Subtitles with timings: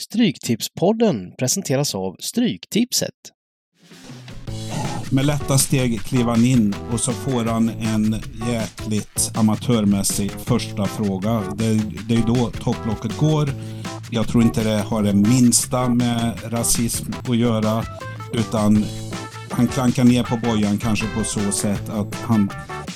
[0.00, 3.14] Stryktipspodden presenteras av Stryktipset.
[5.10, 8.16] Med lätta steg kliver han in och så får han en
[8.50, 11.42] jäkligt amatörmässig första fråga.
[11.56, 13.50] Det, det är då topplocket går.
[14.10, 17.84] Jag tror inte det har det minsta med rasism att göra.
[18.32, 18.84] Utan
[19.50, 22.50] han klankar ner på bojan kanske på så sätt att han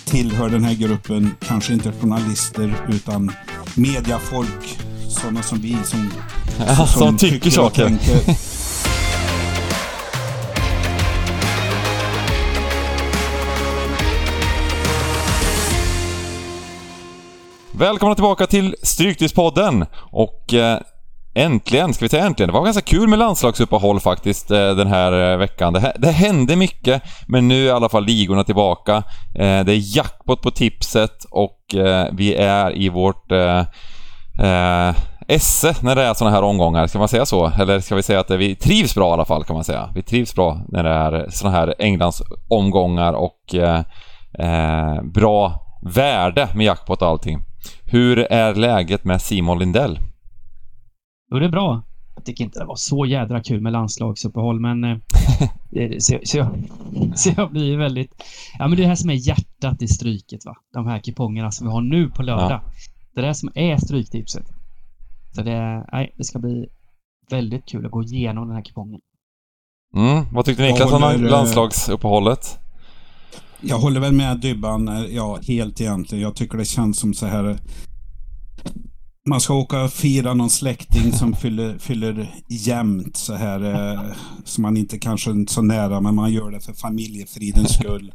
[0.05, 3.33] tillhör den här gruppen, kanske inte journalister utan
[3.77, 4.79] mediafolk.
[5.09, 6.11] Sådana som vi som,
[6.59, 7.99] Ja, som tycker och saker.
[17.79, 20.79] Välkomna tillbaka till Stryktipspodden och eh,
[21.35, 25.33] äntligen, ska vi säga äntligen, det var ganska kul med landslagsuppehåll faktiskt eh, den här
[25.33, 25.73] eh, veckan.
[25.73, 28.97] Det, det hände mycket, men nu är i alla fall ligorna tillbaka.
[29.35, 34.95] Eh, det är jackpot på tipset och eh, vi är i vårt eh,
[35.29, 37.47] esse när det är såna här omgångar, ska man säga så?
[37.47, 39.91] Eller ska vi säga att vi trivs bra i alla fall kan man säga.
[39.95, 43.85] Vi trivs bra när det är såna här Englands omgångar och eh,
[44.39, 45.61] eh, bra
[45.95, 47.41] värde med jackpot och allting.
[47.85, 49.99] Hur är läget med Simon Lindell?
[51.31, 51.83] Jo, det är bra.
[52.15, 54.85] Jag tycker inte det var så jädra kul med landslagsuppehåll, men...
[54.85, 54.97] eh,
[55.99, 56.49] så, så, jag,
[57.15, 58.11] så jag blir väldigt...
[58.59, 60.57] Ja, men det är det här som är hjärtat i Stryket, va?
[60.75, 62.61] De här kupongerna som vi har nu på lördag.
[63.15, 64.54] Det är det här som är Stryktipset.
[65.35, 66.67] Så det, nej, det ska bli
[67.31, 69.01] väldigt kul att gå igenom den här kupongen.
[69.97, 72.59] Mm, vad tyckte Niklas om håller, eh, landslagsuppehållet?
[73.61, 76.23] Jag håller väl med Dybban, eh, ja helt egentligen.
[76.23, 77.59] Jag tycker det känns som så här.
[79.29, 83.75] Man ska åka och fira någon släkting som fyller, fyller jämnt så här.
[83.75, 84.13] Eh,
[84.45, 88.13] som man inte kanske är så nära, men man gör det för familjefridens skull.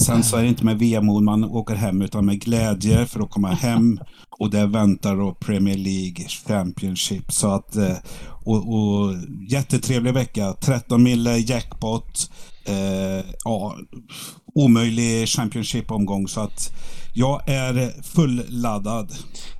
[0.00, 3.30] Sen så är det inte med vemod man åker hem, utan med glädje för att
[3.30, 4.00] komma hem.
[4.38, 7.32] Och där väntar då Premier League Championship.
[7.32, 7.96] Så att, eh,
[8.44, 9.14] och, och
[9.48, 10.52] jättetrevlig vecka.
[10.60, 12.30] 13 mille jackpot.
[12.64, 13.76] Eh, ja,
[14.54, 16.28] omöjlig Championship-omgång.
[16.28, 16.72] Så att
[17.18, 19.10] jag är fulladdad.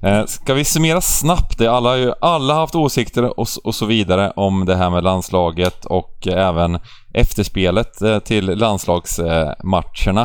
[0.03, 1.67] Eh, ska vi summera snabbt det?
[1.67, 5.85] Alla har ju alla haft åsikter och, och så vidare om det här med landslaget
[5.85, 6.79] och eh, även
[7.15, 10.23] efterspelet eh, till landslagsmatcherna.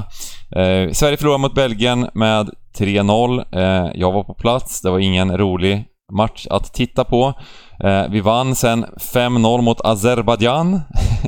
[0.55, 3.43] Eh, Sverige förlorade mot Belgien med 3-0.
[3.51, 7.33] Eh, jag var på plats, det var ingen rolig match att titta på.
[7.83, 10.81] Eh, vi vann sen 5-0 mot Azerbajdzjan.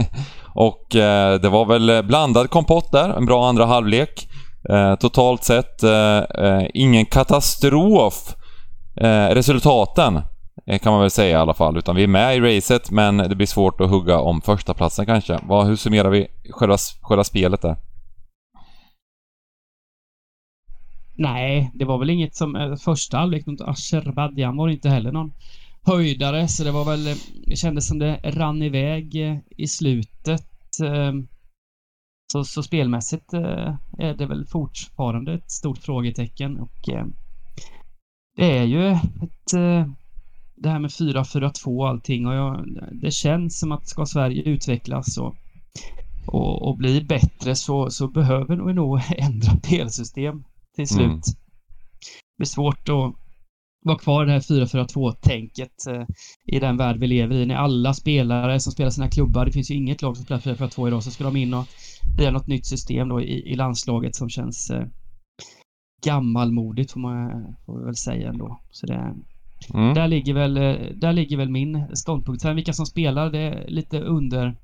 [0.56, 4.28] och eh, det var väl blandad kompott där, en bra andra halvlek.
[4.70, 8.36] Eh, totalt sett eh, eh, ingen katastrof
[8.98, 10.22] eh, resultaten
[10.68, 13.18] eh, kan man väl säga i alla fall, utan vi är med i racet men
[13.18, 15.40] det blir svårt att hugga om första platsen kanske.
[15.44, 17.76] Vad, hur summerar vi själva, själva spelet där?
[21.18, 22.56] Nej, det var väl inget som...
[22.56, 25.34] Eh, första halvlek mot Azerbajdzjan var inte heller någon
[25.84, 27.08] höjdare, så det var väl...
[27.08, 27.16] Eh,
[27.48, 29.16] det kändes som det rann iväg
[29.58, 30.46] i slutet.
[30.84, 31.28] Ehm,
[32.36, 37.06] så, så spelmässigt eh, är det väl fortfarande ett stort frågetecken och eh,
[38.38, 39.54] det är ju ett...
[39.54, 39.88] eh,
[40.56, 42.66] Det här med 4-4-2 och allting och jag,
[43.02, 45.36] det känns som att ska Sverige utvecklas och,
[46.28, 50.44] och, och bli bättre så, så behöver vi nog ändra spelsystem
[50.76, 51.06] till slut.
[51.06, 51.20] Mm.
[51.20, 53.14] Det blir svårt att
[53.86, 56.04] vara kvar i det här 4-4-2-tänket eh,
[56.46, 57.46] i den värld vi lever i.
[57.46, 60.88] När alla spelare som spelar sina klubbar, det finns ju inget lag som spelar 4-4-2
[60.88, 61.66] idag, så ska de in och
[62.18, 64.88] bli något nytt system då i, i landslaget som känns eh,
[66.06, 68.60] gammalmodigt får man får väl säga ändå.
[68.72, 69.16] Så det,
[69.74, 69.94] Mm.
[69.94, 72.42] där, ligger väl, eh, där ligger väl min ståndpunkt.
[72.42, 74.56] Sen vilka som spelar, det är lite under...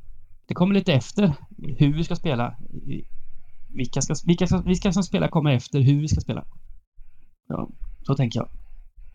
[0.48, 1.34] Det kommer lite efter
[1.78, 2.56] hur vi ska spela.
[3.76, 6.46] Vilka, ska, vilka, ska, vilka som spelar kommer efter hur vi ska spela.
[7.48, 7.70] Ja,
[8.04, 8.50] så tänker jag.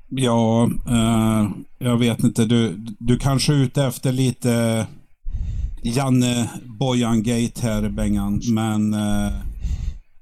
[0.08, 2.44] Ja, eh, jag vet inte.
[2.44, 4.86] Du, du kanske är ute efter lite
[5.86, 8.40] Janne Bojan-gate här, Bengan.
[8.50, 9.32] Men eh,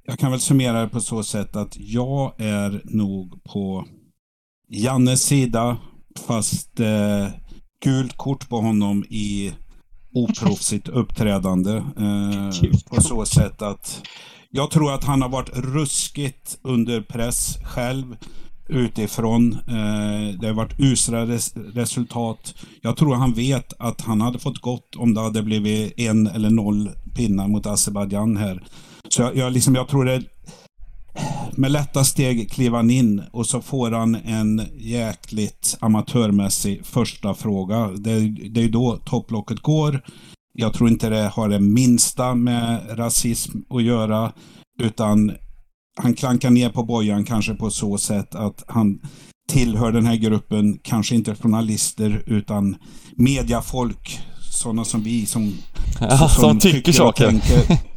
[0.07, 3.85] jag kan väl summera det på så sätt att jag är nog på
[4.69, 5.77] Jannes sida.
[6.27, 7.29] Fast eh,
[7.85, 9.53] gult kort på honom i
[10.15, 11.77] oproffsigt uppträdande.
[11.77, 14.03] Eh, på så sätt att
[14.51, 18.17] jag tror att han har varit ruskigt under press själv
[18.69, 19.53] utifrån.
[19.53, 22.55] Eh, det har varit usla res resultat.
[22.83, 26.51] Jag tror han vet att han hade fått gott om det hade blivit en eller
[26.51, 28.63] noll pinnar mot Azerbajdzjan här.
[29.09, 30.22] Så jag, jag, liksom, jag tror det
[31.57, 37.89] med lätta steg kliver han in och så får han en jäkligt amatörmässig första fråga.
[37.89, 40.01] Det, det är då topplocket går.
[40.59, 44.33] Jag tror inte det har det minsta med rasism att göra.
[44.83, 45.33] Utan
[46.01, 49.01] han klankar ner på bojan kanske på så sätt att han
[49.49, 52.77] tillhör den här gruppen kanske inte journalister utan
[53.17, 54.21] mediafolk.
[54.51, 55.55] Sådana som vi som,
[56.01, 57.41] ja, som, som tycker, tycker saker.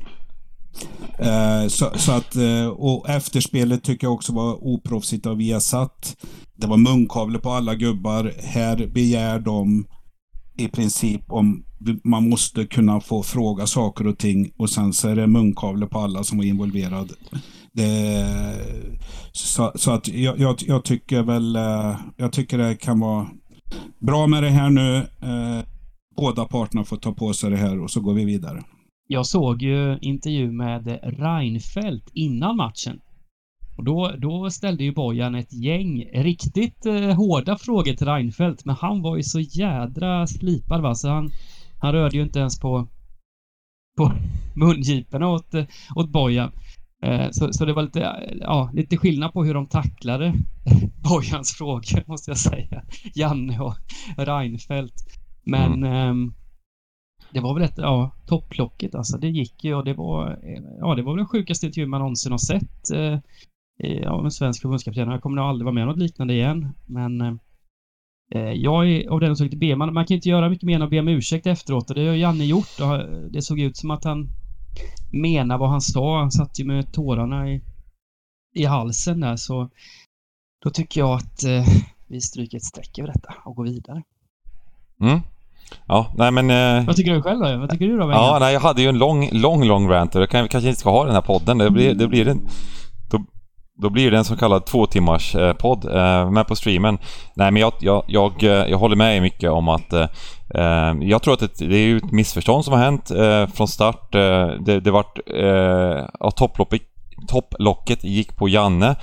[1.20, 6.18] Eh, så, så, att, eh, och efterspelet tycker jag också var oproffsigt av Viasat.
[6.56, 8.34] Det var munkavle på alla gubbar.
[8.44, 9.88] Här begär de
[10.58, 11.64] i princip om
[12.04, 16.00] man måste kunna få fråga saker och ting och sen så är det munkavle på
[16.00, 17.14] alla som var involverade.
[17.74, 18.26] Det,
[19.32, 23.28] så, så, att jag, jag, jag, tycker väl, eh, jag tycker det kan vara
[24.00, 24.98] bra med det här nu.
[24.98, 25.66] Eh,
[26.18, 28.64] båda parterna får ta på sig det här och så går vi vidare.
[29.08, 33.00] Jag såg ju intervju med Reinfeldt innan matchen.
[33.78, 38.76] Och då, då ställde ju Bojan ett gäng riktigt eh, hårda frågor till Reinfeldt, men
[38.76, 41.32] han var ju så jädra slipad va, så han,
[41.80, 42.88] han rörde ju inte ens på,
[43.98, 44.12] på
[44.56, 45.54] mungiporna åt,
[45.96, 46.52] åt Bojan.
[47.04, 48.00] Eh, så, så det var lite,
[48.42, 50.34] ja, lite skillnad på hur de tacklade
[51.10, 52.84] Bojans frågor, måste jag säga.
[53.16, 53.76] Janne och
[54.18, 54.96] Reinfeldt.
[55.44, 56.24] Men mm.
[56.24, 56.34] eh,
[57.34, 59.18] det var väl ett, ja, topplocket alltså.
[59.18, 60.40] Det gick ju och det var,
[60.80, 63.20] ja, det var väl den sjukaste intervjun man någonsin har sett eh,
[64.08, 65.10] av en svensk förbundskapten.
[65.10, 66.74] Jag kommer nog aldrig vara med om något liknande igen.
[66.86, 67.22] Men
[68.36, 69.76] eh, jag är av den som tyckte be.
[69.76, 72.08] Man, man kan inte göra mycket mer än att be om ursäkt efteråt och det
[72.08, 72.80] har Janne gjort.
[72.82, 74.30] Och det såg ut som att han
[75.12, 76.20] menar vad han sa.
[76.20, 77.62] Han satt ju med tårarna i,
[78.56, 79.70] i halsen där så
[80.64, 81.66] då tycker jag att eh,
[82.08, 84.04] vi stryker ett streck över detta och går vidare.
[85.02, 85.20] Mm.
[85.88, 86.50] Ja, nej men...
[86.50, 87.58] Eh, Vad tycker du själv då?
[87.58, 88.12] Vad tycker du då?
[88.12, 90.90] Ja, nej, jag hade ju en lång, lång, lång rant och kan, kanske inte ska
[90.90, 91.58] ha den här podden.
[91.58, 92.48] Det blir, det blir en...
[93.78, 96.98] Då, blir det en så kallad två timmars eh, podd eh, med på streamen.
[97.36, 101.34] Nej men jag, jag, jag, eh, jag håller med mycket om att eh, jag tror
[101.34, 104.12] att det, det är ju ett missförstånd som har hänt eh, från start.
[104.12, 105.20] Det, det vart...
[105.36, 106.82] Eh, ja, topploppet
[107.28, 108.96] topplocket gick på Janne.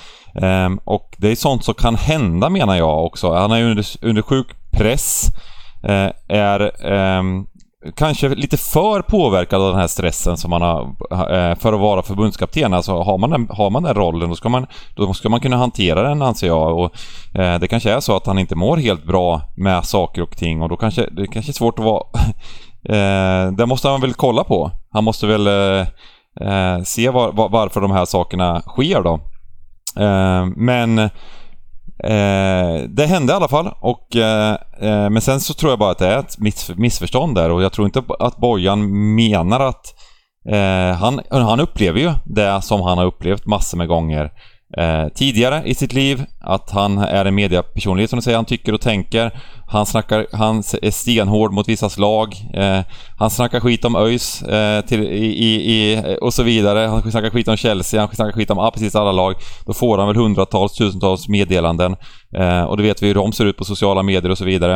[0.84, 3.34] och det är sånt som kan hända menar jag också.
[3.34, 5.30] Han är under, under sjuk press.
[5.84, 7.46] Eh, är ehm,
[7.96, 12.02] kanske lite för påverkad av den här stressen som man har eh, för att vara
[12.02, 12.74] förbundskapten.
[12.74, 15.56] Alltså har man den, har man den rollen då ska man, då ska man kunna
[15.56, 16.78] hantera den anser jag.
[16.78, 16.94] Och,
[17.38, 20.62] eh, det kanske är så att han inte mår helt bra med saker och ting
[20.62, 22.04] och då kanske det kanske är svårt att vara...
[22.88, 24.70] eh, det måste han väl kolla på.
[24.90, 25.86] Han måste väl eh,
[26.40, 29.20] eh se var, var, varför de här sakerna sker då.
[30.04, 31.10] Eh, men
[31.98, 35.90] Eh, det hände i alla fall, och, eh, eh, men sen så tror jag bara
[35.90, 39.94] att det är ett miss, missförstånd där och jag tror inte att Bojan menar att...
[40.48, 44.30] Eh, han, han upplever ju det som han har upplevt massor med gånger
[44.76, 46.24] eh, tidigare i sitt liv.
[46.40, 49.40] Att han är en mediapersonlighet som du säger, han tycker och tänker.
[49.74, 52.36] Han, snackar, han är stenhård mot vissa slag.
[52.54, 52.80] Eh,
[53.18, 56.86] han snackar skit om ÖIS eh, till, i, i, och så vidare.
[56.86, 59.34] Han snackar skit om Chelsea, han snackar skit om ah, precis alla lag.
[59.66, 61.96] Då får han väl hundratals, tusentals meddelanden.
[62.36, 64.74] Eh, och det vet vi hur de ser ut på sociala medier och så vidare.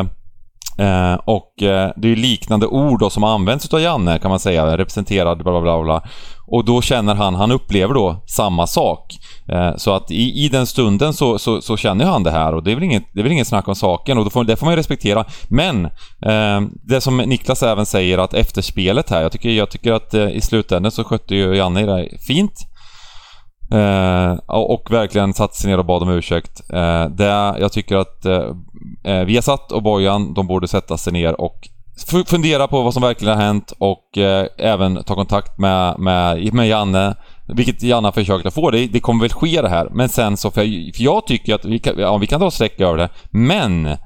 [0.79, 4.79] Eh, och eh, det är liknande ord då som används av Janne kan man säga,
[4.79, 6.03] representerad bla bla bla.
[6.47, 9.19] Och då känner han, han upplever då samma sak.
[9.53, 12.63] Eh, så att i, i den stunden så, så, så, känner han det här och
[12.63, 14.57] det är väl inget, det är väl inget snack om saken och då får, det
[14.57, 15.25] får man ju respektera.
[15.49, 15.85] Men
[16.27, 20.29] eh, det som Niklas även säger att efterspelet här, jag tycker, jag tycker att eh,
[20.29, 22.69] i slutändan så skötte ju Janne det fint.
[23.73, 26.63] Eh, och verkligen satte sig ner och bad om ursäkt.
[26.73, 28.51] Eh, det, jag tycker att eh,
[29.05, 31.69] eh, Viasat och Bojan, de borde sätta sig ner och
[32.27, 36.69] fundera på vad som verkligen har hänt och eh, även ta kontakt med, med, med
[36.69, 37.17] Janne.
[37.49, 38.71] Vilket Janna försökte att få.
[38.71, 39.89] Det, det kommer väl ske det här.
[39.93, 42.51] Men sen så, för jag, för jag tycker att vi kan, ja, vi kan dra
[42.51, 43.09] streck över det.
[43.31, 43.97] Men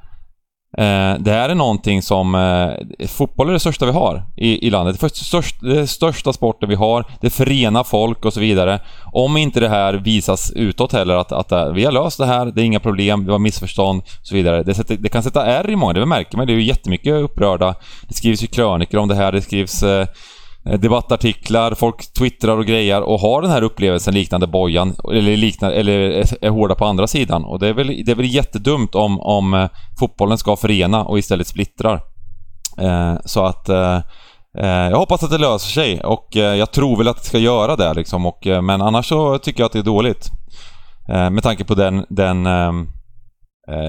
[0.79, 2.35] Eh, det här är någonting som...
[2.35, 5.01] Eh, fotboll är det största vi har i, i landet.
[5.01, 7.05] Det är största, det största sporten vi har.
[7.21, 8.81] Det förenar folk och så vidare.
[9.13, 12.47] Om inte det här visas utåt heller att, att eh, vi har löst det här,
[12.47, 14.63] det är inga problem, det var missförstånd och så vidare.
[14.63, 16.47] Det, sätter, det kan sätta ärr i många, det märker man.
[16.47, 17.75] Det är ju jättemycket upprörda.
[18.09, 20.07] Det skrivs ju krönikor om det här, det skrivs Eh,
[20.67, 25.77] Eh, debattartiklar, folk twittrar och grejar och har den här upplevelsen liknande Bojan, eller, liknande,
[25.77, 25.99] eller
[26.45, 27.45] är hårda på andra sidan.
[27.45, 31.19] Och det är väl, det är väl jättedumt om, om eh, fotbollen ska förena och
[31.19, 32.01] istället splittrar.
[32.79, 33.97] Eh, så att eh,
[34.59, 37.39] eh, jag hoppas att det löser sig och eh, jag tror väl att det ska
[37.39, 38.27] göra det liksom.
[38.27, 40.29] Och, eh, men annars så tycker jag att det är dåligt.
[41.09, 42.89] med tanke på den, den ehm,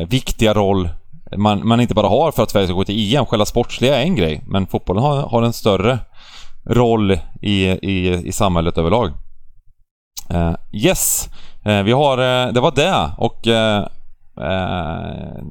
[0.10, 0.90] viktiga roll
[1.38, 3.26] man, man inte bara har för att Sverige ska gå till EM.
[3.26, 6.00] Själva sportsliga är en grej, men fotbollen har, har en större
[6.66, 9.12] roll i, i, i samhället överlag.
[10.34, 11.30] Uh, yes,
[11.68, 13.48] uh, vi har, uh, det var det och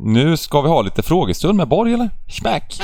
[0.01, 2.11] nu ska vi ha lite frågestund med Borg eller?
[2.29, 2.81] Schmack!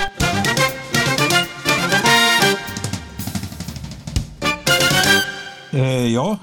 [6.15, 6.39] ja,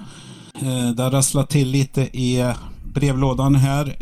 [0.95, 3.95] det rasslar till lite i brevlådan här.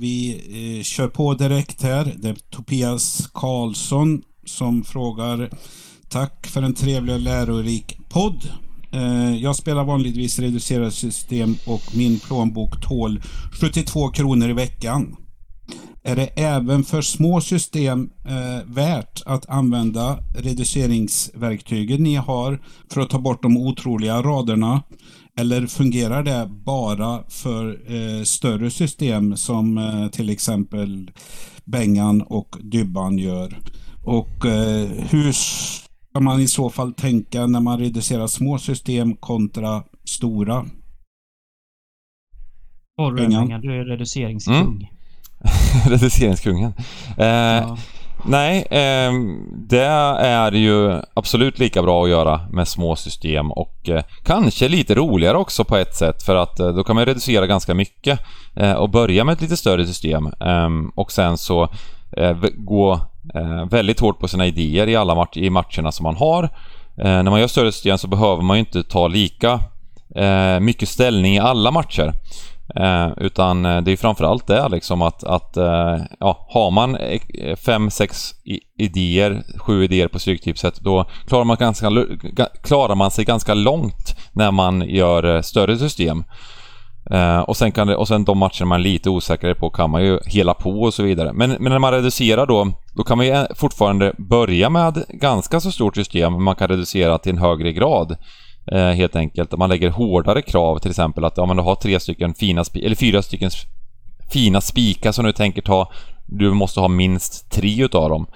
[0.00, 2.14] Vi kör på direkt här.
[2.16, 5.50] Det är Tobias Karlsson som frågar
[6.10, 8.48] Tack för en trevlig och lärorik podd.
[8.92, 13.22] Eh, jag spelar vanligtvis reducerat system och min plånbok tål
[13.60, 15.16] 72 kronor i veckan.
[16.02, 22.62] Är det även för små system eh, värt att använda reduceringsverktygen ni har
[22.92, 24.82] för att ta bort de otroliga raderna?
[25.36, 31.10] Eller fungerar det bara för eh, större system som till exempel
[31.64, 33.58] Bengan och Dybban gör?
[34.04, 35.32] Och eh, hur
[36.10, 40.66] ska man i så fall tänka när man reducerar små system kontra stora?
[43.16, 44.56] Bengan, du är reduceringskung.
[44.56, 44.86] Mm.
[45.90, 46.72] Reduceringskungen.
[47.18, 47.76] Eh, ja.
[48.24, 49.12] Nej, eh,
[49.68, 54.94] det är ju absolut lika bra att göra med små system och eh, kanske lite
[54.94, 58.20] roligare också på ett sätt för att eh, då kan man reducera ganska mycket
[58.56, 61.68] eh, och börja med ett lite större system ehm, och sen så
[63.34, 66.44] eh, väldigt hårt på sina idéer i alla match, i matcherna som man har.
[66.96, 69.60] Eh, när man gör större system så behöver man ju inte ta lika
[70.16, 72.12] eh, mycket ställning i alla matcher.
[72.76, 76.98] Eh, utan eh, det är framförallt det liksom att, att eh, ja, har man
[77.56, 78.34] fem, sex
[78.78, 81.90] idéer, sju idéer på Stryktipset då klarar man, ganska,
[82.62, 86.24] klarar man sig ganska långt när man gör större system.
[87.10, 89.90] Eh, och, sen kan det, och sen de matcher man är lite osäkrare på kan
[89.90, 91.32] man ju hela på och så vidare.
[91.32, 95.60] Men, men när man reducerar då, då kan man ju eh, fortfarande börja med ganska
[95.60, 98.16] så stort system, men man kan reducera till en högre grad.
[98.72, 99.58] Eh, helt enkelt.
[99.58, 103.22] Man lägger hårdare krav till exempel att om du har tre stycken fina eller fyra
[103.22, 103.50] stycken
[104.32, 105.92] fina spikar som du tänker ta.
[106.26, 108.26] Du måste ha minst tre utav dem.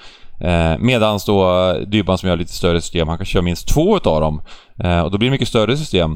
[0.40, 3.96] Eh, Medan då eh, Dybban som gör lite större system, han kan köra minst två
[3.96, 4.42] utav dem.
[4.84, 6.12] Eh, och då blir det mycket större system.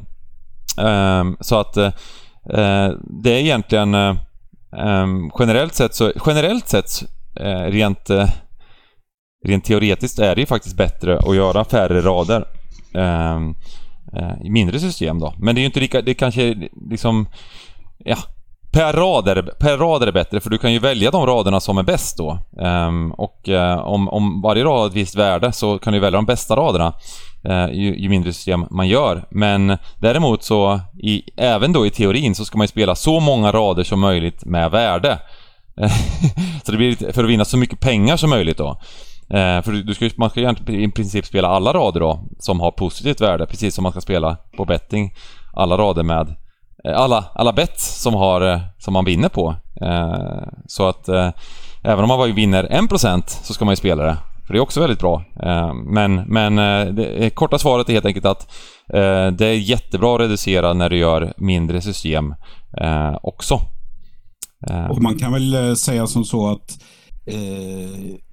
[0.78, 1.90] Eh, så att eh,
[2.48, 2.90] Eh,
[3.22, 4.16] det är egentligen eh,
[4.76, 6.90] ehm, generellt sett så, generellt sett
[7.40, 8.10] eh, rent,
[9.46, 12.44] rent teoretiskt är det ju faktiskt bättre att göra färre rader.
[12.94, 13.54] Ehm,
[14.12, 15.34] eh, i mindre system då.
[15.38, 17.28] Men det är ju inte lika, det kanske är liksom...
[17.98, 18.16] Ja,
[18.72, 21.26] per rad, är det, per rad är det bättre för du kan ju välja de
[21.26, 22.38] raderna som är bäst då.
[22.50, 26.18] Um, och um, om, om varje rad har ett visst värde så kan du välja
[26.18, 26.94] de bästa raderna uh,
[27.48, 29.26] Eh, ju, ju, mindre system man gör.
[29.30, 33.52] Men däremot så, i, även då i teorin så ska man ju spela så många
[33.52, 35.18] rader som möjligt med värde.
[36.64, 38.68] så det blir för att vinna så mycket pengar som möjligt då.
[39.30, 42.70] Eh, för du ska, man ska ju i princip spela alla rader då som har
[42.70, 45.14] positivt värde, precis som man ska spela på betting.
[45.54, 46.34] Alla rader med
[46.84, 49.54] eh, alla, alla bets som, har, eh, som man vinner på.
[49.80, 51.30] Eh, så att eh,
[51.82, 54.16] även om man vinner 1% så ska man ju spela det.
[54.48, 55.24] För det är också väldigt bra.
[55.42, 58.52] Eh, men men eh, det korta svaret är helt enkelt att
[58.94, 62.34] eh, det är jättebra att reducera när du gör mindre system
[63.22, 63.60] också.
[64.90, 66.78] Och man kan väl säga som så att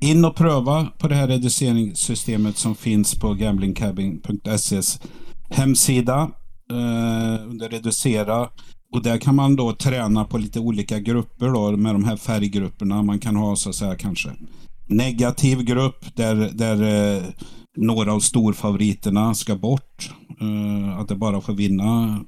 [0.01, 4.99] in och pröva på det här reduceringssystemet som finns på gamblingcabin.ses
[5.49, 6.29] hemsida
[7.49, 8.49] under reducera.
[8.93, 13.03] Och där kan man då träna på lite olika grupper då med de här färggrupperna.
[13.03, 14.29] Man kan ha så att säga kanske
[14.87, 16.81] negativ grupp där, där
[17.15, 17.23] eh,
[17.77, 20.11] några av storfavoriterna ska bort.
[20.41, 22.19] Eh, att det bara får vinna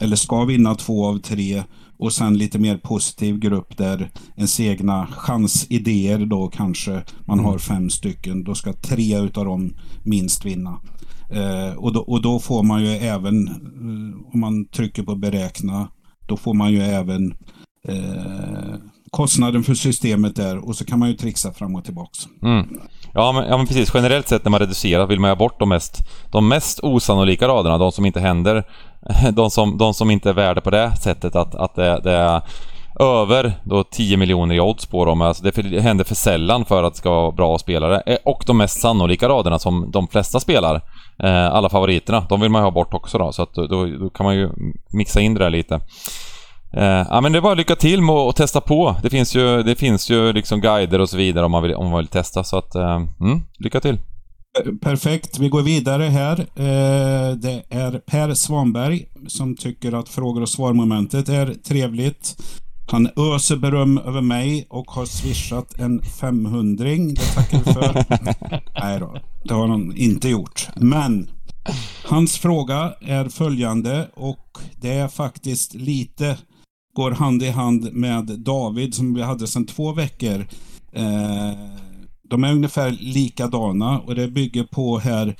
[0.00, 1.62] eller ska vinna två av tre
[1.98, 7.58] och sen lite mer positiv grupp där ens egna chansidéer då kanske man har mm.
[7.58, 8.44] fem stycken.
[8.44, 10.80] Då ska tre utav dem minst vinna.
[11.30, 15.88] Eh, och, då, och då får man ju även, eh, om man trycker på beräkna,
[16.26, 17.34] då får man ju även
[19.16, 22.18] kostnaden för systemet där och så kan man ju trixa fram och tillbaks.
[22.42, 22.80] Mm.
[23.14, 25.68] Ja, men, ja men precis, generellt sett när man reducerar vill man ha bort de
[25.68, 28.64] mest, de mest osannolika raderna, de som inte händer
[29.32, 32.42] de som, de som inte är värda på det sättet att, att det, det är
[33.00, 35.20] över då 10 miljoner i odds på dem.
[35.22, 38.02] Alltså det händer för sällan för att det ska vara bra spelare.
[38.06, 40.74] Eh, och de mest sannolika raderna som de flesta spelar,
[41.22, 43.32] eh, alla favoriterna, de vill man ju ha bort också då.
[43.32, 44.50] Så att då, då kan man ju
[44.90, 45.80] mixa in det där lite.
[46.76, 48.96] Eh, ja men det är bara lycka till med att testa på.
[49.02, 51.90] Det finns ju, det finns ju liksom guider och så vidare om man vill, om
[51.90, 52.44] man vill testa.
[52.44, 53.98] Så att, mm, lycka till!
[54.80, 56.40] Perfekt, vi går vidare här.
[56.40, 62.36] Eh, det är Per Svanberg som tycker att frågor och svarmomentet är trevligt.
[62.90, 68.04] Han öser beröm över mig och har swishat en 500 Det tackar vi för.
[68.80, 70.68] Nej då, det har han inte gjort.
[70.76, 71.28] Men
[72.04, 76.36] hans fråga är följande och det är faktiskt lite
[76.96, 80.46] går hand i hand med David som vi hade sedan två veckor.
[80.92, 81.52] Eh,
[82.28, 85.36] de är ungefär likadana och det bygger på här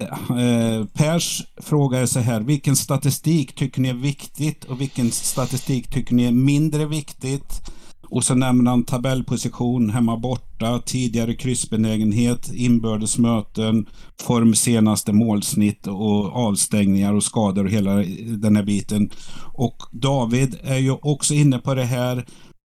[0.00, 5.90] Eh, Pers fråga är så här, vilken statistik tycker ni är viktigt och vilken statistik
[5.90, 7.62] tycker ni är mindre viktigt?
[8.10, 13.86] Och så nämner han tabellposition, hemma borta, tidigare kryssbenägenhet, inbördes möten,
[14.20, 17.94] form senaste målsnitt och avstängningar och skador och hela
[18.38, 19.10] den här biten.
[19.54, 22.24] Och David är ju också inne på det här.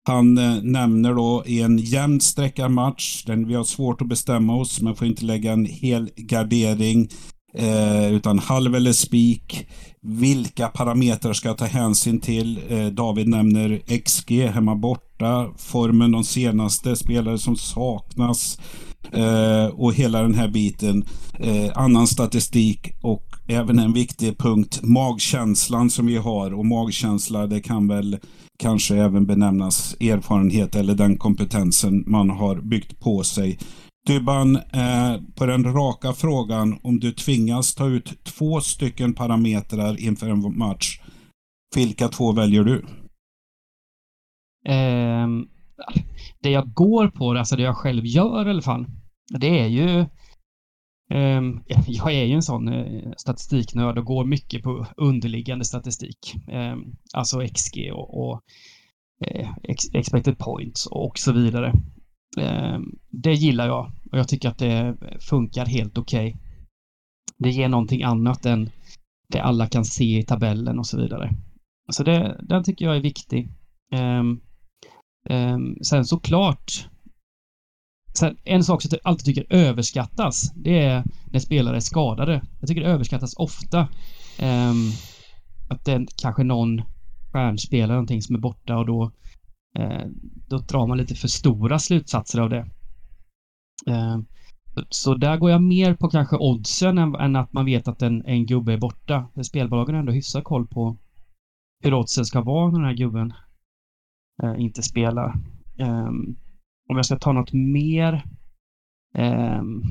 [0.06, 4.80] Han eh, nämner då i en jämn sträckarmatch, den vi har svårt att bestämma oss,
[4.80, 7.08] man får inte lägga en hel gardering,
[7.56, 9.66] eh, utan halv eller spik.
[10.00, 12.60] Vilka parametrar ska jag ta hänsyn till?
[12.68, 18.58] Eh, David nämner XG hemma borta, formen de senaste, spelare som saknas
[19.12, 21.04] eh, och hela den här biten.
[21.38, 26.54] Eh, annan statistik och även en viktig punkt, magkänslan som vi har.
[26.54, 28.18] Och magkänsla, det kan väl
[28.58, 33.58] kanske även benämnas erfarenhet eller den kompetensen man har byggt på sig.
[34.06, 40.28] Dybban, eh, på den raka frågan om du tvingas ta ut två stycken parametrar inför
[40.28, 41.00] en match.
[41.74, 42.86] Vilka två väljer du?
[44.68, 45.28] Eh,
[46.42, 48.86] det jag går på, alltså det jag själv gör i alla fall,
[49.38, 50.00] det är ju
[51.10, 51.42] eh,
[51.86, 56.34] jag är ju en sån eh, statistiknörd och går mycket på underliggande statistik.
[56.48, 56.78] Ehm,
[57.14, 58.42] alltså XG och, och
[59.26, 59.50] eh,
[59.92, 61.72] expected points och så vidare.
[62.38, 62.78] Eh,
[63.10, 66.28] det gillar jag och jag tycker att det funkar helt okej.
[66.28, 66.40] Okay.
[67.38, 68.70] Det ger någonting annat än
[69.28, 71.32] det alla kan se i tabellen och så vidare.
[71.92, 73.48] Så det, den tycker jag är viktig.
[73.92, 74.40] Um,
[75.30, 76.88] um, sen såklart
[78.18, 82.42] Sen, en sak som jag alltid tycker överskattas, det är när spelare är skadade.
[82.60, 83.88] Jag tycker det överskattas ofta.
[84.42, 84.90] Um,
[85.68, 86.82] att det är kanske någon
[87.32, 89.10] stjärnspelare någonting som är borta och då uh,
[90.48, 92.66] då drar man lite för stora slutsatser av det.
[93.86, 94.18] Eh,
[94.88, 98.46] så där går jag mer på kanske oddsen än, att man vet att en, en
[98.46, 99.28] gubbe är borta.
[99.42, 100.96] Spelbolagen har ändå hyfsat koll på
[101.84, 103.32] hur oddsen ska vara när den här gubben
[104.42, 105.34] eh, inte spelar.
[105.78, 106.36] Um,
[106.88, 108.24] om jag ska ta något mer.
[109.18, 109.82] Um,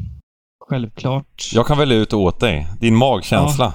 [0.60, 1.52] självklart.
[1.54, 2.68] Jag kan välja ut åt dig.
[2.80, 3.66] Din magkänsla.
[3.66, 3.74] Ja.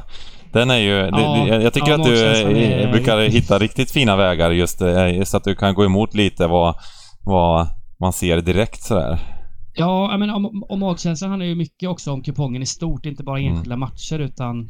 [0.53, 0.91] Den är ju...
[0.91, 4.81] Ja, det, jag tycker ja, att du är, brukar hitta riktigt fina vägar just,
[5.15, 6.75] just att du kan gå emot lite vad,
[7.25, 7.67] vad
[8.01, 9.19] man ser direkt sådär.
[9.75, 13.39] Ja, men om, om magkänslan handlar ju mycket också om kupongen i stort, inte bara
[13.39, 13.53] mm.
[13.53, 13.81] enskilda mm.
[13.81, 14.69] matcher utan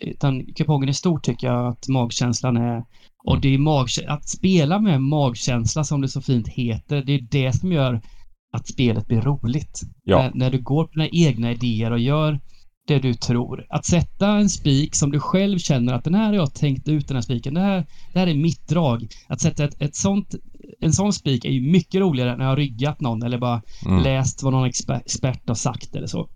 [0.00, 2.84] utan kupongen i stort tycker jag att magkänslan är
[3.24, 3.40] och mm.
[3.40, 7.52] det är mag, att spela med magkänsla som det så fint heter, det är det
[7.52, 8.00] som gör
[8.52, 9.80] att spelet blir roligt.
[10.04, 10.18] Ja.
[10.18, 12.40] När, när, du går på dina egna idéer och gör
[12.86, 13.66] det du tror.
[13.68, 17.08] Att sätta en spik som du själv känner att den här har jag tänkt ut
[17.08, 17.54] den här spiken.
[17.54, 19.06] Det här, det här är mitt drag.
[19.28, 20.34] Att sätta ett, ett sånt
[20.80, 24.02] en sån spik är ju mycket roligare när jag har ryggat någon eller bara mm.
[24.02, 26.28] läst vad någon expert har sagt eller så.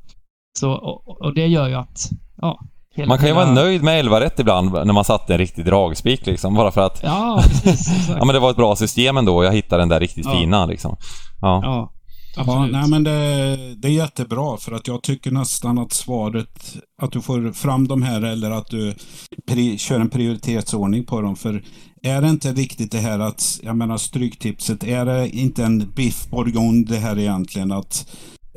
[0.58, 2.60] Så, och, och det gör ju att, ja.
[2.94, 3.44] Hela, man kan ju hela...
[3.44, 6.86] vara nöjd med 11 rätt ibland när man satte en riktig dragspik liksom, bara för
[6.86, 7.00] att...
[7.02, 8.08] Ja, precis.
[8.18, 10.32] ja men det var ett bra system ändå, jag hittade den där riktigt ja.
[10.32, 10.96] fina liksom.
[11.40, 11.60] Ja.
[11.62, 11.92] ja.
[12.36, 17.12] Ja, nej men det, det, är jättebra för att jag tycker nästan att svaret, att
[17.12, 18.94] du får fram de här eller att du
[19.46, 21.36] pri, kör en prioritetsordning på dem.
[21.36, 21.62] För
[22.02, 26.30] är det inte riktigt det här att, jag menar Stryktipset, är det inte en biff
[26.30, 27.72] bourgogne det här egentligen?
[27.72, 28.06] Att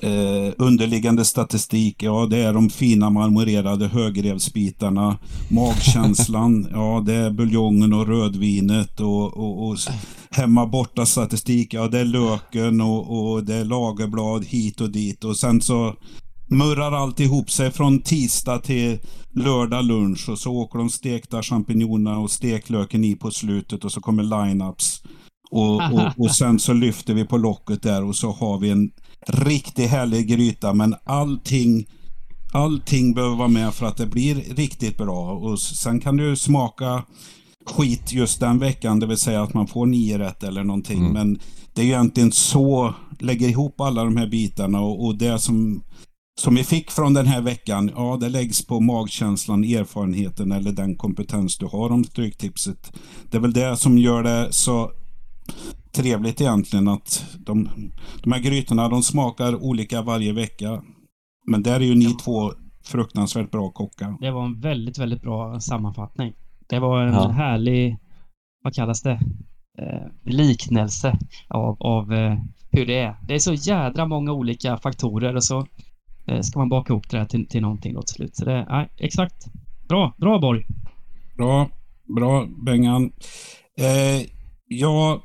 [0.02, 5.18] eh, underliggande statistik, ja det är de fina marmorerade högrevsbitarna.
[5.50, 9.78] Magkänslan, ja det är buljongen och rödvinet och, och, och
[10.32, 15.24] hemma borta statistik, ja det är löken och, och det är lagerblad hit och dit.
[15.24, 15.96] Och sen så
[16.50, 19.00] murrar allt ihop sig från tisdag till
[19.36, 24.02] lördag lunch och så åker de stekta champinjonerna och steklöken i på slutet och så
[24.02, 25.02] kommer line-ups.
[25.52, 28.92] Och, och, och, sen så lyfter vi på locket där och så har vi en
[29.28, 31.86] riktigt härlig gryta men allting
[32.54, 37.04] Allting behöver vara med för att det blir riktigt bra och sen kan du smaka
[37.71, 40.99] skit just den veckan, det vill säga att man får nio rätt eller någonting.
[40.99, 41.13] Mm.
[41.13, 41.39] Men
[41.73, 45.84] det är ju egentligen så, lägger ihop alla de här bitarna och, och det som
[46.39, 50.95] som vi fick från den här veckan, ja det läggs på magkänslan, erfarenheten eller den
[50.95, 52.93] kompetens du har om Stryktipset.
[53.32, 54.91] Det är väl det som gör det så
[55.91, 57.69] trevligt egentligen att de,
[58.23, 60.84] de här grytorna de smakar olika varje vecka.
[61.45, 62.17] Men där är ju ni ja.
[62.23, 62.53] två
[62.84, 64.17] fruktansvärt bra kockar.
[64.21, 66.34] Det var en väldigt, väldigt bra sammanfattning.
[66.69, 67.29] Det var en ja.
[67.29, 67.97] härlig,
[68.63, 69.19] vad kallas det,
[69.79, 72.38] eh, liknelse av, av eh,
[72.71, 73.15] hur det är.
[73.27, 75.65] Det är så jädra många olika faktorer och så
[76.29, 78.36] Eh, ska man baka ihop det här till, till någonting då till slut.
[78.36, 79.45] Så det, nej, exakt.
[79.88, 80.65] Bra, bra Borg.
[81.38, 81.69] Bra,
[82.15, 83.12] bra Bengan.
[83.77, 84.25] Eh,
[84.65, 85.23] ja,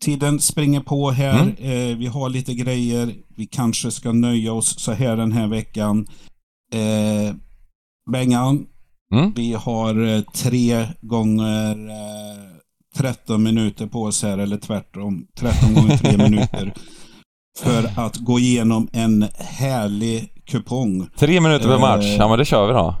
[0.00, 1.42] tiden springer på här.
[1.42, 1.56] Mm.
[1.58, 3.14] Eh, vi har lite grejer.
[3.36, 6.06] Vi kanske ska nöja oss så här den här veckan.
[6.72, 7.34] Eh,
[8.12, 8.66] Bengan,
[9.14, 9.32] Mm.
[9.36, 12.44] vi har eh, tre gånger eh,
[12.96, 15.26] 13 minuter på oss här, eller tvärtom.
[15.38, 16.72] 13 gånger 3 minuter.
[17.58, 21.06] För att gå igenom en härlig kupong.
[21.18, 22.94] Tre minuter per Eh, match, ja men det kör vi då.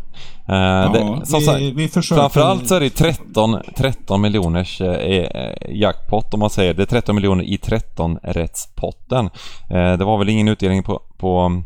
[0.48, 2.20] Eh, Ja, det, som sagt, vi, vi försöker...
[2.20, 6.74] Framförallt så är det 13, 13 miljoners eh, jackpot om man säger.
[6.74, 9.30] Det är 13 miljoner i 13 rättspotten.
[9.70, 11.02] Eh, det var väl ingen utdelning på...
[11.18, 11.62] på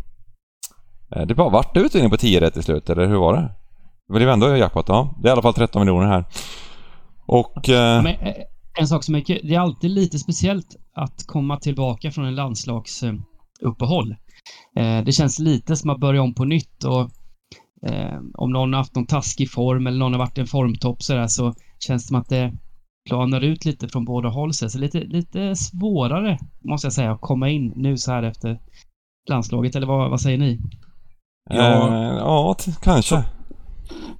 [1.16, 3.50] eh, det bara vart utdelning på 10 rätt till slut, eller hur var det?
[4.08, 5.14] Det blev ändå jackpot, ja.
[5.22, 6.24] Det är i alla fall 13 miljoner här.
[7.26, 7.68] Och...
[7.68, 8.34] Eh, Men, eh,
[8.78, 14.16] en sak som är det är alltid lite speciellt att komma tillbaka från en landslagsuppehåll.
[14.76, 17.00] Eh, det känns lite som att börja om på nytt och
[17.90, 21.26] eh, om någon har haft någon taskig form eller någon har varit en formtopp sådär
[21.26, 22.52] så känns det som att det
[23.08, 24.54] planar ut lite från båda håll.
[24.54, 28.60] Så lite, lite svårare, måste jag säga, att komma in nu så här efter
[29.30, 29.76] landslaget.
[29.76, 30.60] Eller vad, vad säger ni?
[31.50, 32.16] Ja.
[32.18, 33.24] ja, kanske.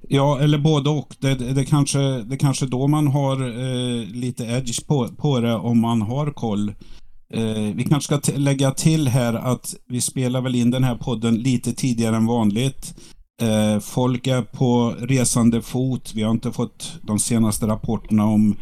[0.09, 1.15] Ja, eller både och.
[1.19, 5.79] Det, det, kanske, det kanske då man har eh, lite edge på, på det om
[5.79, 6.69] man har koll.
[7.33, 11.35] Eh, vi kanske ska lägga till här att vi spelar väl in den här podden
[11.35, 12.95] lite tidigare än vanligt.
[13.41, 16.11] Eh, folk är på resande fot.
[16.15, 18.55] Vi har inte fått de senaste rapporterna om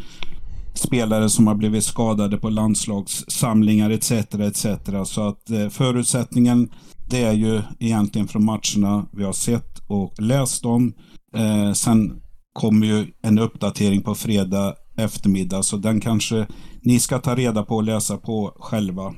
[0.74, 4.12] spelare som har blivit skadade på landslagssamlingar etc.
[4.12, 4.66] etc.
[5.06, 6.70] Så att eh, förutsättningen
[7.10, 10.94] det är ju egentligen från matcherna vi har sett och läst om.
[11.36, 12.14] Eh, sen
[12.54, 16.48] kommer ju en uppdatering på fredag eftermiddag så den kanske
[16.82, 19.14] ni ska ta reda på och läsa på själva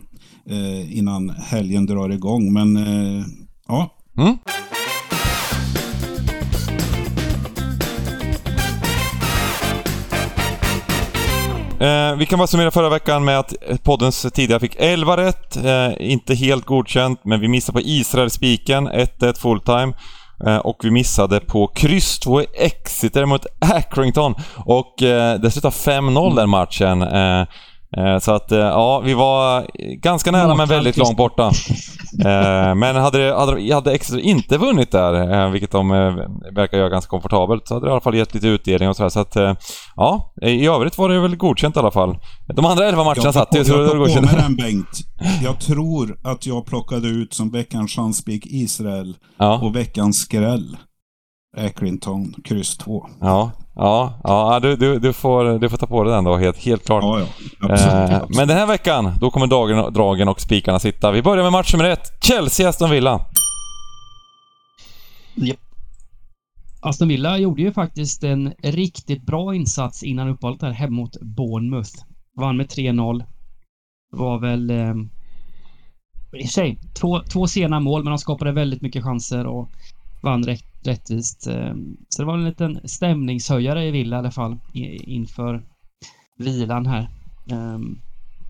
[0.50, 2.54] eh, innan helgen drar igång.
[2.54, 3.26] Men eh,
[3.68, 4.38] ja, Mm.
[11.80, 15.56] Eh, vi kan bara summera förra veckan med att poddens tidigare fick 11 rätt.
[15.56, 19.94] Eh, inte helt godkänt, men vi missade på Israel-spiken, 1-1 fulltime.
[20.46, 24.36] Eh, och vi missade på kryss 2 i Exeter mot Accrington.
[24.56, 27.02] Och eh, det slutade 5-0 den matchen.
[27.02, 27.46] Eh,
[28.22, 29.68] så att, eh, ja, vi var
[30.02, 31.52] ganska nära men väldigt långt borta.
[32.20, 36.16] Eh, men hade, hade, hade Exeter inte vunnit där, eh, vilket de eh,
[36.56, 39.10] verkar göra ganska komfortabelt, så hade det i alla fall gett lite utdelning och sådär.
[39.10, 39.54] Så att, eh,
[39.96, 42.18] ja, i övrigt var det väl godkänt i alla fall.
[42.56, 44.90] De andra 11 matcherna jag satt tar ju, så det jag tar på den Bengt.
[45.44, 49.60] Jag tror att jag plockade ut som veckans chanspik Israel Ja.
[49.64, 50.78] och veckans skräll
[51.58, 53.06] Accrington, kryss 2.
[53.22, 56.58] Ja, ja, ja du, du, du, får, du får ta på dig den då, helt,
[56.58, 57.04] helt klart.
[57.04, 57.26] Ja, ja.
[57.60, 57.94] Absolut.
[57.94, 58.38] Eh, absolut.
[58.38, 61.12] men den här veckan, då kommer dagen, dragen och spikarna sitta.
[61.12, 62.14] Vi börjar med match nummer ett.
[62.22, 63.22] Chelsea-Aston Villa.
[66.86, 71.92] Aston Villa gjorde ju faktiskt en riktigt bra insats innan uppehållet här hemma mot Bournemouth.
[72.38, 73.24] Vann med 3-0.
[74.12, 74.70] Var väl...
[74.70, 74.94] Eh,
[76.40, 79.70] I sig, två, två sena mål, men de skapade väldigt mycket chanser och
[80.22, 81.48] vann rätt, rättvist.
[81.48, 81.74] Eh,
[82.10, 85.64] så det var en liten stämningshöjare i Villa i alla fall inför
[86.38, 87.10] vilan här.
[87.52, 87.80] Eh,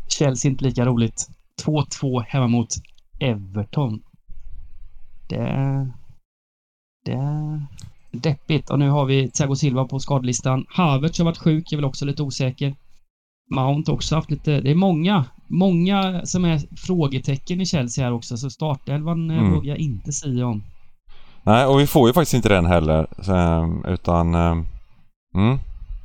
[0.08, 1.30] Chelsea inte lika roligt.
[1.66, 2.70] 2-2 hemma mot
[3.20, 4.02] Everton.
[5.30, 5.92] Det...
[7.06, 7.20] Det
[8.22, 8.70] deppigt.
[8.70, 10.66] Och nu har vi Thiago Silva på skadelistan.
[10.70, 12.76] Havertz har varit sjuk, är väl också lite osäker.
[13.56, 14.62] Mount också haft lite...
[14.62, 19.40] Det är många, många som är frågetecken i Chelsea här också, så startelvan Mm.
[19.40, 19.54] mm.
[19.54, 20.64] vågar jag inte säga om.
[21.46, 24.36] Nej, och vi får ju faktiskt inte den heller, så, eh, utan...
[24.36, 24.56] eh,
[25.36, 25.58] Mm.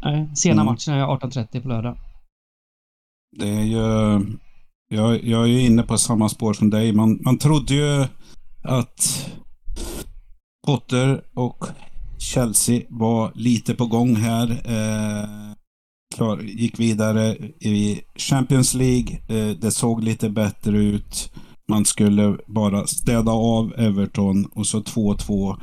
[0.05, 0.67] Nej, sena Mm.
[0.73, 1.97] matchen är 18.30 på lördag.
[3.39, 4.21] Det är ju...
[4.93, 6.93] Jag, jag är ju inne på samma spår som dig.
[6.93, 8.07] Man, man trodde ju
[8.63, 9.31] att
[10.67, 11.65] Potter och
[12.19, 14.51] Chelsea var lite på gång här.
[14.51, 15.29] Eh,
[16.17, 19.19] klar, gick vidare i Champions League.
[19.29, 21.33] Eh, det såg lite bättre ut.
[21.71, 25.57] Man skulle bara städa av Everton och så 2-2.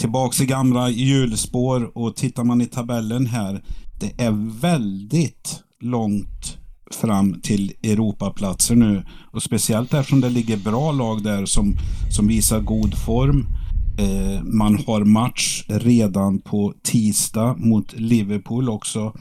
[0.00, 3.62] Tillbaks i gamla hjulspår och tittar man i tabellen här.
[4.00, 6.58] Det är väldigt långt
[6.90, 9.04] fram till Europaplatser nu.
[9.32, 11.76] Och speciellt eftersom det ligger bra lag där som,
[12.10, 13.46] som visar god form.
[13.98, 19.12] Eh, man har match redan på tisdag mot Liverpool också.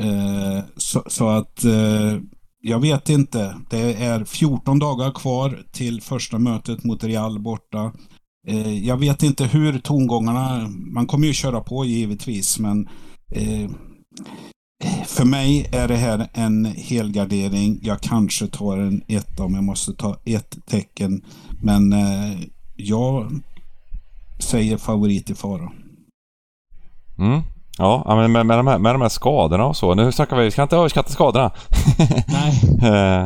[0.00, 2.16] Eh, så, så att eh,
[2.62, 3.56] jag vet inte.
[3.70, 7.92] Det är 14 dagar kvar till första mötet mot Real borta.
[8.48, 10.68] Eh, jag vet inte hur tongångarna...
[10.68, 12.88] Man kommer ju köra på givetvis, men
[13.34, 13.70] eh,
[15.06, 17.78] för mig är det här en helgardering.
[17.82, 21.24] Jag kanske tar en etta om jag måste ta ett tecken.
[21.62, 22.40] Men eh,
[22.76, 23.40] jag
[24.38, 25.72] säger favorit i fara.
[27.18, 27.42] Mm.
[27.78, 29.94] Ja, men med, med, de här, med de här skadorna och så.
[29.94, 31.50] Nu snackar vi, vi ska inte överskatta skadorna.
[32.28, 32.90] Nej.
[32.92, 33.22] Eh,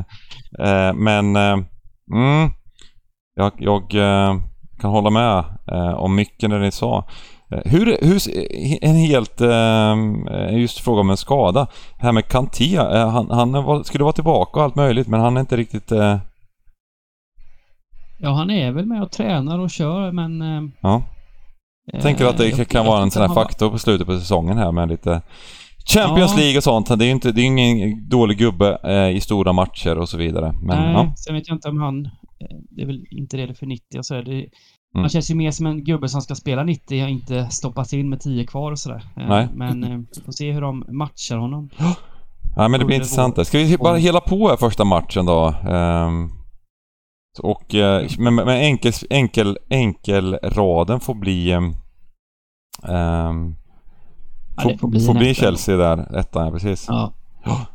[0.68, 1.36] eh, men...
[1.36, 1.56] eh,
[2.12, 2.50] Mm,
[3.34, 3.52] jag...
[3.58, 4.36] jag eh,
[4.80, 7.04] kan hålla med eh, om mycket när ni sa.
[7.64, 8.20] Hur, hur,
[8.84, 9.40] en helt,
[10.60, 11.66] just fråga om en skada.
[11.98, 15.40] Det här med Kanté, han, han skulle vara tillbaka och allt möjligt men han är
[15.40, 15.90] inte riktigt...
[18.18, 20.72] Ja, han är väl med och tränar och kör men...
[20.80, 21.02] Ja.
[22.02, 24.88] Tänker att det kan vara en sån här faktor på slutet på säsongen här med
[24.88, 25.22] lite
[25.86, 26.38] Champions ja.
[26.38, 26.98] League och sånt.
[26.98, 30.16] Det är ju inte, det är ingen dålig gubbe eh, i stora matcher och så
[30.16, 30.52] vidare.
[30.52, 31.14] Men, Nej, ja.
[31.16, 32.02] sen vet jag inte om han...
[32.70, 34.46] Det är väl inte det för 90 och så är det
[34.94, 35.02] Mm.
[35.02, 38.08] Man känns ju mer som en gubbe som ska spela 90 och inte stoppas in
[38.08, 39.04] med 10 kvar och sådär.
[39.16, 39.48] Eh, Nej.
[39.54, 41.70] Men eh, vi får se hur de matchar honom.
[42.56, 43.46] Ja, men det blir intressant.
[43.46, 45.54] Ska vi bara hela på här första matchen då?
[45.68, 46.41] Um,
[47.38, 51.54] och, uh, men, men enkel, enkel, enkelraden får bli...
[51.54, 51.76] Um,
[54.56, 56.86] ja, får, får, bli, får bli Chelsea där, ettan, precis.
[56.88, 57.12] Ja.
[57.44, 57.66] ja.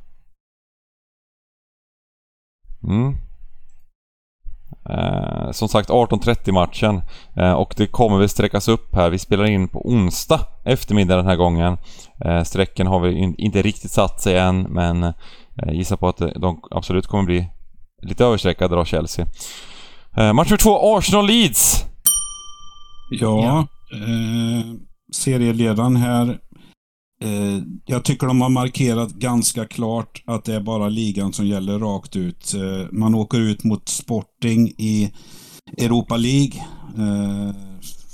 [2.83, 3.17] Mm.
[4.89, 7.01] Eh, som sagt 18.30 matchen
[7.33, 9.09] eh, och det kommer väl sträckas upp här.
[9.09, 11.77] Vi spelar in på onsdag eftermiddag den här gången.
[12.25, 15.13] Eh, strecken har vi in, inte riktigt satt sig än men eh,
[15.71, 17.49] gissar på att de absolut kommer bli
[18.01, 19.25] lite överstreckade av Chelsea.
[20.17, 21.83] Eh, match nummer två, Arsenal-Leeds.
[23.09, 23.67] Ja, ja.
[23.97, 24.65] Eh,
[25.13, 26.39] serieledaren här
[27.21, 31.79] Eh, jag tycker de har markerat ganska klart att det är bara ligan som gäller
[31.79, 32.53] rakt ut.
[32.53, 35.11] Eh, man åker ut mot Sporting i
[35.77, 36.65] Europa League.
[36.97, 37.55] Eh,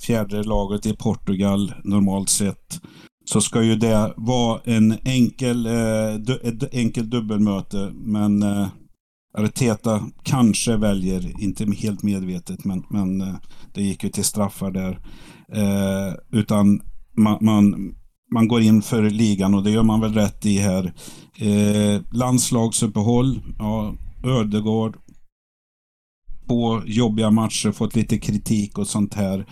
[0.06, 2.82] fjärde laget i Portugal normalt sett.
[3.26, 5.66] Så ska ju det vara en enkel,
[6.44, 7.92] ett enkelt dubbelmöte.
[7.94, 8.46] Men
[9.38, 13.36] Arteta kanske väljer, inte helt medvetet, men, men eh,
[13.74, 15.00] det gick ju till straffar där.
[15.54, 16.82] Eh, utan
[17.18, 17.94] man, man
[18.34, 20.94] man går in för ligan och det gör man väl rätt i här.
[21.38, 24.98] Eh, landslagsuppehåll, ja, Ödegård.
[26.48, 29.46] Två jobbiga matcher, fått lite kritik och sånt här.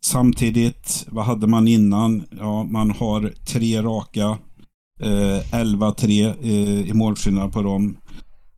[0.00, 2.24] Samtidigt, vad hade man innan?
[2.38, 4.38] Ja, man har tre raka.
[5.00, 7.96] Eh, 11-3 eh, i målskillnad på dem.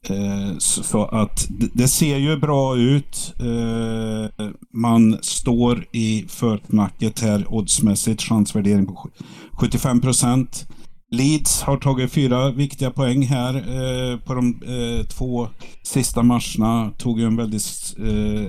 [0.08, 3.34] Eh, för så att det ser ju bra ut.
[3.40, 8.22] Eh, man står i förknacket här oddsmässigt.
[8.22, 9.10] Chansvärdering på
[9.52, 10.66] 75 procent.
[11.12, 15.48] Leeds har tagit fyra viktiga poäng här eh, på de eh, två
[15.82, 16.90] sista matcherna.
[16.98, 17.94] Tog ju en väldigt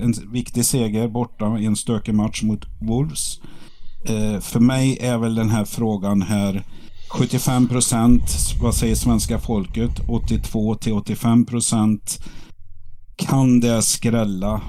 [0.02, 3.40] en viktig seger borta i en stökig match mot Wolves.
[4.40, 6.64] För mig är väl den här frågan här
[7.12, 8.22] 75 procent,
[8.60, 9.90] vad säger svenska folket?
[10.08, 12.24] 82 till 85 procent.
[13.16, 14.60] Kan det skrälla?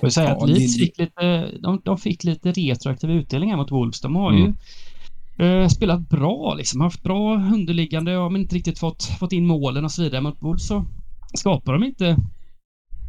[0.00, 3.56] Får jag säga ja, att Leeds fick lite, de, de, fick lite retroaktiv utdelning här
[3.56, 4.00] mot Wolves.
[4.00, 4.54] De har mm.
[5.38, 9.46] ju uh, spelat bra liksom, haft bra underliggande, ja, men inte riktigt fått, fått in
[9.46, 10.20] målen och så vidare.
[10.20, 10.84] Mot Wolves så
[11.34, 12.16] skapar de inte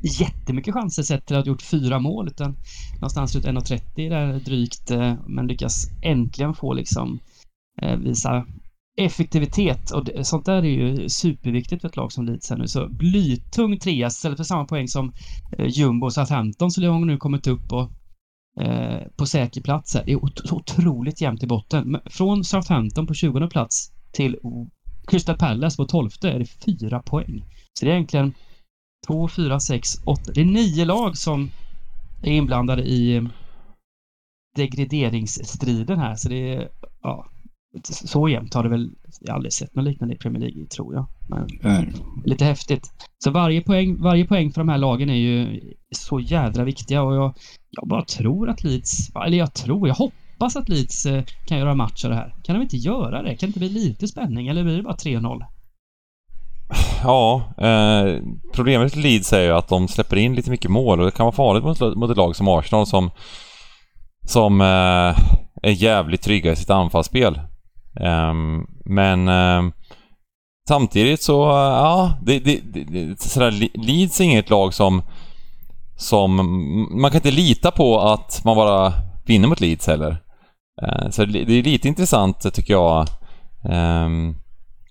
[0.02, 2.56] jättemycket chanser sett till att ha gjort fyra mål utan
[2.94, 7.20] någonstans runt 1.30 där drygt eh, men lyckas äntligen få liksom
[7.82, 8.46] eh, visa
[9.00, 12.68] effektivitet och det, sånt där är ju superviktigt för ett lag som Leeds här nu.
[12.68, 15.14] Så blytung trea istället för samma poäng som
[15.58, 17.92] eh, Jumbo och Southampton så har nu kommit upp och
[18.64, 20.06] eh, på säker plats här.
[20.06, 21.98] Det är ot otroligt jämnt i botten.
[22.06, 24.36] Från Southampton på 20 plats till
[25.08, 27.44] Crystal Palace på 12 är det fyra poäng.
[27.74, 28.34] Så det är egentligen
[29.08, 30.32] Två, fyra, sex, åtta.
[30.34, 31.52] Det är nio lag som
[32.24, 33.24] är inblandade i eh,
[34.56, 36.16] degraderingsstriden här.
[36.16, 36.70] Så det är,
[37.02, 37.26] ja,
[37.84, 41.06] så jämnt har det väl jag aldrig sett något liknande i Premier League, tror jag.
[41.30, 41.94] Men mm.
[42.26, 42.92] lite häftigt.
[43.24, 47.16] Så varje poäng, varje poäng för de här lagen är ju så jädra viktiga och
[47.16, 47.34] jag,
[47.70, 51.76] jag bara tror att Leeds, eller jag tror, jag hoppas att Leeds eh, kan göra
[51.76, 52.36] match av det här.
[52.44, 53.30] Kan de inte göra det?
[53.30, 55.46] Kan det inte bli lite spänning eller blir det bara 3-0?
[57.04, 58.22] Ja, eh,
[58.54, 61.26] problemet med Leeds är ju att de släpper in lite mycket mål och det kan
[61.26, 63.12] vara farligt mot, mot ett lag som Arsenal som,
[64.26, 65.18] som eh,
[65.62, 67.36] är jävligt trygga i sitt anfallsspel.
[68.00, 68.34] Eh,
[68.86, 69.62] men eh,
[70.68, 75.02] samtidigt så, eh, ja, det, det, det, sådär, Leeds är inget lag som,
[75.98, 76.36] som...
[77.02, 78.94] Man kan inte lita på att man bara
[79.26, 80.18] vinner mot Leeds heller.
[80.82, 83.08] Eh, så det är lite intressant tycker jag.
[83.70, 84.36] Ehm,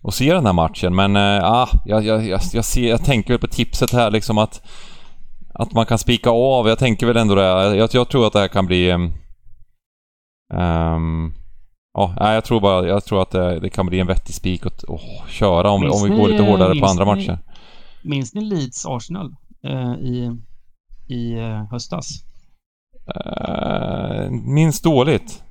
[0.09, 0.95] och se den här matchen.
[0.95, 4.63] Men äh, jag, jag, jag, jag, ser, jag tänker väl på tipset här liksom att
[5.55, 6.69] att man kan spika av.
[6.69, 7.77] Jag tänker väl ändå det.
[7.77, 8.93] Jag, jag tror att det här kan bli...
[8.93, 9.13] Um,
[11.95, 14.85] ja, jag tror bara jag tror att det, det kan bli en vettig spik att
[14.85, 17.39] oh, köra om, om vi går lite hårdare på andra ni, matcher.
[18.03, 20.37] Minns ni Leeds Arsenal uh, i,
[21.09, 22.09] i uh, höstas?
[23.17, 25.43] Uh, minns dåligt.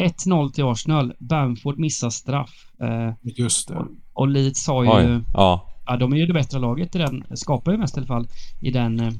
[0.00, 1.12] 1-0 till Arsenal.
[1.18, 2.50] Bamford missar straff.
[2.82, 3.74] Eh, Just det.
[3.74, 4.90] Och, och Leeds har ju...
[5.16, 5.66] Oj, ja.
[5.86, 8.28] ja, de är ju det bättre laget i den, skapar ju mest i alla fall
[8.60, 9.12] i den, eh,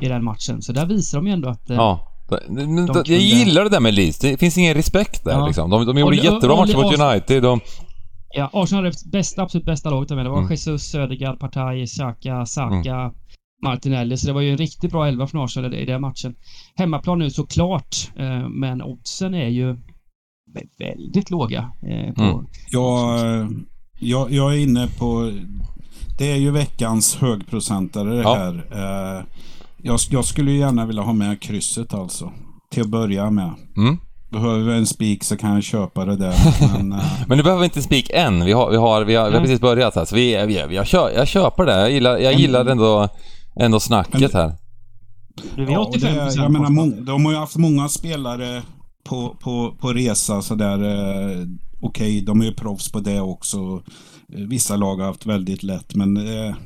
[0.00, 0.62] i den matchen.
[0.62, 1.70] Så där visar de ju ändå att...
[1.70, 2.06] eh, Ja.
[2.48, 4.18] Men, De Jag kunde- gillar det där med Leeds.
[4.18, 5.46] Det finns ingen respekt där Ja.
[5.46, 5.70] liksom.
[5.70, 7.42] De, de gjorde Och- jättebra matcher mot United.
[7.42, 7.60] De,
[8.34, 10.26] Ja, Arsenal hade det bästa, absolut bästa laget med.
[10.26, 10.50] Det var Mm.
[10.50, 13.12] Jesus, Södergaard, Partaj, Xhaka, Saka,
[13.64, 14.16] Martinelli.
[14.16, 16.34] Så det var ju en riktigt bra elva från Arsenal i den matchen.
[16.76, 17.96] Hemmaplan nu såklart,
[18.50, 19.76] men oddsen är ju
[20.78, 21.70] väldigt låga.
[21.82, 22.46] eh, På, Mm.
[22.70, 23.48] Jag,
[24.00, 25.32] jag, jag är inne på...
[26.18, 28.34] Det är ju veckans högprocentare det Ja.
[28.34, 28.66] här.
[28.72, 29.24] Eh,
[29.82, 32.32] Jag, jag skulle ju gärna vilja ha med krysset alltså.
[32.72, 33.50] Till att börja med.
[33.76, 33.98] mm.
[34.30, 36.34] Behöver vi en spik så kan jag köpa det där.
[36.78, 38.44] Men, eh, Men nu behöver vi inte spik än.
[38.44, 40.04] Vi har, vi har, vi har, vi har precis börjat här.
[40.04, 41.72] Så vi, vi, vi, jag, kör, jag köper det.
[41.80, 43.08] Jag gillar, jag gillar ändå,
[43.60, 44.52] ändå snacket här.
[45.56, 48.62] du är ja, 85 det, jag menar, de har ju haft många spelare
[49.04, 50.82] på, på, på resa sådär.
[50.82, 51.46] Eh,
[51.82, 53.82] Okej, de är ju proffs på det också.
[54.32, 56.56] Eh, vissa lag har haft väldigt lätt, men eh,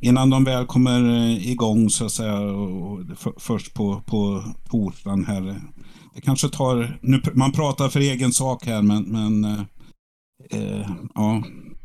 [0.00, 5.24] innan de väl kommer eh, igång så att säga, och, för, först på, på torsdagen
[5.24, 5.48] här.
[5.48, 5.56] Eh,
[6.14, 9.60] det kanske tar, nu, man pratar för egen sak här, men, men eh,
[10.50, 11.42] eh, ja.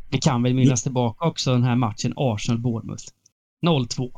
[0.09, 3.05] Vi kan väl minnas tillbaka också den här matchen Arsenal-Bournemouth.
[3.65, 4.11] 0-2.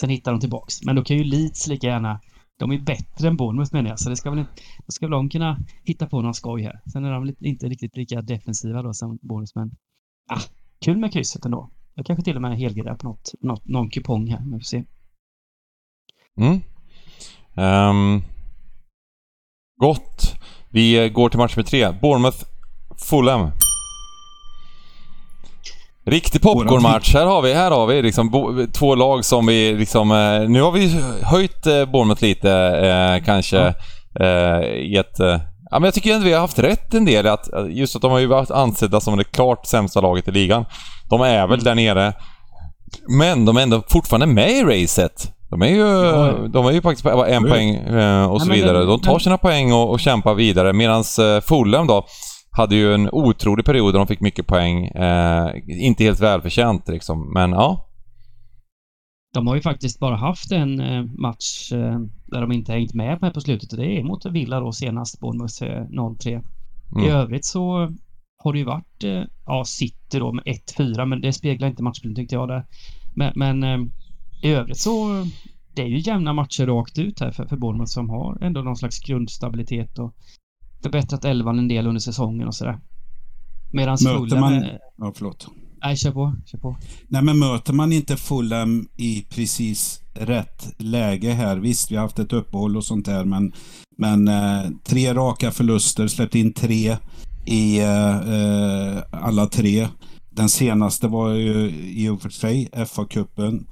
[0.00, 0.82] Sen hittar de tillbaks.
[0.82, 2.20] Men då kan ju Leeds lika gärna...
[2.58, 4.52] De är bättre än Bournemouth menar jag, så det ska väl inte...
[4.86, 6.80] Då ska väl de kunna hitta på någon skoj här.
[6.92, 9.70] Sen är de inte riktigt lika defensiva då som Bournemouth, men...
[10.30, 10.40] Ah,
[10.80, 11.70] kul med krysset ändå.
[11.94, 14.64] Jag kanske till och med helgardar på något, något, någon kupong här, men vi får
[14.64, 14.84] se.
[16.36, 16.60] Mm.
[17.54, 18.22] Ehm,
[19.76, 20.34] gott.
[20.70, 21.92] Vi går till match med tre.
[22.02, 22.44] Bournemouth,
[23.10, 23.50] Fulham.
[26.10, 27.14] Riktig popcornmatch.
[27.14, 30.10] Här har vi, här har vi liksom bo, två lag som vi liksom...
[30.10, 33.74] Eh, nu har vi höjt eh, Bournemouth lite eh, kanske
[34.20, 35.20] eh, i ett...
[35.20, 35.40] Eh,
[35.70, 37.26] ja men jag tycker ändå vi har haft rätt en del.
[37.26, 40.64] Att, just att de har ju varit ansedda som det klart sämsta laget i ligan.
[41.10, 42.12] De är väl där nere.
[43.18, 45.32] Men de är ändå fortfarande med i racet.
[45.50, 46.32] De är ju, Ja.
[46.48, 47.50] de är ju faktiskt en Ja.
[47.50, 48.84] poäng eh, och så vidare.
[48.84, 50.72] De tar sina poäng och, och kämpar vidare.
[50.72, 52.06] Medan eh, Fulham då
[52.56, 54.84] hade ju en otrolig period där de fick mycket poäng.
[54.86, 57.82] Eh, inte helt välförtjänt liksom, men ja.
[59.34, 63.20] De har ju faktiskt bara haft en eh, match eh, där de inte hängt med
[63.20, 66.28] på- på slutet och det är mot Villa då senast, Bournemouth eh, 0-3.
[66.28, 66.42] I
[66.98, 67.10] Mm.
[67.10, 67.92] övrigt så
[68.44, 72.16] har det ju varit, eh, ja, City då med 1-4, men det speglar inte matchbilden
[72.22, 72.66] tyckte jag där.
[73.14, 73.78] Men, men eh,
[74.42, 75.24] i övrigt så,
[75.74, 78.76] det är ju jämna matcher rakt ut här för, för Bournemouth som har ändå någon
[78.76, 80.14] slags grundstabilitet och
[80.82, 82.78] förbättrat elvan en del under säsongen och sådär.
[83.72, 84.40] Medan Fulham...
[84.40, 85.46] man- är- ja, förlåt.
[85.82, 86.34] Nej, kör på.
[86.46, 86.76] Kör på.
[87.08, 91.56] Nej, men möter man inte Fulham i precis rätt läge här.
[91.56, 93.52] Visst, vi har haft ett uppehåll och sånt där, men,
[93.98, 96.96] men eh, tre raka förluster, släppt in tre
[97.46, 99.88] i eh, eh, alla tre.
[100.30, 103.66] Den senaste var ju i och för sig FA-cupen.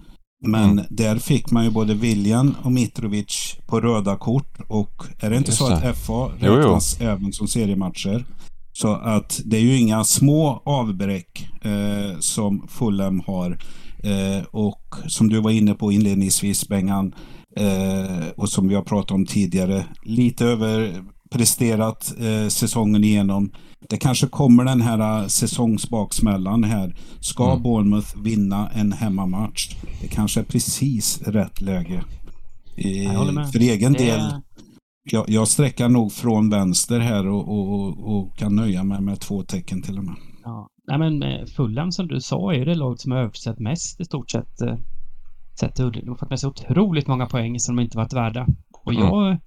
[0.46, 0.84] Men Mm.
[0.90, 4.58] där fick man ju både William och Mitrovic på röda kort.
[4.68, 5.74] Och är det inte Just så det.
[5.90, 6.52] att FA Jo, jo.
[6.54, 8.24] räknas även som seriematcher?
[8.72, 13.58] Så att det är ju inga små avbräck eh, som Fulham har.
[14.02, 17.14] Eh, och som du var inne på inledningsvis Bengan
[17.56, 19.84] eh, och som vi har pratat om tidigare.
[20.04, 23.50] Lite överpresterat eh, säsongen igenom.
[23.88, 26.94] Det kanske kommer den här eh, säsongsbaksmällan här.
[27.20, 27.62] Ska Mm.
[27.62, 29.76] Bournemouth vinna en hemmamatch?
[30.00, 32.04] Det kanske är precis rätt läge.
[33.34, 33.52] Med.
[33.52, 34.20] för egen Det del
[35.10, 39.42] jag, jag sträcker nog från vänster här och, och, och kan nöja mig med två
[39.42, 40.14] tecken till och med.
[40.44, 40.68] Ja.
[40.86, 44.00] Nej men eh, Fulham som du sa är ju det laget som har översett mest
[44.00, 44.60] i stort sett.
[44.60, 44.76] eh,
[45.60, 48.46] Sett till, de har fått med sig otroligt många poäng som de inte varit värda.
[48.84, 49.04] Och Mm.
[49.04, 49.38] jag...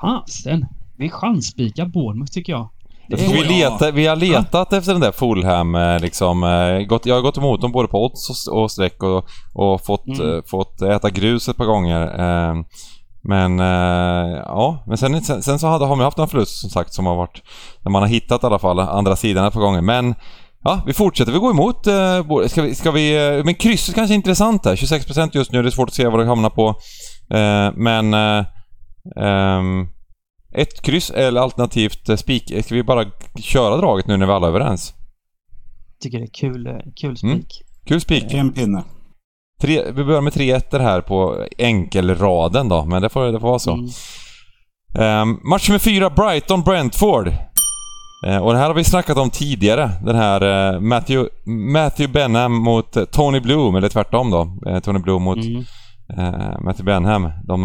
[0.00, 0.66] Fasen!
[0.98, 2.68] Vi chansspikar Bournemouth tycker jag.
[3.08, 6.44] Vi, leta, vi har letat efter den där Fulham eh, liksom.
[6.44, 9.84] eh, Gått, jag har gått emot dem både på odds och, och streck och, och
[9.84, 10.36] fått, Mm.
[10.36, 12.06] eh, fått äta grus ett par gånger.
[13.22, 13.58] Men
[14.38, 17.16] ja, men sen, sen, sen så har man haft en förlust som sagt som har
[17.16, 17.42] varit...
[17.84, 19.80] När man har hittat i alla fall andra sidan ett par gånger.
[19.80, 20.14] Men
[20.64, 21.32] ja, vi fortsätter.
[21.32, 21.86] Vi går emot...
[21.86, 22.74] eh, Ska vi...
[22.74, 24.76] Ska vi men krysset kanske är intressant där.
[24.76, 25.62] 26% just nu.
[25.62, 26.68] Det är svårt att se vad det hamnar på.
[27.36, 28.14] Eh, Men...
[28.14, 28.44] eh,
[29.20, 29.86] ehm,
[30.54, 32.52] ett kryss eller alternativt eh, spik.
[32.64, 33.04] Ska vi bara
[33.40, 34.94] köra draget nu när vi alla är överens?
[36.00, 37.38] tycker det är kul, eh, kul Mm.
[37.42, 37.62] spik.
[37.86, 38.24] Kul spik.
[38.34, 38.84] En pinne.
[39.60, 43.48] Tre, vi börjar med tre ettor här på enkelraden då, men det får, det får
[43.48, 43.72] vara så.
[43.72, 43.88] Mm.
[44.98, 47.28] Ehm, match med fyra, Brighton-Brentford.
[48.26, 49.90] Eh, och det här har vi snackat om tidigare.
[50.04, 51.30] Den här eh, Matthew,
[51.72, 54.70] Matthew Benham mot eh, Tony Bloom, eller tvärtom då.
[54.70, 55.64] Eh, Tony Bloom mot Mm.
[56.18, 57.30] eh, Matthew Benham.
[57.44, 57.64] De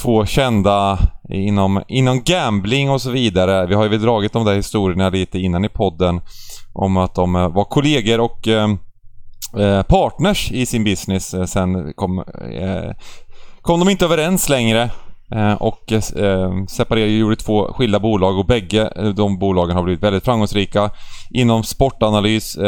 [0.00, 3.66] två kända inom, inom gambling och så vidare.
[3.66, 6.20] Vi har ju dragit de där historierna lite innan i podden
[6.72, 8.70] om att de eh, var kollegor och eh,
[9.58, 11.34] eh, partners i sin business.
[11.34, 12.18] Eh, sen kom,
[12.60, 12.90] eh,
[13.62, 14.90] kom de inte överens längre
[15.34, 20.24] eh, och eh, separerade, gjorde två skilda bolag och bägge de bolagen har blivit väldigt
[20.24, 20.90] framgångsrika
[21.30, 22.58] inom sportanalys,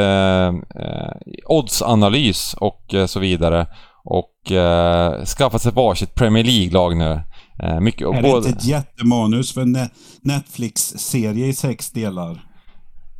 [1.46, 3.66] oddsanalys och så vidare.
[4.05, 7.20] Och eh, skaffat sig varsitt Premier League-lag nu.
[7.62, 8.48] Eh, mycket, är det både...
[8.48, 9.78] inte ett jättemanus för en
[10.22, 12.40] Netflix-serie i sex delar?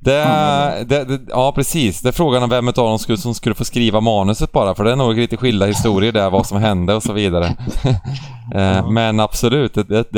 [0.05, 2.01] Det, det, det, ja, precis.
[2.01, 4.85] Det är frågan om vem av dem skulle, som skulle få skriva manuset bara, för
[4.85, 7.47] det är nog lite skilda historier där, vad som hände och så vidare.
[8.55, 10.13] eh, men absolut, det,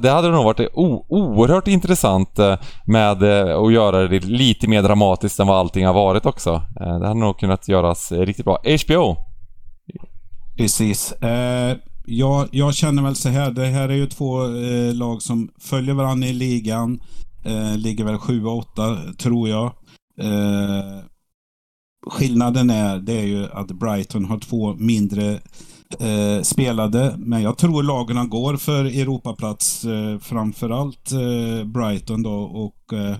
[0.00, 4.82] det, hade nog varit o, oerhört intressant eh, med eh, att göra det lite mer
[4.82, 6.50] dramatiskt än vad allting har varit också.
[6.80, 8.58] Eh, det hade nog kunnat göras riktigt bra.
[8.86, 9.31] HBO!
[10.62, 11.12] Precis.
[11.12, 15.50] Eh, jag, jag känner väl så här, det här är ju två eh, lag som
[15.58, 17.00] följer varandra i ligan.
[17.44, 19.64] Eh, ligger väl 7-8 tror jag.
[20.20, 21.04] Eh,
[22.06, 25.32] skillnaden är, det är ju att Brighton har två mindre
[26.00, 27.14] eh, spelade.
[27.18, 32.34] Men jag tror lagen går för Europaplats, eh, framförallt eh, Brighton då.
[32.42, 33.16] Och, eh,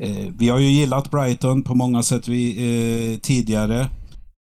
[0.00, 3.88] eh, vi har ju gillat Brighton på många sätt vi, eh, tidigare.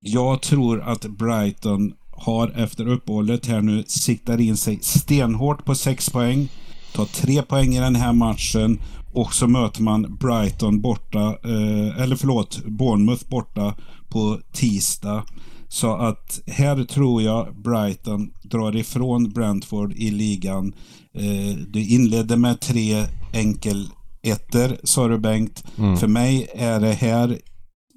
[0.01, 6.09] Jag tror att Brighton har efter uppehållet här nu siktar in sig stenhårt på sex
[6.09, 6.47] poäng.
[6.93, 8.80] Tar tre poäng i den här matchen
[9.13, 13.76] och så möter man Brighton borta, eh, eller förlåt, Bournemouth borta
[14.09, 15.24] på tisdag.
[15.67, 20.74] Så att här tror jag Brighton drar ifrån Brentford i ligan.
[21.13, 23.88] Eh, det inledde med tre enkel
[24.24, 25.63] ettor, sa du Bengt.
[25.78, 25.97] Mm.
[25.97, 27.39] För mig är det här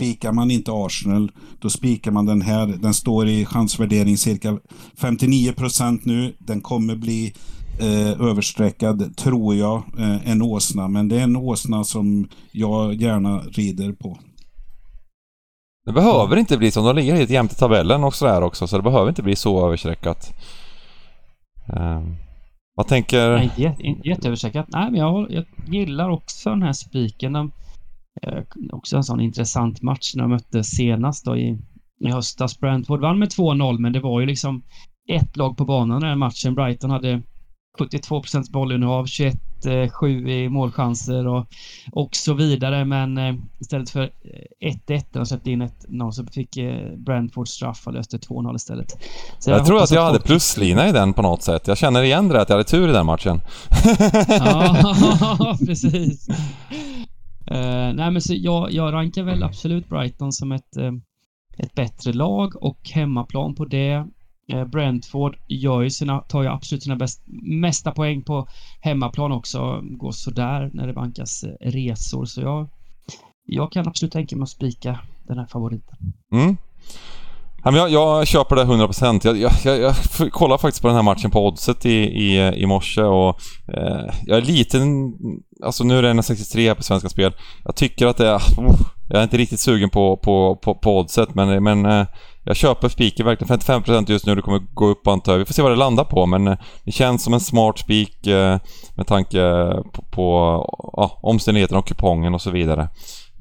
[0.02, 2.66] Spikar man inte Arsenal, då spikar man den här.
[2.66, 4.58] Den står i chansvärdering cirka
[4.96, 6.36] 59 procent nu.
[6.38, 7.32] Den kommer bli
[7.80, 10.88] eh, överstreckad, tror jag, eh, en åsna.
[10.88, 14.18] Men det är en åsna som jag gärna rider på.
[15.86, 16.86] Det behöver inte bli så.
[16.86, 19.66] De ligger helt jämnt i tabellen och sådär också, så det behöver inte bli så
[19.66, 20.32] överstreckat.
[21.76, 22.16] Um,
[22.74, 23.30] vad tänker...
[23.30, 24.66] Nej, jätteöverstreckat.
[24.68, 27.32] Nej, men jag, jag gillar också den här spiken.
[27.32, 27.52] De,
[28.22, 28.42] eh,
[28.72, 31.58] också en sån intressant match när de mötte senast då i,
[32.00, 32.60] i höstas.
[32.60, 34.62] Brentford vann med 2-0, men det var ju liksom
[35.08, 36.54] ett lag på banan den här matchen.
[36.54, 37.22] Brighton hade
[37.78, 41.46] 72 bollinnehav, 21-7 i målchanser och,
[41.92, 42.84] och så vidare.
[42.84, 44.10] Men eh, istället för
[44.88, 48.90] 1-1 de släppte in ett 0 så fick eh, Brentford straff och löste 2-0 istället.
[49.38, 51.68] Så jag, jag tror att jag hade pluslina i den på något sätt.
[51.68, 53.40] Jag känner igen det att jag hade tur i den matchen.
[54.28, 56.28] ja, precis.
[57.50, 60.92] Uh, nej men så jag, jag rankar väl absolut Brighton som ett, uh,
[61.58, 64.06] ett bättre lag och hemmaplan på det.
[64.52, 68.48] Uh, Brentford gör ju sina, tar ju absolut sina bäst, mesta poäng på
[68.80, 69.80] hemmaplan också.
[69.82, 72.68] Går sådär när det bankas resor så jag,
[73.46, 75.96] jag kan absolut tänka mig att spika den här favoriten.
[76.32, 76.56] Mm.
[77.64, 79.20] Jag, jag köper det 100%.
[79.24, 82.66] Jag, jag, jag, jag kollade faktiskt på den här matchen på oddset i, i, i
[82.66, 83.40] morse och
[83.74, 84.78] eh, jag är lite...
[85.64, 87.32] Alltså nu är det 1,63 på Svenska Spel.
[87.64, 88.36] Jag tycker att det är...
[88.36, 92.06] Oh, jag är inte riktigt sugen på, på, på, på oddset men, men eh,
[92.44, 93.58] jag köper spiken verkligen.
[93.58, 95.38] 55% just nu, det kommer gå upp antar jag.
[95.38, 98.26] Vi får se vad det landar på men eh, det känns som en smart spik
[98.26, 98.58] eh,
[98.94, 99.38] med tanke
[99.92, 100.32] på, på
[100.92, 102.88] ja, omständigheterna och kupongen och så vidare.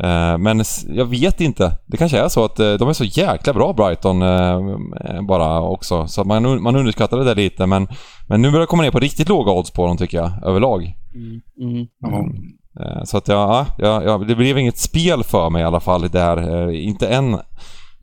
[0.03, 1.77] Eh, men jag vet inte.
[1.85, 6.07] Det kanske är så att eh, de är så jäkla bra Brighton eh, bara också.
[6.07, 7.87] Så man, man underskattar det där lite men,
[8.27, 10.93] men nu börjar det komma ner på riktigt låga odds på dem tycker jag, överlag.
[11.15, 11.41] Mm.
[11.61, 11.87] Mm.
[12.13, 13.05] Mm.
[13.05, 16.71] Så att ja, ja, ja, det blev inget spel för mig i alla fall där.
[16.71, 17.37] Inte än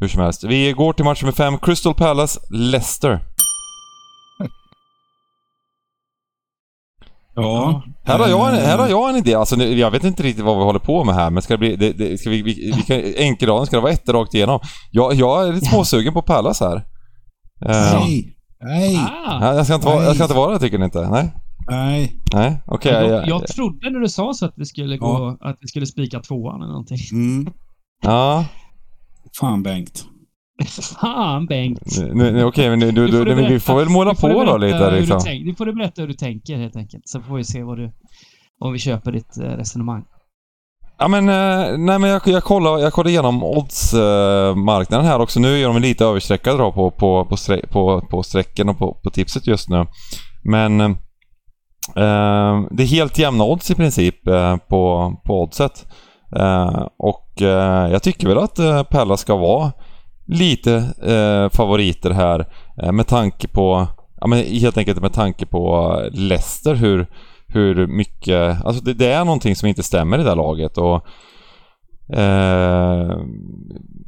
[0.00, 0.44] hur som helst.
[0.44, 3.20] Vi går till match nummer 5, Crystal Palace, Leicester.
[7.42, 7.82] Ja.
[8.04, 9.34] Här har, jag en, här har jag en idé.
[9.34, 11.76] Alltså, jag vet inte riktigt vad vi håller på med här, men ska det bli...
[11.76, 14.60] Det, det, ska vi, vi, vi kan, enkelraden, ska det vara ett rakt igenom?
[14.90, 16.84] Jag, jag är lite småsugen på Pallas här.
[17.60, 18.36] Nej.
[18.60, 18.96] Nej.
[19.26, 19.54] Ah.
[19.54, 21.10] Jag, ska inte vara, jag ska inte vara det, tycker ni inte?
[21.10, 21.30] Nej?
[21.70, 22.16] Nej.
[22.32, 22.96] Nej, okej.
[22.96, 25.36] Okay, jag, jag, trodde när du sa så att vi skulle gå...
[25.40, 25.50] Ja.
[25.50, 26.98] Att vi skulle spika tvåan eller någonting.
[27.12, 27.52] Mm.
[28.02, 28.44] Ja.
[29.40, 30.04] Fan Bengt.
[30.66, 31.80] Fan Bengt.
[32.14, 35.20] Okej, okay, men du, du, du, berätta, vi får väl måla på då lite liksom.
[35.24, 37.08] Du, du får du berätta hur du tänker helt enkelt.
[37.08, 37.92] Så får vi se vad du...
[38.60, 40.04] Om vi köper ditt eh, resonemang.
[40.98, 45.40] Ja men, eh, nej men jag, jag, kollar, jag kollar igenom oddsmarknaden här också.
[45.40, 48.94] Nu är de lite överstreckade då på, på, på, strä, på, på strecken och på,
[49.04, 49.86] på tipset just nu.
[50.42, 50.88] Men eh,
[52.70, 55.86] det är helt jämna odds i princip eh, på, på oddset.
[56.36, 59.72] Eh, och eh, jag tycker väl att eh, Pella ska vara
[60.28, 62.46] lite eh, favoriter här
[62.82, 63.86] eh, med tanke på,
[64.20, 67.06] ja men helt enkelt med tanke på Leicester hur,
[67.46, 71.06] hur mycket, alltså det, det, är någonting som inte stämmer i det här laget och
[72.12, 73.16] Eh,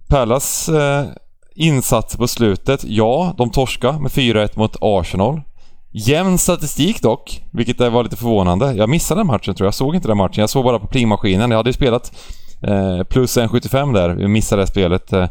[0.08, 1.06] Pallas eh,
[1.54, 5.40] insats på slutet, ja, de torska med 4-1 mot Arsenal.
[5.92, 8.72] Jämn statistik dock, vilket var lite förvånande.
[8.72, 9.66] Jag missade den matchen tror jag.
[9.66, 10.40] Jag såg inte den matchen.
[10.40, 11.50] Jag såg bara på plingmaskinen.
[11.50, 12.12] Jag hade ju spelat
[12.62, 14.08] eh, plus 1,75 där.
[14.08, 15.12] vi missade det spelet.
[15.12, 15.22] Eh,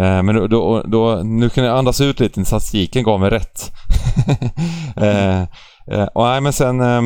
[0.00, 2.44] eh, men då, då, då, nu kan jag andas ut lite.
[2.44, 3.72] Statistiken gav mig rätt.
[4.96, 5.42] eh,
[5.90, 6.80] eh, och nej, men sen...
[6.80, 7.02] Eh,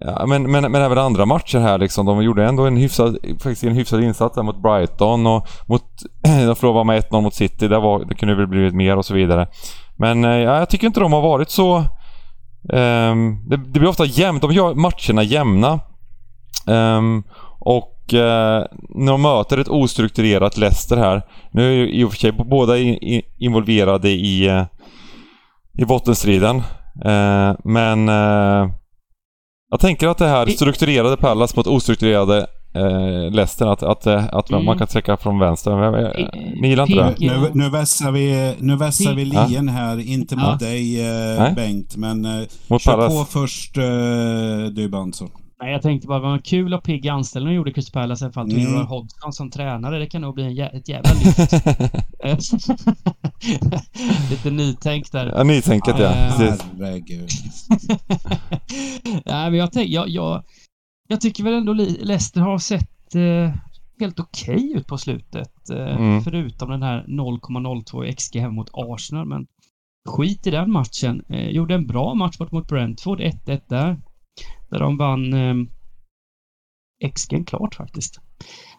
[0.00, 2.06] ja, men, men, men även andra matcher här liksom.
[2.06, 5.82] De gjorde ändå en hyfsad, faktiskt en hyfsad insats där mot Brighton och mot...
[6.22, 7.68] de förlorade med 1-0 mot City.
[7.68, 9.48] Där var, det kunde väl blivit mer och så vidare.
[9.96, 11.84] Men eh, ja, jag tycker inte de har varit så
[12.62, 14.42] Um, det, det, blir ofta jämnt.
[14.42, 15.80] De gör matcherna jämna.
[16.66, 17.24] Um,
[17.58, 21.22] och uh, när de möter ett ostrukturerat Leicester här.
[21.52, 24.64] Nu är ju i och för sig båda in, in, involverade i, uh,
[25.78, 26.56] i bottenstriden.
[27.06, 28.08] Uh, men
[29.70, 34.64] jag tänker att det här strukturerade Pallas mot ostrukturerade eh, Leicester att, att, att mm.
[34.64, 35.70] man kan träcka från vänster.
[36.60, 37.40] Ni gillar inte det?
[37.40, 42.24] Nu, nu vässar vi, nu vässar vi lien här, inte mot dig eh, Bengt, men
[42.24, 43.16] eh, mot kör Palace.
[43.16, 43.84] på först eh,
[44.72, 45.28] du Banso.
[45.60, 48.32] Nej, jag tänkte bara vad kul och pigg anställning de gjorde Chris Palace i alla
[48.32, 48.52] fall.
[48.52, 48.86] Mm.
[48.86, 49.98] Hodgson som tränare.
[49.98, 51.52] Det kan nog bli en jä ett jävla lyft.
[54.30, 55.32] Lite nytänk där.
[55.36, 56.08] Ja, nytänket ja.
[56.08, 57.28] Herregud.
[59.24, 60.42] Nej, men jag, tänk, jag, jag,
[61.08, 63.54] jag tycker väl ändå Leicester har sett eh,
[64.00, 65.70] helt okej okay ut på slutet.
[65.70, 66.22] Eh, mm.
[66.22, 69.26] Förutom den här 0,02 XG hemma mot Arsenal.
[69.26, 69.46] Men
[70.08, 71.22] skit i den matchen.
[71.28, 73.20] Eh, gjorde en bra match bort mot Brentford.
[73.20, 74.00] 1-1 där.
[74.70, 75.54] Där de vann eh,
[77.14, 78.20] XG klart faktiskt.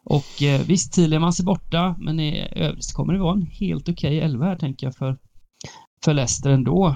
[0.04, 4.18] Och eh, visst, Thielemans är borta, men i övrigt kommer det vara en helt okej
[4.18, 5.18] okay 11 här tänker jag för,
[6.06, 6.96] för Leicester ändå.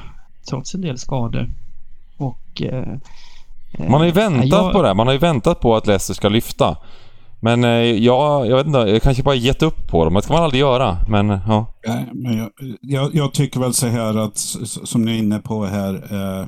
[0.50, 1.50] Trots en del skador.
[2.18, 2.98] Och eh,
[3.80, 4.74] man har ju väntat jag...
[4.74, 4.94] på det.
[4.94, 6.78] Man har ju väntat på att Leicester ska lyfta.
[7.40, 10.14] Men eh, jag, jag vet inte, jag kanske bara gett upp på dem.
[10.14, 10.98] Det ska man aldrig göra.
[11.08, 11.66] Men ja.
[11.88, 12.50] Nej, men jag,
[12.82, 15.94] jag, jag, tycker väl så här att, som ni är inne på här.
[15.94, 16.46] Eh,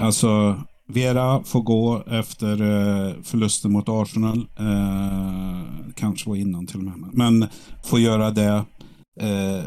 [0.00, 0.56] alltså,
[0.88, 4.46] Vera får gå efter eh, förlusten mot Arsenal.
[4.58, 5.60] Eh,
[5.94, 7.10] kanske var innan till och med.
[7.12, 7.46] Men
[7.84, 8.64] får göra det.
[9.20, 9.64] Eh,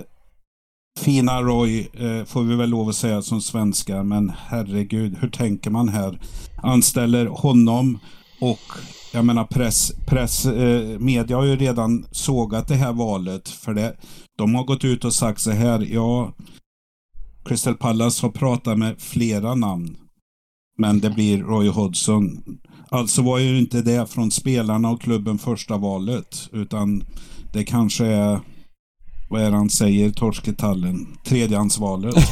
[0.99, 5.69] Fina Roy eh, får vi väl lov att säga som svenska, men herregud, hur tänker
[5.69, 6.19] man här?
[6.63, 7.99] Anställer honom
[8.41, 8.59] och
[9.13, 13.49] jag menar press, press eh, media har ju redan sågat det här valet.
[13.49, 13.95] För det,
[14.37, 16.33] de har gått ut och sagt så här, ja,
[17.45, 19.97] Crystal Palace har pratat med flera namn.
[20.77, 22.43] Men det blir Roy Hodgson.
[22.89, 26.49] Alltså var ju inte det från spelarna och klubben första valet.
[26.51, 27.03] Utan
[27.53, 28.39] det kanske är
[29.31, 31.17] vad är det han säger, torsketallen?
[31.25, 32.15] Tredjehandsvalet.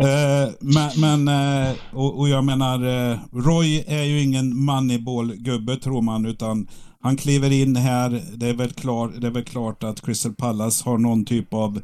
[0.00, 6.26] Eh, men, men eh, och, jag menar, eh, Roy är ju ingen moneyball-gubbe tror man,
[6.26, 6.68] utan
[7.00, 8.22] han kliver in här.
[8.36, 11.80] Det är väl, klar, det är väl klart att Crystal Palace har någon typ av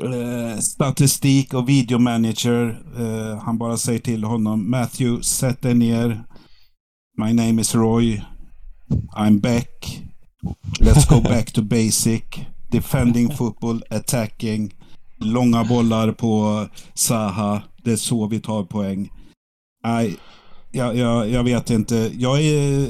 [0.00, 2.82] Eh, statistik och videomanager.
[2.98, 6.24] Eh, han bara säger till honom, Matthew, sätt dig ner.
[7.18, 8.22] My name is Roy.
[9.16, 10.02] I'm back.
[10.80, 12.22] Let's go back to basic.
[12.70, 14.74] Defending football, attacking.
[15.18, 17.62] Långa bollar på Saha.
[17.84, 19.10] Det är så vi tar poäng.
[19.84, 20.16] Nej,
[20.70, 22.10] jag, jag, jag vet inte.
[22.18, 22.88] Jag är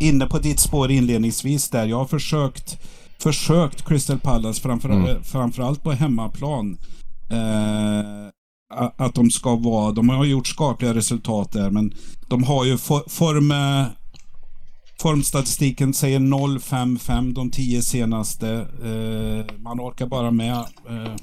[0.00, 1.86] inne på ditt spår inledningsvis där.
[1.86, 2.78] Jag har försökt,
[3.22, 5.24] försökt Crystal Palace, framför, mm.
[5.24, 6.78] framförallt på hemmaplan.
[7.30, 8.28] Eh,
[8.96, 11.94] att de ska vara, de har gjort skapliga resultat där, men
[12.28, 13.52] de har ju for, form
[15.02, 18.48] Formstatistiken säger 0-5-5 de tio senaste.
[18.82, 20.56] Eh, man orkar bara med
[20.88, 21.14] eh,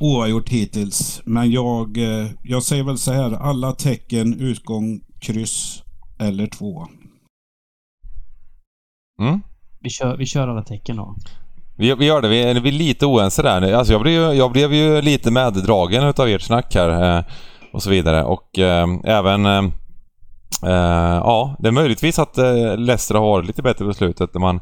[0.00, 1.22] oavgjort hittills.
[1.24, 3.32] Men jag, eh, jag säger väl så här.
[3.32, 5.82] Alla tecken utgång kryss
[6.18, 6.86] eller två.
[9.20, 9.40] Mm.
[9.80, 11.16] Vi, kör, vi kör alla tecken då.
[11.76, 12.28] Vi, vi gör det.
[12.28, 13.72] Vi är, vi är lite oense där.
[13.72, 17.24] Alltså jag, blev, jag blev ju lite meddragen utav ert snack här eh,
[17.72, 18.24] och så vidare.
[18.24, 19.64] Och eh, även eh,
[20.62, 24.40] eh ja, det är möjligtvis att uh, Leicester har varit lite bättre på slutet när
[24.40, 24.60] man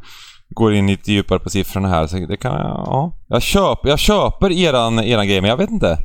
[0.50, 2.06] går in lite djupare på siffrorna här.
[2.06, 3.12] Så det kan, ja.
[3.28, 5.98] Jag köper, jag köper eran, eran grej, men jag vet inte.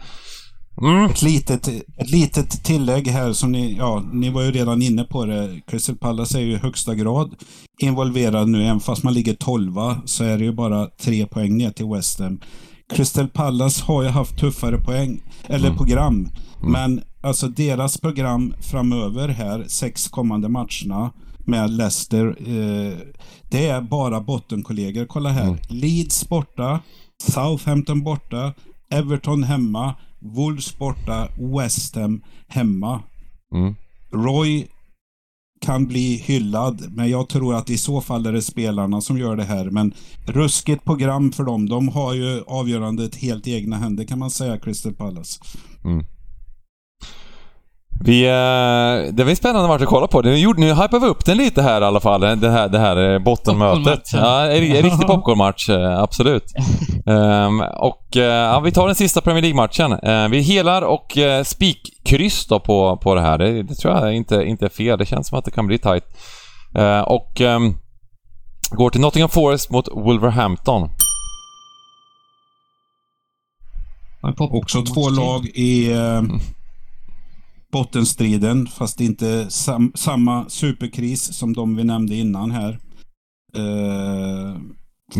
[0.82, 1.06] Mm.
[1.06, 1.68] Ett, litet,
[1.98, 5.62] ett litet tillägg här som ni, ja, ni var ju redan inne på det.
[5.68, 7.36] Crystal Palace är ju i högsta grad
[7.82, 8.64] involverad nu.
[8.64, 9.74] Även fast man ligger 12
[10.06, 12.40] så är det ju bara tre poäng ner till West Ham.
[12.94, 15.78] Crystal Palace har ju haft tuffare poäng, eller mm.
[15.78, 16.30] program.
[16.60, 16.72] Mm.
[16.72, 22.28] Men alltså deras program framöver här, sex kommande matcherna med Leicester.
[22.40, 22.98] Eh,
[23.50, 25.06] det är bara bottenkollegor.
[25.06, 25.48] Kolla här.
[25.48, 25.60] Mm.
[25.70, 26.80] Leeds borta,
[27.24, 28.54] Southampton borta,
[28.92, 33.04] Everton hemma, Wolves borta, West Ham hemma.
[33.56, 33.76] Mm.
[34.14, 34.68] Roy
[35.62, 39.36] kan bli hyllad, men jag tror att i så fall är det spelarna som gör
[39.36, 39.70] det här.
[39.70, 39.94] Men
[40.26, 41.70] ruskigt program för dem.
[41.70, 45.42] De har ju avgörandet helt i egna händer kan man säga, Crystal Palace.
[45.84, 46.06] Mm.
[48.02, 50.22] Vi, eh, det var en spännande match att kolla på.
[50.22, 52.80] Nu, gjorde, nu hypar vi upp den lite här i alla fall, det här, det
[52.80, 54.14] här eh, bottenmötet.
[54.14, 56.44] Ja, en, en riktig popcornmatch, eh, absolut.
[57.06, 59.92] Ehm, och ja, vi tar den sista Premier League-matchen.
[59.92, 63.38] Eh, vi helar och uh, spikkryss då på, på det här.
[63.38, 64.98] Det, det tror jag inte, inte är fel.
[64.98, 66.04] Det känns som att det kan bli tight.
[66.76, 67.74] Eh, och ehm,
[68.72, 70.90] går till Nottingham Forest mot Wolverhampton.
[74.38, 76.22] Också två lag i eh,
[77.72, 82.80] bottenstriden, fast inte sam samma superkris som de vi nämnde innan här.
[83.56, 84.62] Eh,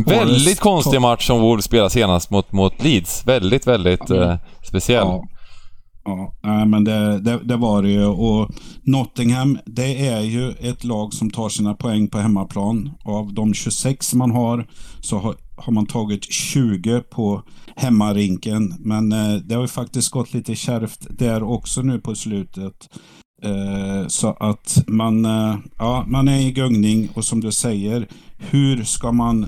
[0.06, 3.28] Väldigt konstig match som Wolves spelade senast mot, mot Leeds.
[3.28, 4.30] Väldigt, väldigt Mm.
[4.30, 5.08] eh, speciell.
[5.08, 5.28] Ja.
[6.04, 8.06] Ja, nej, men det, det, det var det ju.
[8.06, 8.50] Och
[8.84, 12.92] Nottingham, det är ju ett lag som tar sina poäng på hemmaplan.
[13.04, 14.68] Av de 26 man har
[15.02, 17.44] så har, har man tagit 20 på
[17.76, 18.74] hemmarinken.
[18.80, 22.90] Men eh, det har ju faktiskt gått lite kärvt där också nu på slutet.
[23.44, 28.84] Eh, så att man, eh, ja, man är i gungning och som du säger, hur
[28.84, 29.48] ska man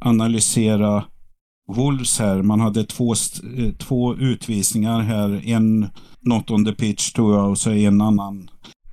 [0.00, 1.04] analysera
[1.68, 2.42] Wolves här.
[2.42, 5.42] Man hade två, eh, två utvisningar här.
[5.44, 5.88] En
[6.20, 8.50] not on the pitch tror jag och så en annan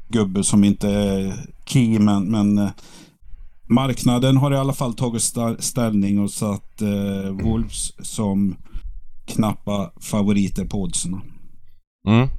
[0.09, 1.34] gubbe som inte är
[1.65, 2.69] key men, men eh,
[3.69, 8.55] marknaden har i alla fall tagit sta- ställning och satt eh, Wolves som
[9.26, 11.22] knappa favoriter på oddsen.
[12.07, 12.30] Mm.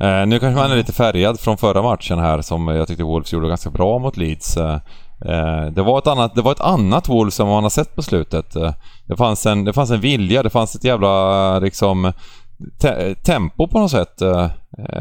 [0.00, 3.32] Eh, nu kanske man är lite färgad från förra matchen här som jag tyckte Wolves
[3.32, 4.56] gjorde ganska bra mot Leeds.
[4.56, 4.80] Eh,
[5.24, 8.02] Eh, det, var ett annat, det var ett annat Wolves som man har sett på
[8.02, 8.56] slutet.
[8.56, 8.72] Eh,
[9.06, 12.12] det, fanns en, det fanns en vilja, det fanns ett jävla liksom
[12.78, 14.50] te tempo på något sätt eh,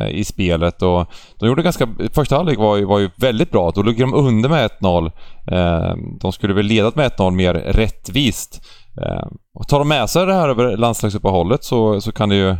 [0.10, 1.06] i spelet och
[1.40, 1.88] de gjorde ganska...
[2.14, 3.72] Första halvlek var ju, var ju väldigt bra.
[3.72, 5.12] Då låg de under med 1-0.
[5.48, 8.62] Eh, de skulle väl ledat med 1-0 mer rättvist.
[9.02, 12.56] Eh, och tar de med sig det här över landslagsuppehållet så, så kan det ju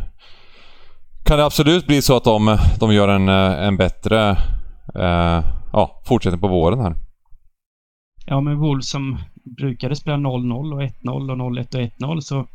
[1.24, 4.30] kan det absolut bli så att de, de gör en, en bättre
[4.94, 6.96] eh, ja, fortsättning på våren här.
[8.26, 12.46] Ja, men Wolves som brukade spela 0-0 och 1-0 och 0-1 och 1-0 så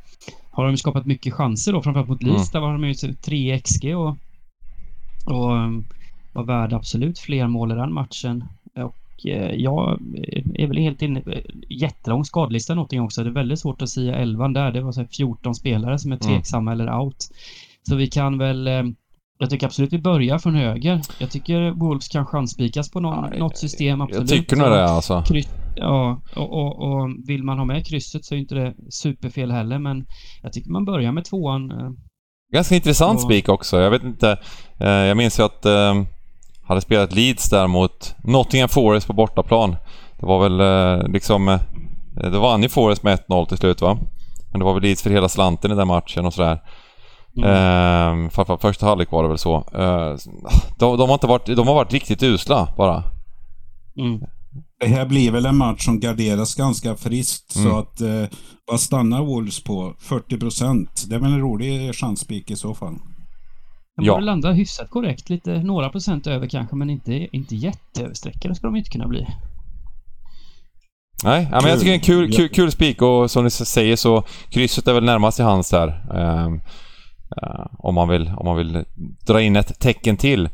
[0.51, 2.51] har de skapat mycket chanser då, framförallt mot Leeds.
[2.51, 4.17] Där var de ju 3 XG och,
[5.25, 5.85] och um,
[6.33, 8.43] var värda absolut fler mål i den matchen.
[8.75, 9.99] Och eh, jag
[10.55, 11.23] är väl helt inne
[11.69, 13.23] jättelång skadelista någonting också.
[13.23, 14.71] Det är väldigt svårt att säga 11 där.
[14.71, 16.35] Det var så här 14 spelare som är Mm.
[16.35, 17.27] tveksamma eller out.
[17.89, 18.83] Så vi kan väl eh,
[19.39, 21.01] jag tycker absolut vi börjar från höger.
[21.19, 24.29] Jag tycker Wolves kan chanspikas på någon, Ja, något system, absolut.
[24.31, 25.23] Jag tycker nog det alltså.
[25.27, 29.51] Kryss, ja, och, och, och vill man ha med krysset så är inte det superfel
[29.51, 30.05] heller, men
[30.41, 31.71] jag tycker man börjar med tvåan.
[31.71, 31.89] eh,
[32.53, 33.79] Ganska intressant spik också.
[33.81, 34.37] Jag vet inte.
[34.79, 35.93] Eh, jag minns ju att eh,
[36.67, 39.75] hade spelat Leeds där mot Nottingham Forest på bortaplan.
[40.19, 41.59] Det var väl liksom...
[42.21, 43.97] Det vann ju Forest med 1-0 till slut va?
[44.51, 46.59] Men det var väl Leeds för hela slanten i den matchen och sådär.
[47.37, 47.49] Mm.
[48.25, 49.55] Eh, för, för första halvlek var det väl så.
[49.55, 50.15] Eh,
[50.79, 53.03] de, de, har inte varit, de har varit riktigt usla bara.
[53.99, 54.21] Mm.
[54.79, 57.69] Det här blir väl en match som garderas ganska friskt Mm.
[57.71, 58.23] så att eh,
[58.71, 59.93] vad stannar Wolves på?
[59.99, 61.05] 40 procent.
[61.09, 62.93] Det är väl en rolig chanspik i så fall.
[63.97, 64.13] De Ja.
[64.13, 68.75] borde landa hyfsat korrekt, lite några procent över kanske, men inte, inte jätteöverstreckade ska de
[68.75, 69.27] inte kunna bli.
[71.23, 73.49] Nej, ja, men jag tycker det är en kul, kul, kul spik och som ni
[73.49, 75.73] säger så krysset är väl närmast till hands.
[75.73, 76.59] Ehm, eh,
[77.79, 78.83] om, man vill, om man vill
[79.27, 80.49] dra in ett tecken till.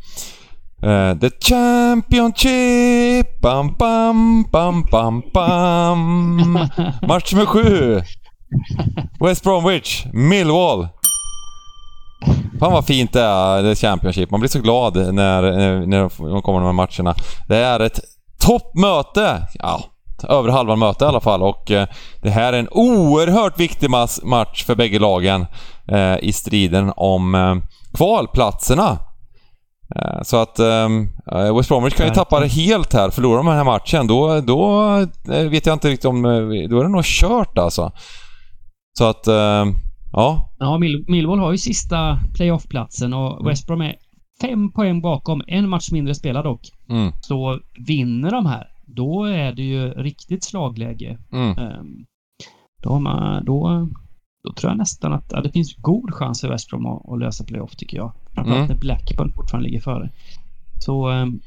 [0.83, 3.41] Eh, the Championship!
[3.41, 6.53] Bam, bam, bam, bam, bam.
[7.07, 8.01] Match nummer sju.
[9.19, 10.87] West Bromwich, Millwall.
[12.59, 14.31] Fan vad fint det är, det Championship.
[14.31, 17.15] Man blir så glad när, när, när de kommer de här matcherna.
[17.47, 17.99] Det är ett
[18.39, 19.47] toppmöte!
[19.53, 19.83] Ja,
[20.29, 21.87] över halvan möte i alla fall och eh,
[22.21, 23.89] det här är en oerhört viktig
[24.23, 25.45] match för bägge lagen
[25.87, 27.55] eh, i striden om eh,
[27.93, 28.97] kvalplatserna.
[30.23, 30.59] Så att
[31.57, 33.09] West Bromwich kan ju tappa det helt här.
[33.09, 34.87] Förlorar de den här matchen då, då
[35.25, 36.21] vet jag inte riktigt om...
[36.69, 37.91] Då är det nog kört alltså.
[38.97, 39.27] Så att,
[40.13, 40.49] ja.
[40.59, 43.95] Ja, Mill Millwall har ju sista playoff-platsen och West Brom är
[44.41, 46.61] fem poäng bakom, en match mindre spelad dock.
[46.89, 51.17] Mm, Så vinner de här, då är det ju riktigt slagläge.
[51.31, 51.57] mm.
[51.57, 52.05] Ehm,
[52.81, 53.89] Då, man, då,
[54.43, 57.19] då tror jag nästan att ja, det finns god chans för West Brom att, att
[57.19, 58.11] lösa playoff tycker jag.
[58.33, 58.67] Framförallt Mm.
[58.71, 60.09] när Blackburn fortfarande ligger före.
[60.79, 61.09] Så...
[61.09, 61.41] Um,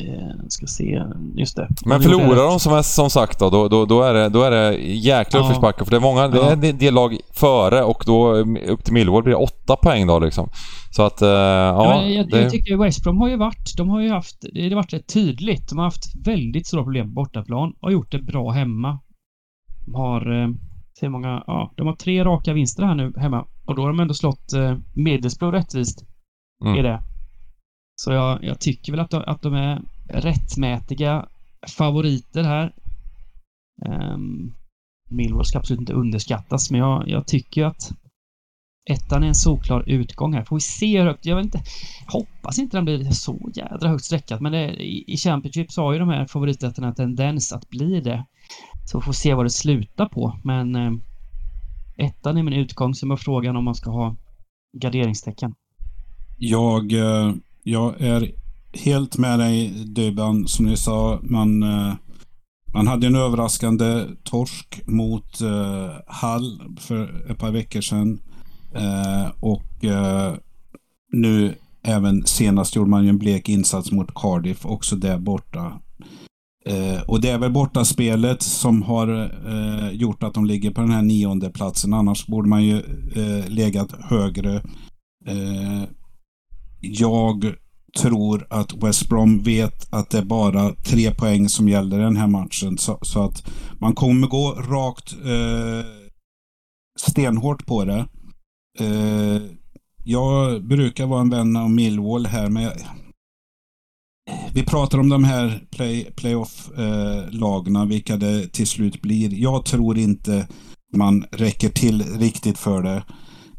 [0.00, 1.02] um, ska se,
[1.34, 1.68] just det.
[1.86, 4.42] Men De förlorar de som, är, som sagt då, då, då, då är det, då
[4.42, 5.44] är det jäkla Ja.
[5.44, 5.84] uppförsbacke.
[5.84, 6.50] För det är många, det Ja.
[6.50, 8.34] är en del lag före och då
[8.68, 10.48] upp till Millwall blir det åtta poäng då liksom.
[10.90, 11.88] Så att, eh, ja.
[12.00, 14.68] men jag, det- jag tycker West Brom har ju varit, de har ju haft, det
[14.68, 15.68] har varit rätt tydligt.
[15.68, 18.98] De har haft väldigt stora problem på bortaplan och gjort det bra hemma.
[19.86, 23.44] De har, eh, många, ja, de har tre raka vinster här nu hemma.
[23.66, 26.04] Och då har de ändå slått eh, Middlesbrough rättvist.
[26.64, 26.78] Mm.
[26.78, 27.00] Är det.
[27.96, 31.26] Så jag, jag tycker väl att de, att de är rättmätiga
[31.68, 32.74] favoriter här.
[33.86, 34.54] Um,
[35.10, 37.92] Millwall ska absolut inte underskattas, men jag, jag tycker att
[38.90, 40.44] ettan är en solklar utgång här.
[40.44, 41.62] Får vi se hur högt, jag vet inte,
[42.06, 45.92] hoppas inte den blir så jädra högt sträckat, men det, i, i Championship så har
[45.92, 48.26] ju de här favoritettorna en tendens att bli det.
[48.84, 50.92] Så vi får se vad det slutar på, men eh,
[51.96, 54.16] ettan är min utgång, sen var frågan om man ska ha
[54.82, 55.54] garderingstecken.
[56.38, 58.32] Jag, eh, jag är
[58.72, 60.48] helt med dig Dybban.
[60.48, 61.94] Som ni sa, man, eh,
[62.74, 68.20] man hade en överraskande torsk mot eh, Hall för ett par veckor sedan.
[68.74, 70.34] Eh, och eh,
[71.12, 75.80] nu även senast gjorde man ju en blek insats mot Cardiff, också där borta.
[76.64, 79.08] Eh, och det är väl bortaspelet som har
[79.46, 81.94] eh, gjort att de ligger på den här nionde platsen.
[81.94, 82.76] Annars borde man ju
[83.16, 84.54] eh, legat högre.
[85.26, 85.82] Eh,
[86.82, 87.54] jag
[87.98, 92.16] tror att West Brom vet att det är bara tre poäng som gäller i den
[92.16, 92.78] här matchen.
[92.78, 93.46] Så, så att
[93.78, 95.86] man kommer gå rakt eh,
[97.00, 98.06] stenhårt på det.
[98.78, 99.42] Eh,
[100.04, 102.72] jag brukar vara en vän av Millwall här, men jag,
[104.54, 109.34] vi pratar om de här play, playoff-lagna, eh, vilka det till slut blir.
[109.34, 110.48] Jag tror inte
[110.96, 113.02] man räcker till riktigt för det.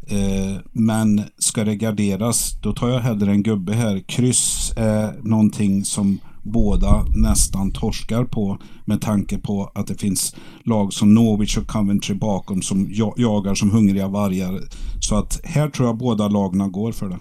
[0.07, 3.99] Eh, men ska det garderas, då tar jag hellre en gubbe här.
[3.99, 10.93] Kryss är någonting som båda nästan torskar på med tanke på att det finns lag
[10.93, 12.87] som Norwich och Coventry bakom som
[13.17, 14.59] jagar som hungriga vargar.
[14.99, 17.19] Så att här tror jag båda lagna går för det.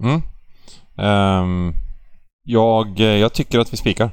[0.00, 0.22] Mm.
[0.96, 1.74] Um,
[2.44, 4.10] jag, jag tycker att vi spikar.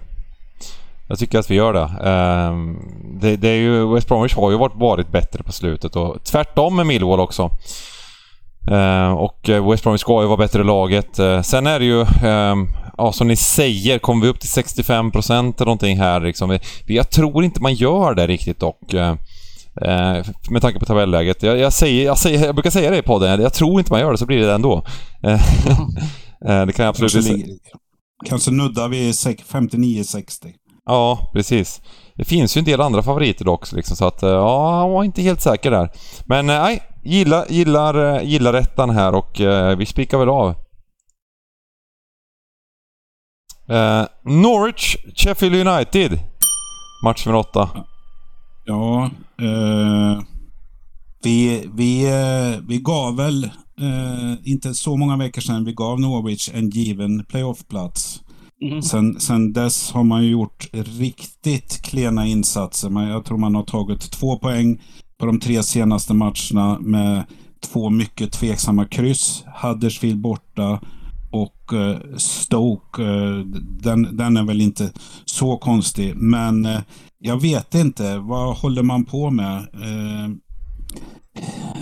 [1.07, 2.09] Jag tycker att vi gör det.
[2.09, 2.77] Ehm,
[3.21, 6.75] det, det är ju, West Bromwich har ju varit, varit bättre på slutet och tvärtom
[6.75, 7.49] med Millwall också.
[8.71, 11.19] Ehm, och West Bromwich ska ju vara bättre i laget.
[11.19, 15.55] Eh, sen är det ju, ehm, ja som ni säger, kommer vi upp till 65%
[15.57, 16.59] eller någonting här liksom.
[16.87, 18.93] Jag tror inte man gör det riktigt dock.
[18.93, 19.15] Eh,
[19.81, 21.43] eh, med tanke på tabelläget.
[21.43, 24.01] Jag, jag, säger, jag, säger, jag brukar säga det i podden, jag tror inte man
[24.01, 24.83] gör det så blir det ändå.
[25.23, 25.33] Eh,
[26.49, 27.49] eh, det kan jag absolut Kanske, inte
[28.25, 30.53] kanske nuddar vi sek- 59-60.
[30.85, 31.81] Ja, precis.
[32.15, 35.03] Det finns ju en del andra favoriter dock liksom, så att eh, ja, han var
[35.03, 35.89] inte helt säker där.
[36.25, 40.49] Men eh, nej, gillar, gillar, gillar ettan här och eh, vi spikar väl av.
[43.69, 46.19] Eh, Norwich, Sheffield United.
[47.03, 47.69] Match nummer åtta.
[48.65, 49.09] Ja,
[49.41, 50.21] eh,
[51.23, 53.43] vi, vi, eh, vi gav väl,
[53.81, 58.21] eh, inte så många veckor sedan, vi gav Norwich en given playoffplats.
[58.65, 58.81] Mm.
[58.81, 62.89] Sen, sen dess har man ju gjort riktigt klena insatser.
[62.89, 64.81] Men jag tror man har tagit två poäng
[65.17, 67.23] på de tre senaste matcherna med
[67.59, 69.43] två mycket tveksamma kryss.
[69.61, 70.79] Huddersfield borta
[71.31, 73.03] och eh, Stoke.
[73.03, 73.39] Eh,
[73.81, 74.91] den, den är väl inte
[75.25, 76.15] så konstig.
[76.15, 76.79] Men eh,
[77.19, 78.17] jag vet inte.
[78.17, 79.57] Vad håller man på med?
[79.57, 80.29] Eh,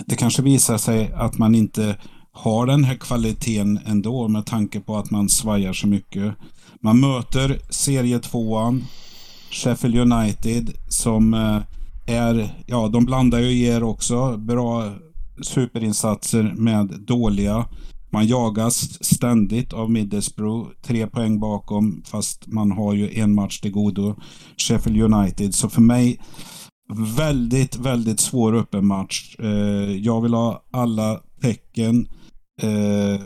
[0.06, 1.96] det kanske visar sig att man inte
[2.32, 6.34] har den här kvaliteten ändå med tanke på att man svajar så mycket.
[6.84, 8.84] Man möter serietvåan
[9.50, 11.62] Sheffield United som eh,
[12.06, 14.36] är, ja de blandar ju i er också.
[14.36, 14.92] Bra
[15.42, 17.66] superinsatser med dåliga.
[18.10, 20.68] Man jagas ständigt av Middlesbrough.
[20.82, 24.14] Tre poäng bakom fast man har ju en match till godo.
[24.56, 25.54] Sheffield United.
[25.54, 26.20] Så för mig
[27.16, 29.36] väldigt, väldigt svår öppen match.
[29.38, 32.08] Eh, jag vill ha alla tecken.
[32.62, 33.20] Eh,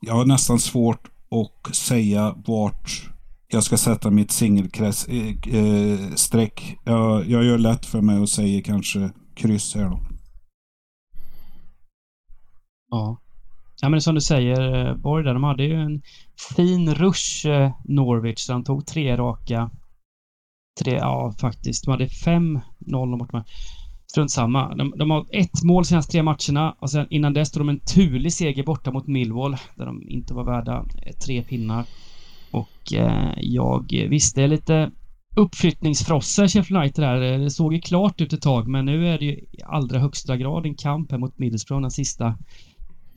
[0.00, 3.10] jag har nästan svårt och säga vart
[3.48, 5.48] jag ska sätta mitt singelstreck.
[5.48, 10.00] Eh, eh, jag, jag gör lätt för mig och säger kanske kryss här då.
[12.90, 13.20] Ja.
[13.80, 16.02] Ja men som du säger eh, Borg där, de hade ju en
[16.56, 17.46] fin rush
[17.84, 18.46] Norwich.
[18.46, 19.70] De tog tre raka.
[20.82, 21.84] Tre, ja faktiskt.
[21.84, 22.60] De hade 5-0
[22.90, 23.42] mot mig.
[24.14, 24.74] Strunt samma.
[24.74, 27.80] De, de har ett mål senaste tre matcherna och sen innan dess tog de en
[27.80, 31.84] turlig seger borta mot Millwall där de inte var värda eh, tre pinnar.
[32.50, 34.90] Och eh, jag visste lite
[35.36, 37.38] uppflyttningsfrossa i Sheffield United där.
[37.38, 40.36] Det såg ju klart ut ett tag men nu är det ju i allra högsta
[40.36, 42.34] grad en kamp här mot Middlesbrough den sista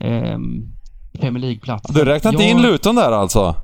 [0.00, 0.72] ehm,
[1.20, 1.94] Premier League-platsen.
[1.94, 3.54] Du räknar inte Jag- in Luton där alltså?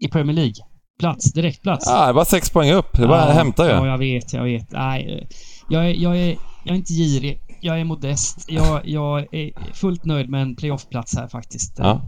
[0.00, 0.54] I Premier League.
[0.98, 1.86] Plats, direktplats.
[1.88, 2.92] Ja, det är bara sex poäng upp.
[2.92, 3.70] Det bara att hämta ju.
[3.70, 4.72] Ja, jag vet, jag vet.
[4.72, 5.28] Nej,
[5.68, 7.40] jag är, jag är, jag är inte girig.
[7.60, 8.44] jag är modest.
[8.48, 11.74] Jag, jag är fullt nöjd med en playoffplats här faktiskt.
[11.78, 12.00] Ja.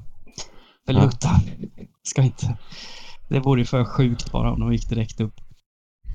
[0.86, 1.02] För Ja.
[1.04, 1.40] Luton.
[2.02, 2.57] Ska inte...
[3.28, 5.34] Det vore för sjukt bara om de gick direkt upp.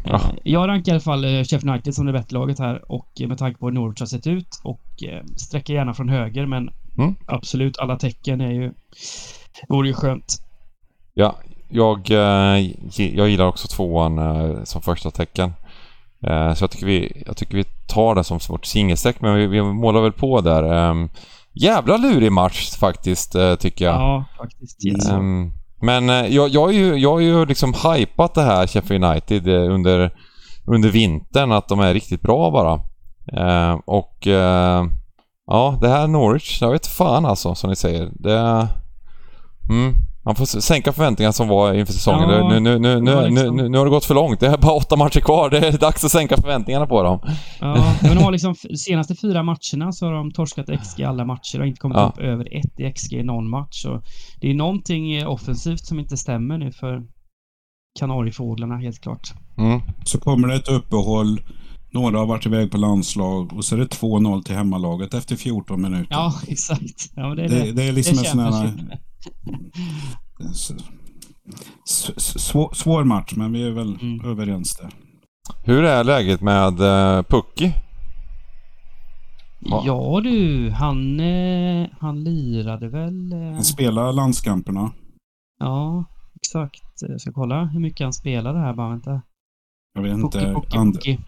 [0.06, 0.16] Ja.
[0.16, 3.22] Eh, Jag rankar i alla fall eh, Sheffield United som det bättre laget här och
[3.22, 4.82] eh, med tanke på hur Norwich har sett ut och
[5.38, 7.16] sträcker gärna från höger men Mm.
[7.28, 8.74] absolut alla tecken är ju...
[9.70, 10.44] Vore ju skönt.
[11.14, 11.38] Ja,
[11.70, 12.10] jag,
[12.96, 15.54] jag gillar också tvåan som första tecken.
[16.28, 19.48] Eh, så jag tycker, vi, jag tycker vi tar det som vårt singelstreck, men vi,
[19.48, 20.90] vi målar väl på där.
[20.90, 21.10] Um,
[21.54, 23.96] jävla lurig match faktiskt, eh, tycker jag.
[23.96, 24.86] Ja, faktiskt.
[24.86, 25.10] Yes.
[25.10, 25.52] Ehm,
[25.82, 29.48] men eh, jag, jag, har ju, jag har ju liksom hypat det här Sheffield United
[29.48, 30.12] eh, under,
[30.66, 32.80] under vintern, att de är riktigt bra bara.
[33.42, 34.86] Ehm, och eh,
[35.48, 38.10] ja, det här Norwich, jag vet fan alltså, som ni säger.
[38.14, 38.68] Det...
[39.70, 39.96] Mm,
[40.26, 42.30] man får sänka förväntningarna som var inför säsongen.
[42.30, 44.40] Ja, nu, nu, nu, nu, liksom- nu, nu har det gått för långt.
[44.40, 45.50] Det är bara åtta matcher kvar.
[45.50, 47.20] Det är dags att sänka förväntningarna på dem.
[47.60, 48.56] Ja, men de har liksom
[48.88, 52.08] senaste fyra matcherna så har de torskat XG i alla matcher och inte kommit Ja.
[52.16, 53.82] upp över ett i XG i någon match.
[53.84, 54.02] Så
[54.42, 57.02] det är någonting eh, offensivt som inte stämmer nu för
[58.00, 59.34] Kanariefåglarna helt klart.
[59.58, 59.82] Mm.
[60.06, 61.42] Så kommer det ett uppehåll.
[61.94, 65.82] Några har varit iväg på landslag och så är det 2-0 till hemmalaget efter 14
[65.82, 66.08] minuter.
[66.10, 67.12] Ja, exakt.
[67.16, 67.72] Ja, det är det, det.
[67.72, 69.00] det är liksom det en sån här...
[71.86, 74.26] Svår, svår match, men vi är väl Mm.
[74.26, 74.90] överens där.
[75.64, 77.72] Hur är läget med uh, Pucky?
[79.60, 79.84] Ja.
[79.86, 83.34] Ja du, han, eh, han lirade väl...
[83.34, 84.92] Eh, Han spelar landskamperna.
[85.60, 86.04] ja,
[86.36, 86.82] exakt.
[87.02, 89.22] Jag ska kolla hur mycket han spelade här bara, vänta.
[89.94, 90.54] Jag vet Pucki, inte.
[90.54, 91.20] pucki, And, pucki.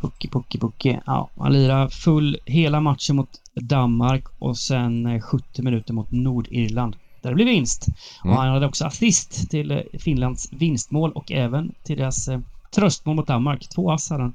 [0.00, 1.00] Pucki, pucki, pucki.
[1.06, 6.96] Ja, han lirade full hela matchen mot Danmark och sen eh, 70 minuter mot Nordirland.
[7.22, 7.86] Där det blev vinst.
[8.24, 8.36] Mm.
[8.36, 12.40] Och han hade också assist till eh, Finlands vinstmål och även till deras eh,
[12.74, 13.68] tröstmål mot Danmark.
[13.74, 14.34] Två ass hade han.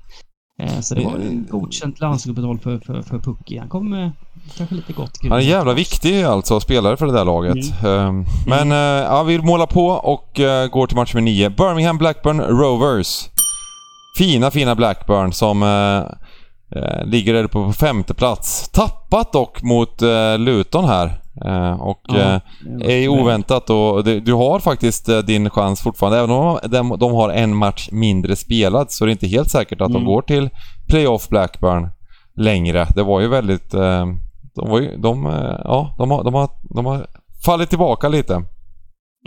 [0.59, 3.57] Eh, så det var en godkänt landslagsuppehåll för, för, för Pucki.
[3.57, 4.09] Han kom eh,
[4.57, 5.32] kanske lite gott gul.
[5.32, 7.84] Han är jävla viktig alltså, spelare för det där laget.
[7.86, 11.49] Ehm, Men eh, ja, vi målar på och eh, går till match nummer 9.
[11.49, 13.30] Birmingham Blackburn Rovers.
[14.17, 16.03] Fina, fina Blackburn som eh, eh,
[17.05, 18.70] ligger där på femte plats.
[18.70, 21.22] Tappat dock mot eh, Luton här.
[21.45, 26.17] Eh, och Ja, eh, är oväntat och du har faktiskt eh, din chans fortfarande.
[26.20, 29.82] Även om de, de har en match mindre spelad så är det inte helt säkert
[29.82, 30.05] att de Mm.
[30.07, 30.49] går till
[30.88, 31.89] Playoff Blackburn
[32.36, 32.88] längre.
[32.95, 33.74] Det var ju väldigt...
[33.74, 34.05] Eh,
[34.55, 34.97] de var ju...
[34.97, 37.07] De, eh, ja, de har, de, har, de har
[37.45, 38.34] fallit tillbaka lite.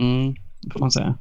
[0.00, 1.14] Mm, det får man säga.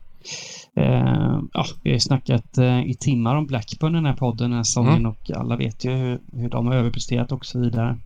[0.78, 4.50] Eh, ja, vi har ju snackat eh, i timmar om Blackburn i den här podden
[4.50, 5.12] den här säsongen Mm.
[5.12, 7.98] och alla vet ju hur, hur de har överpresterat och så vidare.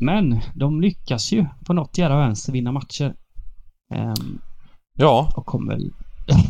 [0.00, 3.14] Men de lyckas ju på något jävla vänster vinna matcher.
[3.94, 4.38] Ehm,
[5.00, 5.78] Ja, och kommer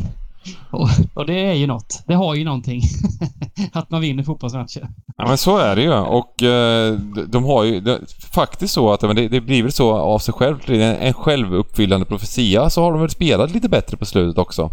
[0.71, 2.03] och, och det är ju något.
[2.07, 2.81] Det har ju någonting.
[3.73, 4.89] att man vinner fotbollsmatcher.
[5.17, 5.93] ja men så är det ju.
[5.93, 6.93] Och eh,
[7.27, 7.79] de, har ju...
[7.79, 7.99] Det,
[8.33, 10.69] faktiskt så att det, det blir väl så av sig självt.
[10.69, 14.69] En, en självuppfyllande profetia så har de väl spelat lite bättre på slutet också.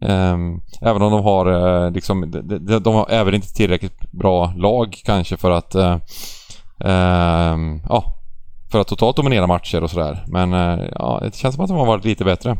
[0.00, 1.46] Ehm, även om de har
[1.84, 5.98] eh, liksom, de, de, har även inte tillräckligt bra lag kanske för att eh,
[6.84, 8.04] ehm, ja,
[8.70, 10.24] för att totalt dominera matcher och sådär.
[10.26, 12.56] Men eh, ja, det känns som att de har varit lite bättre.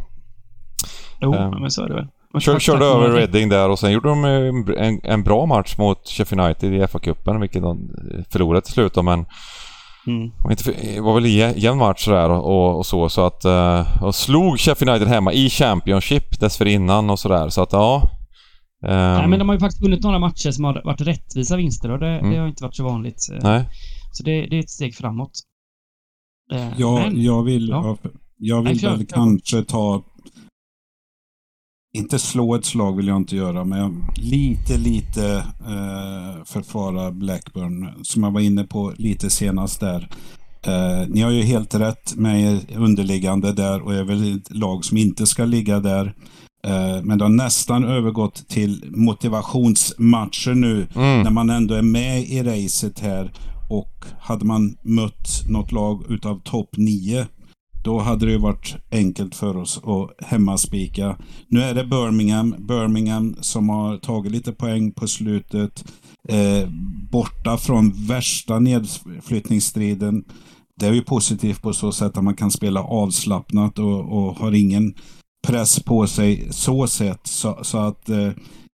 [1.21, 2.07] Jo, Ehm, men så är det väl.
[2.41, 3.11] Kör, körde över.
[3.11, 6.87] Reading där och sen gjorde de en, en, en bra match mot Sheffield United i
[6.87, 7.91] FA-cupen, vilket de
[8.31, 9.27] förlorade till slut men
[10.07, 10.31] Mm.
[10.49, 13.45] det var väl jä- jämn match sådär och, och, så, så att...
[13.45, 18.03] eh, Och slog Sheffield United hemma i Championship dessförinnan och sådär, så att ja...
[18.87, 21.91] ehm, Nej, men de har ju faktiskt vunnit några matcher som har varit rättvisa vinster
[21.91, 22.31] och det, Mm.
[22.31, 23.29] det har inte varit så vanligt.
[23.33, 23.65] Eh, Nej.
[24.13, 25.31] Så det, det är ett steg framåt.
[26.53, 27.97] Eh, Ja, men, jag vill, Ja.
[28.39, 29.05] jag Nej, vill kör.
[29.09, 30.03] kanske ta...
[31.97, 35.37] Inte slå ett slag vill jag inte göra, men lite, lite
[35.67, 40.09] eh, förfara Blackburn, som jag var inne på lite senast där.
[40.67, 44.85] Eh, ni har ju helt rätt med er underliggande där och är väl ett lag
[44.85, 46.15] som inte ska ligga där.
[46.67, 51.23] Eh, men det har nästan övergått till motivationsmatcher nu Mm.
[51.23, 53.33] när man ändå är med i racet här.
[53.71, 57.27] Och hade man mött något lag utav topp 9
[57.87, 61.17] då hade det ju varit enkelt för oss att hemmaspika.
[61.49, 62.55] Nu är det Birmingham.
[62.59, 65.85] Birmingham som har tagit lite poäng på slutet.
[66.29, 66.69] Eh,
[67.11, 70.25] borta från värsta nedflyttningsstriden.
[70.81, 74.53] Det är ju positivt på så sätt att man kan spela avslappnat och, och har
[74.53, 74.95] ingen
[75.47, 77.21] press på sig så sätt.
[77.27, 78.31] Så, så att eh,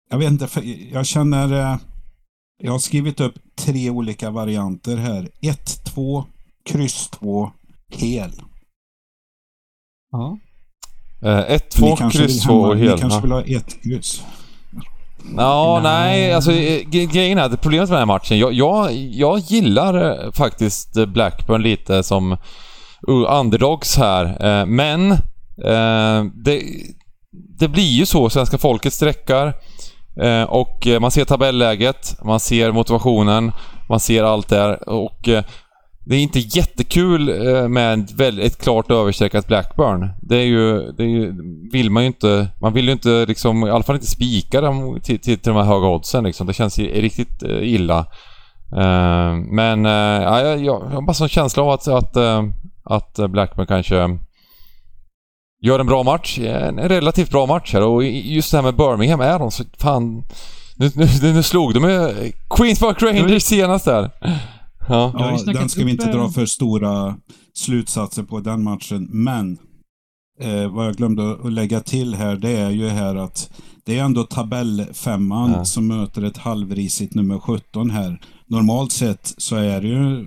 [0.09, 1.77] jag vet inte, för jag känner eh,
[2.63, 5.29] jag har skrivit upp tre olika varianter här.
[5.41, 6.25] 1, 2,
[6.65, 7.51] kryss 2,
[7.89, 8.31] hel
[10.11, 10.37] ja.
[11.23, 12.99] Eh, ett, Ni två, kanske kryss, två och Ni hel.
[12.99, 13.21] kanske Ja.
[13.21, 14.23] vill ha ett kryss.
[15.37, 16.33] Ja, nej, Nej.
[16.33, 20.25] alltså eh, gre- grejen är att problemet med den här matchen, jag, jag, jag gillar
[20.25, 22.31] eh, faktiskt Blackburn lite som
[23.09, 25.09] uh, underdogs här, men
[26.45, 26.61] det,
[27.59, 29.53] det blir ju så, svenska folket sträckar
[30.47, 33.51] och man ser tabelläget, man ser motivationen,
[33.89, 35.29] man ser allt där och
[36.11, 40.09] det är inte jättekul eh, med ett, klart överstreckat Blackburn.
[40.21, 41.33] Det är ju, det är ju,
[41.71, 44.99] vill man ju inte, man vill ju inte liksom, i alla fall inte spika dem
[45.03, 46.47] till, till, till de här höga oddsen liksom.
[46.47, 47.99] Det känns ju riktigt eh, illa.
[48.75, 52.17] Eh, men ja, jag, jag har bara sån känsla av att, att,
[52.83, 54.17] att Blackburn kanske
[55.63, 56.39] gör en bra match.
[56.39, 60.23] En relativt bra match här och just det här med Birmingham är de så fan...
[60.75, 64.09] Nu, nu, nu slog de ju Queens Park Rangers senast där.
[64.91, 65.13] Ja.
[65.45, 67.15] Ja, den ska vi inte dra för stora
[67.53, 69.07] slutsatser på den matchen.
[69.11, 69.57] Men
[70.41, 73.51] eh, vad jag glömde att lägga till här, det är ju här att
[73.85, 75.65] det är ändå tabellfemman Ja.
[75.65, 78.21] som möter ett halvrisigt nummer 17 här.
[78.47, 80.19] Normalt sett så är det ju,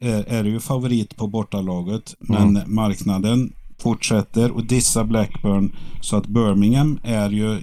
[0.00, 6.26] eh, är det ju favorit på bortalaget, men marknaden fortsätter och dissa Blackburn så att
[6.26, 7.62] Birmingham är ju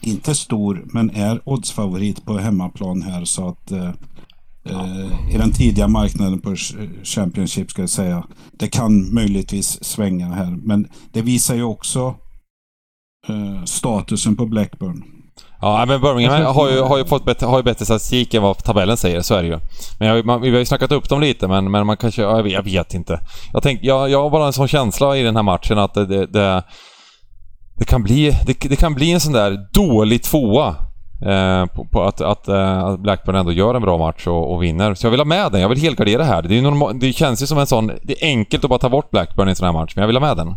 [0.00, 3.90] inte stor, men är oddsfavorit på hemmaplan här så att eh,
[4.70, 8.24] eh, i den tidiga marknaden på Ch- Championship ska jag säga.
[8.52, 12.14] Det kan möjligtvis svänga här, men det visar ju också
[13.28, 15.02] eh, statusen på Blackburn.
[15.60, 18.58] Ja, men Birmingham har ju, har ju fått bättre, har ju bättre statistik än vad
[18.58, 19.58] tabellen säger, så är det ju.
[19.98, 22.22] Men jag, man, vi har ju snackat upp dem lite, men, men man kanske...
[22.22, 23.20] ja, Jag vet, jag vet inte.
[23.52, 26.06] Jag, tänk, jag, jag har bara en sån känsla i den här matchen att det,
[26.06, 26.62] det, det,
[27.78, 30.74] det, kan, bli, det, det kan bli en sån där dålig tvåa.
[31.22, 34.62] Eh, på, på att, att, eh, att Blackburn ändå gör en bra match och, och
[34.62, 34.94] vinner.
[34.94, 35.60] Så jag vill ha med den.
[35.60, 36.42] Jag vill helgardera här.
[36.42, 37.86] Det, är normal, det känns ju som en sån...
[38.02, 40.06] Det är enkelt att bara ta bort Blackburn i en sån här match, men jag
[40.06, 40.54] vill ha med den.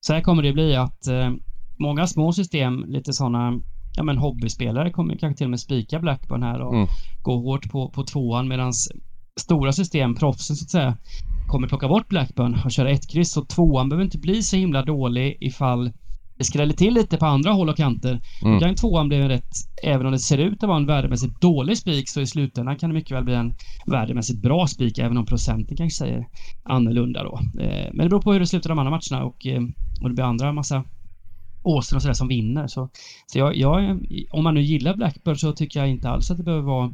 [0.00, 1.30] Så här kommer det bli att eh,
[1.78, 3.52] många små system, lite sådana
[3.96, 6.88] ja, men hobbyspelare kommer kanske till och med spika Blackburn här och Mm.
[7.22, 8.72] gå hårt på, på tvåan medan
[9.40, 10.96] stora system, proffsen så att säga,
[11.48, 13.32] kommer plocka bort Blackburn och köra ett kryss.
[13.32, 15.92] Så tvåan behöver inte bli så himla dålig ifall
[16.38, 18.20] det skräller till lite på andra håll och kanter.
[18.44, 18.60] Mm.
[18.60, 19.50] Kan tvåan bli en rätt,
[19.82, 22.90] även om det ser ut att vara en värdemässigt dålig spik, så i slutändan kan
[22.90, 23.54] det mycket väl bli en
[23.86, 26.26] värdemässigt bra spik, även om procenten kanske säger
[26.62, 27.40] annorlunda då.
[27.62, 29.62] Eh, Men det beror på hur det slutar de andra matcherna och, eh,
[30.02, 30.84] och det blir andra massa
[31.62, 32.66] åsnor och sådär som vinner.
[32.66, 32.88] Så,
[33.26, 36.44] så jag, jag, om man nu gillar Blackburn så tycker jag inte alls att det
[36.44, 36.92] behöver vara,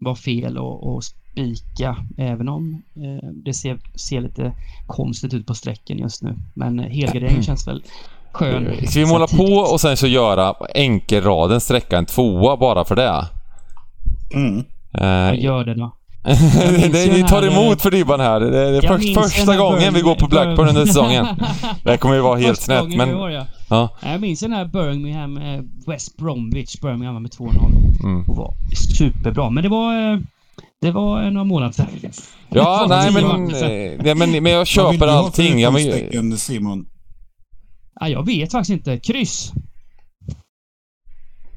[0.00, 4.52] vara fel att att spika, även om eh, det ser, ser lite
[4.86, 6.36] konstigt ut på strecken just nu.
[6.54, 7.82] Men helgarderingen känns väl
[8.32, 8.86] skön.
[8.86, 13.26] Ska vi måla på och sen så göra enkelraden sträcka en tvåa bara för det?
[14.34, 14.58] Mm.
[14.94, 15.92] Eh, gör det då.
[17.12, 18.40] ni tar emot för Dybban här.
[18.40, 21.26] Det är först, första gången vi går på Blackburn under säsongen.
[21.84, 23.14] Det kommer ju vara helt snett, men...
[23.14, 23.46] år, ja.
[23.68, 23.88] Ja.
[24.02, 27.50] Jag minns den här Birmingham, eh, West Bromwich, Birmingham med 2-0
[28.04, 28.24] Mm.
[28.28, 28.54] och var
[28.98, 29.50] superbra.
[29.50, 30.18] Men det var, eh,
[30.80, 31.86] det var några månader sedan.
[32.48, 35.62] Ja, nej men, eh, nej, men, men jag Vad vill köper du ha för allting.
[35.64, 36.86] Utgångstecken, Simon?
[38.00, 38.98] Ja, jag vet faktiskt inte.
[38.98, 39.52] Kryss.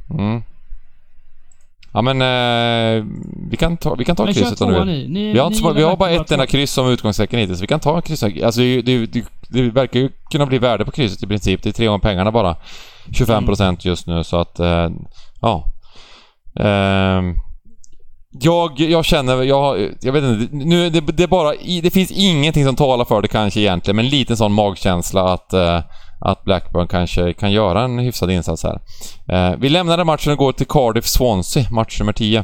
[0.09, 0.43] mm.
[1.93, 3.05] ja, men eh,
[3.49, 4.85] vi kan ta, vi kan ta Men krysset om du vill.
[4.85, 5.07] ni.
[5.07, 7.61] ni Vi har, inte, vi har bara ett enda kryss som utgångstecken hittills.
[7.61, 8.43] Vi kan ta krysset.
[8.43, 11.63] Alltså det, det, det, det verkar ju kunna bli värde på krysset i princip.
[11.63, 12.55] Det är tre gånger pengarna bara.
[13.09, 14.89] 25% just nu så att, eh,
[15.41, 15.73] ja.
[16.59, 17.35] Ehm,
[18.39, 22.65] jag, jag känner, jag, jag vet inte, nu, det, det är bara, det finns ingenting
[22.65, 25.79] som talar för det kanske egentligen, men en liten sån magkänsla att, eh,
[26.25, 28.81] att Blackburn kanske kan göra en hyfsad insats här.
[29.27, 32.43] Eh, vi lämnar den matchen och går till Cardiff-Swansea, match nummer 10.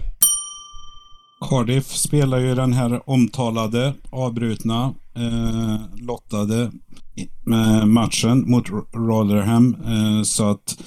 [1.50, 6.72] Cardiff spelar ju den här omtalade, avbrutna, eh, lottade
[7.52, 9.76] eh, matchen mot Rotherham.
[9.86, 10.78] Eh, så att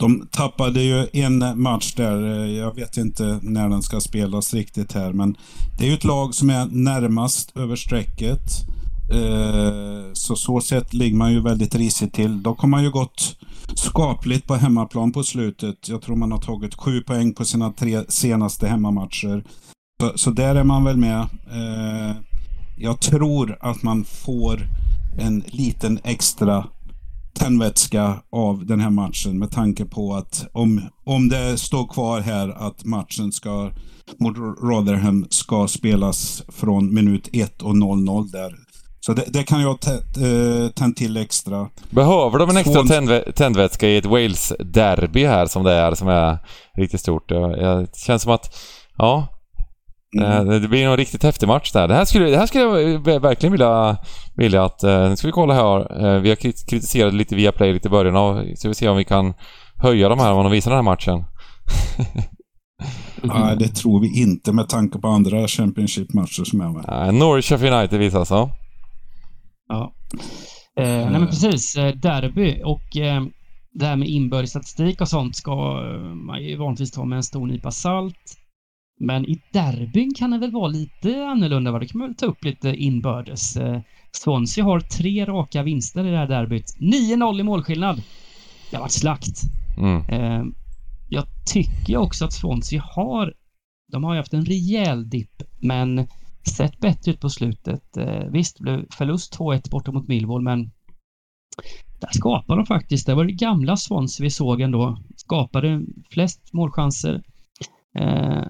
[0.00, 2.22] de tappade ju en match där.
[2.22, 5.36] Eh, jag vet inte när den ska spelas riktigt här, men
[5.78, 8.40] det är ju ett lag som är närmast över strecket.
[9.10, 12.42] Eh, så så sätt ligger man ju väldigt risigt till.
[12.42, 13.36] Dock har man ju gått
[13.74, 15.88] skapligt på hemmaplan på slutet.
[15.88, 19.44] Jag tror man har tagit sju poäng på sina tre senaste hemmamatcher.
[20.00, 21.20] Så, så där är man väl med.
[21.52, 22.16] Eh,
[22.78, 24.60] jag tror att man får
[25.18, 26.66] en liten extra
[27.34, 32.48] tändvätska av den här matchen med tanke på att om, om det står kvar här
[32.48, 33.70] att matchen ska
[34.18, 38.69] mot Rotherham ska spelas från minut 1 och 0-0 där.
[39.00, 41.68] Så det, det kan jag eh, tänd till extra.
[41.90, 46.38] Behöver de en extra tändvä- tändvätska i ett Wales-derby här som det är, som är
[46.76, 47.28] riktigt stort?
[47.28, 48.56] Det känns som att,
[48.96, 49.26] ja,
[50.18, 50.48] Mm.
[50.50, 51.88] eh, det blir nog en riktigt häftig match där.
[51.88, 52.74] Det här skulle, det här skulle jag
[53.04, 53.96] ver- verkligen vilja,
[54.36, 56.18] vilja att, eh, nu ska vi kolla här.
[56.18, 58.96] Vi har krit- kritiserat lite via play lite i början av, så vi se om
[58.96, 59.34] vi kan
[59.76, 61.24] höja de här om de visar den här matchen.
[63.22, 67.14] Nej, det tror vi inte med tanke på andra Championship-matcher som är med.
[67.14, 68.50] Norwich Sheffield United visar alltså.
[69.70, 69.94] Ja.
[70.76, 71.76] Eh, nej men precis.
[71.76, 73.24] Eh, derby och eh,
[73.72, 77.22] det här med inbördes statistik och sånt ska eh, man ju vanligtvis ta med en
[77.22, 78.36] stor nypa salt.
[79.00, 81.72] Men i derbyn kan det väl vara lite annorlunda.
[81.72, 81.78] Va?
[81.78, 83.56] Det kan man väl ta upp lite inbördes.
[83.56, 83.80] Eh,
[84.12, 86.76] Swansea har tre raka vinster i det här derbyt.
[86.80, 88.02] 9-0 i målskillnad.
[88.70, 89.42] Det har varit slakt.
[89.78, 90.02] Mm.
[90.08, 90.44] Eh,
[91.08, 93.34] jag tycker också att Swansea har...
[93.92, 96.06] De har ju haft en rejäl dipp, men
[96.48, 97.96] sett bättre ut på slutet.
[97.96, 100.70] Eh, visst, det blev förlust 2-1 borta mot Millwall, men
[102.00, 103.06] där skapade de faktiskt.
[103.06, 104.98] Det var det gamla Swansea vi såg ändå.
[105.16, 107.22] Skapade flest målchanser.
[107.98, 108.42] Eh,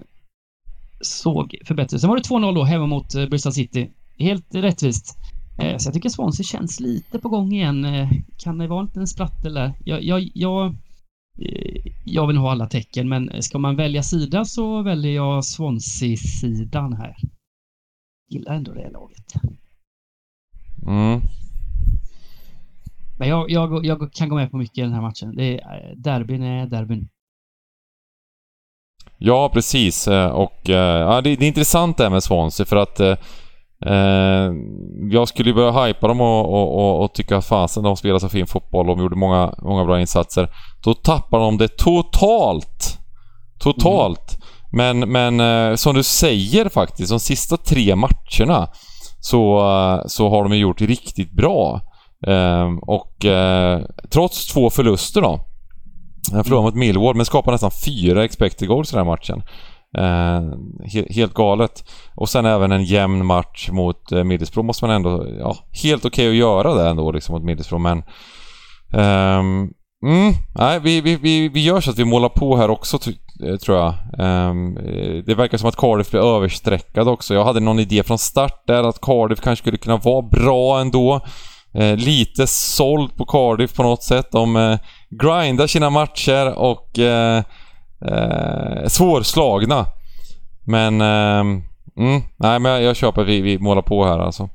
[1.01, 1.99] såg förbättring.
[1.99, 3.91] Sen var det 2-0 då hemma mot eh, Bristol City.
[4.17, 5.17] Helt rättvist.
[5.61, 7.85] Eh, så jag tycker Swansea känns lite på gång igen.
[7.85, 9.73] Eh, kan det vara en liten sprattel där?
[9.85, 10.65] Jag, jag, jag,
[11.39, 16.93] eh, jag vill ha alla tecken, men ska man välja sida så väljer jag Swansea-sidan
[16.93, 17.15] här.
[18.31, 19.33] Gillar ändå det laget.
[20.87, 21.21] Mm.
[23.19, 25.35] Men jag, jag, jag kan gå med på mycket i den här matchen.
[25.35, 27.09] Det är, eh, derbyn är derbyn.
[29.17, 30.07] Ja, precis.
[30.07, 33.17] Eh, Och eh, ja, det, är intressant det här med Swansea för att eh,
[35.11, 38.29] jag skulle börja hypa dem och, och, och, och tycka att fasen de spelar så
[38.29, 40.49] fin fotboll och de gjorde många, många bra insatser.
[40.83, 42.99] Då tappar de det totalt.
[43.59, 44.40] Totalt.
[44.71, 48.69] Men, men eh, som du säger faktiskt, de sista tre matcherna
[49.19, 51.81] så, eh, så har de gjort det riktigt bra.
[52.27, 55.39] Ehm, och eh, trots två förluster då.
[56.31, 59.43] Han förlorade mot Millwall men skapade nästan fyra expected goals i den här matchen.
[59.97, 60.41] Eh,
[61.15, 61.83] helt galet.
[62.15, 65.25] Och sen även en jämn match mot eh, Middlesbrough måste man ändå...
[65.39, 68.03] Ja, helt okej att göra det ändå liksom mot Middlesbrough men...
[68.93, 69.69] ehm,
[70.05, 72.99] mm, nej, vi, vi, vi, vi gör så att vi målar på här också
[73.43, 73.93] Eh, tror jag.
[74.19, 77.33] Ehm, eh, det verkar som att Cardiff blir överstreckad också.
[77.33, 81.19] Jag hade någon idé från start där att Cardiff kanske skulle kunna vara bra ändå.
[81.73, 84.31] Eh, lite såld på Cardiff på något sätt.
[84.31, 84.79] De eh,
[85.09, 87.43] grindar sina matcher och eh,
[88.05, 89.85] eh, svårslagna.
[90.65, 91.01] Men...
[91.01, 91.61] Eh,
[91.97, 94.49] mm, nej, men jag, jag köper vi, vi målar på här alltså.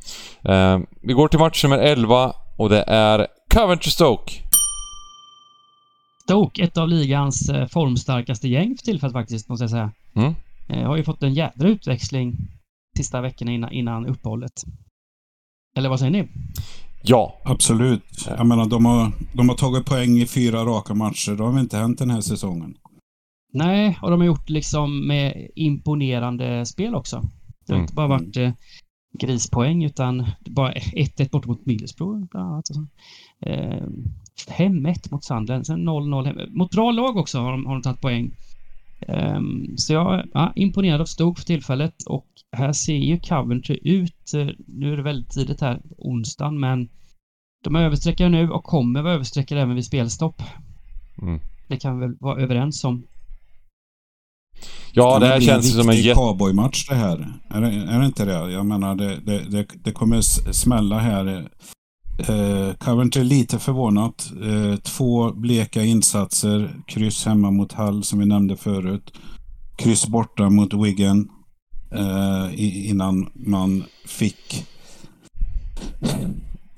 [0.48, 4.32] Eh, vi går till match nummer 11 och det är Coventry Stoke.
[6.28, 9.92] Stoke, ett av ligans eh, formstarkaste gäng för tillfället faktiskt, måste jag säga.
[10.14, 10.34] Mm.
[10.68, 12.36] Eh, har ju fått en jädra utväxling
[12.96, 14.52] sista veckorna innan, innan uppehållet.
[15.76, 16.28] Eller vad säger ni?
[17.02, 17.40] Ja.
[17.44, 18.02] Absolut.
[18.26, 21.32] Jag menar, de har, de har tagit poäng i fyra raka matcher.
[21.32, 22.74] Det har väl inte hänt den här säsongen.
[23.52, 27.16] Nej, och de har gjort liksom med imponerande spel också.
[27.66, 27.82] Det har Mm.
[27.84, 28.52] inte bara varit eh,
[29.20, 32.68] grispoäng utan bara 1-1 bort mot Middlesbrough bland annat.
[32.70, 32.86] och så.
[33.50, 33.84] Eh,
[34.48, 36.40] 5-1 mot Sunderland, sen 0-0 hemma.
[36.48, 38.30] Mot bra lag också har de, har de tagit poäng.
[39.00, 42.26] Ehm, så jag är ja, imponerad av Stoke för tillfället och
[42.56, 46.88] här ser ju Coventry ut, eh, nu är det väldigt tidigt här, onsdagen, men
[47.64, 50.42] de är överstreckade nu och kommer vara överstreckade även vid spelstopp.
[51.22, 51.40] Mm.
[51.68, 53.06] Det kan vi väl vara överens om.
[54.92, 56.18] Ja, det här känns som en riktig jätte...
[56.18, 57.34] cowboymatch det här.
[57.50, 58.52] Är det, är det inte det?
[58.52, 60.20] Jag menar, det, det, det, det kommer
[60.52, 61.48] smälla här.
[62.18, 64.30] Eh, Coventry lite förvånat.
[64.42, 66.80] Eh, två bleka insatser.
[66.86, 69.12] Kryss hemma mot Hull som vi nämnde förut.
[69.76, 71.28] Kryss borta mot Wigan.
[71.92, 72.50] Eh,
[72.90, 74.66] innan man fick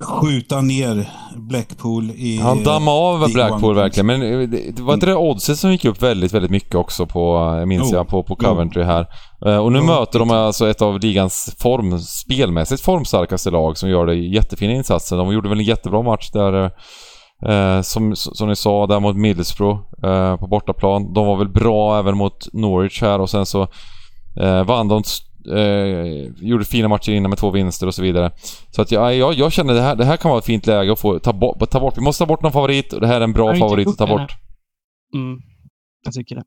[0.03, 2.37] skjuta ner Blackpool i...
[2.37, 6.01] Han dammade av Blackpool verkligen, men eh, det, var inte det oddset som gick upp
[6.01, 9.07] väldigt, väldigt mycket också på, eh, minns jag, på, på Coventry här.
[9.45, 14.05] Eh, Och nu möter de alltså ett av ligans form, spelmässigt formstarkaste lag som gör
[14.05, 15.17] det jättefina insatser.
[15.17, 16.71] De gjorde väl en jättebra match där,
[17.47, 21.13] eh, som, som ni sa, där mot Middlesbrough eh, på bortaplan.
[21.13, 23.67] De var väl bra även mot Norwich här och sen så
[24.41, 25.03] eh, vann de
[25.47, 28.31] eh, gjorde fina matcher innan med två vinster och så vidare.
[28.71, 30.91] Så att jag, jag, jag känner det här, det här kan vara ett fint läge
[30.91, 31.97] att få ta, bort, ta bort.
[31.97, 34.07] Vi måste ta bort någon favorit och det här är en bra favorit att ta
[34.07, 34.31] bort.
[35.15, 35.39] Mm,
[36.05, 36.43] jag tycker det.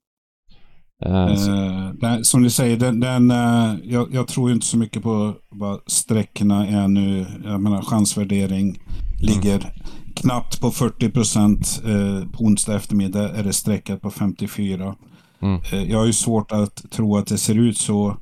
[1.06, 4.66] Eh, så- Eh, den, som ni säger, den, den, eh, jag, jag tror ju inte
[4.66, 7.26] så mycket på vad sträckorna är nu.
[7.44, 8.78] Jag menar chansvärdering
[9.22, 9.72] ligger
[10.16, 11.82] knappt på 40 procent.
[11.86, 14.94] Eh, på onsdag eftermiddag är det sträckat på 54.
[15.42, 15.60] Mm.
[15.72, 18.16] Eh, jag har ju svårt att tro att det ser ut så.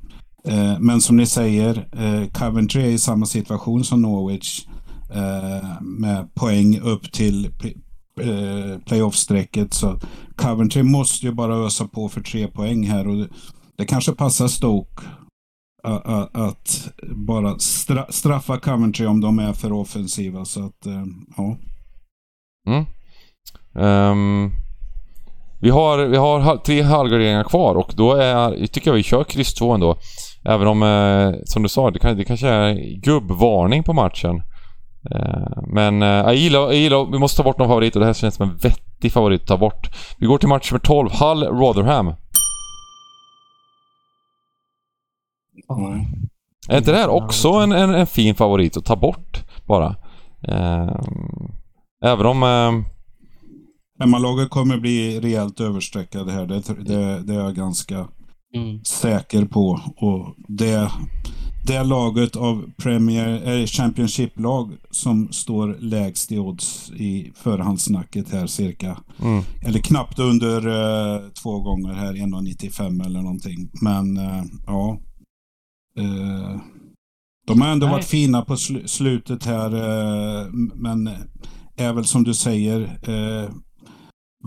[0.45, 4.67] Eh, men som ni säger, eh, Coventry är i samma situation som Norwich.
[5.15, 7.51] Eh, med poäng upp till
[8.87, 9.75] playoff-strecket.
[9.75, 9.99] Så
[10.37, 13.09] Coventry måste ju bara ösa på för tre poäng här.
[13.09, 13.27] Och
[13.77, 15.03] det, kanske passar Stoke
[16.33, 17.59] att bara
[18.09, 20.45] straffa Coventry om de är för offensiva.
[20.45, 20.87] Så att,
[21.37, 21.57] ja.
[22.67, 22.87] Mm.
[23.87, 24.53] Um,
[25.61, 29.55] Vi har, vi har tre halvgarderingar kvar och då är, tycker jag vi kör kryss
[29.55, 29.97] 2 ändå.
[30.45, 34.43] Även om, eh, som du sa, det, kan, det kanske är gubbvarning på matchen.
[35.11, 38.07] Eh, men eh, jag, gillar, jag gillar, vi måste ta bort någon favorit och det
[38.07, 39.91] här känns som en vettig favorit att ta bort.
[40.19, 42.07] Vi går till match nummer 12, Hull Rotherham.
[42.07, 42.17] Mm.
[46.69, 49.97] Är inte det här också en, en, en fin favorit att ta bort bara?
[50.49, 50.97] Eh,
[52.05, 52.43] även om...
[52.43, 52.73] Eh,
[53.99, 56.47] Hemmalaget kommer bli rejält överstreckade här.
[56.47, 58.09] Det, det, det är jag ganska
[58.55, 58.85] Mm.
[58.85, 59.81] säker på.
[59.97, 60.91] Och det,
[61.67, 68.99] det laget av Premier, eh, Championship-lag som står lägst i odds i förhandssnacket här cirka.
[69.23, 73.71] mm, Eller knappt under eh, två gånger här, 1,95 eller någonting.
[73.83, 74.99] Men eh, ja.
[75.99, 76.61] Eh,
[77.47, 77.93] de har ändå Nej.
[77.95, 79.71] varit fina på sl- slutet här.
[80.83, 81.11] Men
[81.77, 82.99] är väl som du säger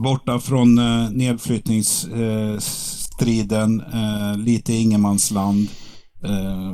[0.04, 2.54] borta från eh, nedflyttningsstriden.
[2.54, 2.60] Eh,
[3.14, 5.68] striden, eh, lite ingenmansland.
[6.26, 6.72] Eh,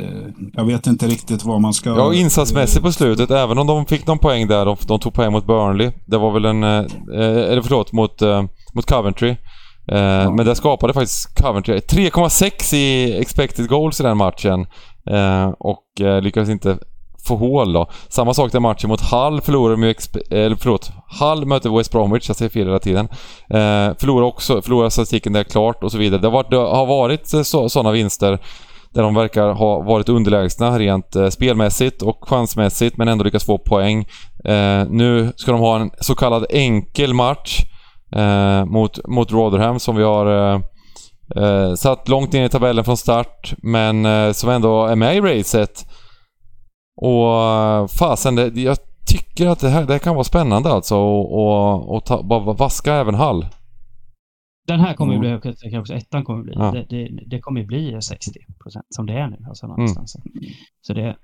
[0.00, 1.90] eh, jag vet inte riktigt vad man ska...
[1.90, 5.32] ja, insatsmässigt på slutet, även om de fick någon poäng där, de, de tog poäng
[5.32, 5.92] mot Burnley.
[6.06, 6.62] Det var väl en...
[6.64, 6.84] Eh,
[7.14, 8.20] eh, eller förlåt, mot,
[8.74, 9.30] mot Coventry.
[9.92, 14.66] Eh, Men där skapade faktiskt Coventry 3,6 i expected goals i den matchen.
[15.58, 15.84] Och
[16.22, 16.78] lyckades inte
[17.26, 17.90] få hål då.
[18.08, 19.94] Samma sak där matchen mot Hull förlorade de ju...
[20.30, 20.90] Eller förlåt.
[21.20, 23.08] Hull mötte West Bromwich, jag säger fel hela tiden.
[23.50, 26.20] Eh, förlorade också, förlorade statistiken där klart och så vidare.
[26.20, 28.38] Det har varit, det har varit eh, så, sådana vinster
[28.96, 33.58] där de verkar ha varit underlägsna rent eh, spelmässigt och chansmässigt men ändå lyckats få
[33.58, 34.06] poäng.
[34.44, 37.62] Eh, nu ska de ha en så kallad enkel match
[38.16, 40.60] eh, mot, mot Rotherham som vi har eh,
[41.36, 45.20] eh satt långt ner i tabellen från start men eh, som ändå är med i
[45.20, 45.86] racet.
[46.96, 50.96] Och eh, fasen, det, jag tycker att det här, det här kan vara spännande alltså
[50.96, 53.46] och, och, och ta, bara vaska även Hall.
[54.68, 55.40] Den här kommer ju Mm.
[55.40, 56.70] bli, tänker också ettan kommer bli, Ja.
[56.72, 58.30] det, det, det kommer ju bli 60
[58.90, 59.36] som det är nu.
[59.48, 59.76] Alltså Mm.
[59.76, 60.16] någonstans.
[60.80, 61.16] Så det,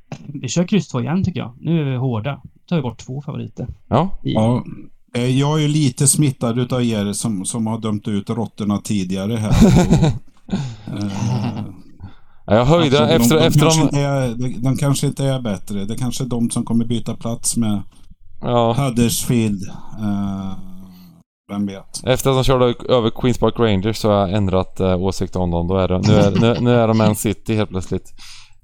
[0.43, 1.55] vi kör kryss två igen tycker jag.
[1.61, 2.43] Nu är vi hårda.
[2.69, 3.67] tar vi bort två favoriter.
[3.89, 4.65] Ja, I, Ja,
[5.15, 9.37] eh, jag är ju lite smittad utav er som, som har dömt ut råttorna tidigare
[9.37, 9.53] här.
[10.87, 11.65] Och, eh,
[12.47, 13.99] jag höjde alltså, efter, de, de, efter kanske de...
[13.99, 15.85] är, de, de kanske inte är bättre.
[15.85, 17.83] Det kanske är de som kommer byta plats med
[18.41, 18.73] Ja.
[18.73, 19.63] Huddersfield.
[20.01, 20.53] Eh,
[21.51, 22.05] vem vet?
[22.07, 25.51] Efter att de körde över Queens Park Rangers så har jag ändrat eh, åsikt om
[25.51, 25.69] dem.
[25.69, 28.11] Då är det, nu, är, nu, nu är de Man City helt plötsligt.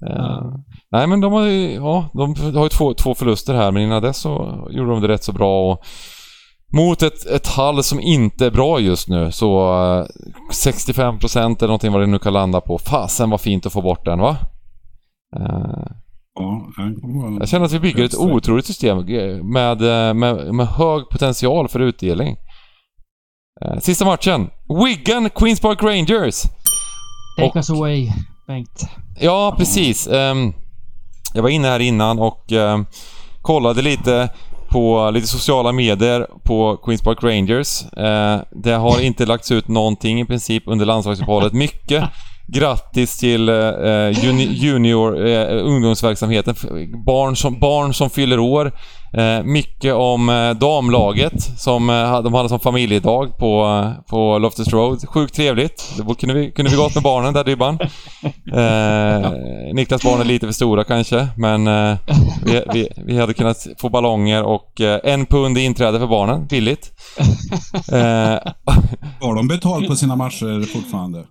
[0.09, 0.53] Eh, Ja.
[0.91, 4.01] Nej men de har ju, ja, de har ju två, två förluster här men innan
[4.01, 5.85] dess så gjorde de det rätt så bra och
[6.73, 9.59] mot ett, ett Hall som inte är bra just nu så
[10.01, 10.05] eh,
[10.53, 12.77] 65% eller någonting vad det nu kan landa på.
[12.77, 14.37] Fasen vad fint att få bort den va?
[15.35, 15.91] Eh,
[16.39, 16.61] Ja,
[17.39, 21.67] jag känner att vi bygger ett otroligt system eh, med, eh, med, med hög potential
[21.67, 22.35] för utdelning.
[23.65, 24.49] Eh, Sista matchen.
[24.85, 26.41] Wigan Queens Park Rangers.
[27.37, 28.11] Take och- us away,
[28.47, 28.87] Bengt.
[29.19, 30.07] Ja, precis.
[30.07, 30.53] Ehm,
[31.33, 32.85] jag var inne här innan och ehm,
[33.41, 34.29] kollade lite
[34.69, 37.83] på lite sociala medier på Queens Park Rangers.
[37.93, 41.53] Eh, det har inte lagts ut någonting i princip under landslagsuppehållet.
[41.53, 42.03] Mycket
[42.51, 46.55] grattis till eh, juni, junior eh, ungdomsverksamheten.
[47.05, 48.71] Barn som, barn som fyller år.
[49.13, 54.67] Eh, mycket om eh, damlaget som eh, de hade som familjedag på, eh, på Loftus
[54.67, 55.09] Road.
[55.09, 55.93] Sjukt trevligt.
[55.97, 57.79] Det kunde vi, kunde vi gått med barnen där Dybban.
[58.53, 59.31] Eh,
[59.73, 61.97] Niklas barn är lite för stora kanske, men eh,
[62.45, 66.47] vi, vi, vi hade kunnat få ballonger och eh, en pund i inträde för barnen,
[66.47, 66.91] billigt.
[67.91, 68.37] Eh,
[69.21, 71.23] Har de betalt på sina matcher fortfarande?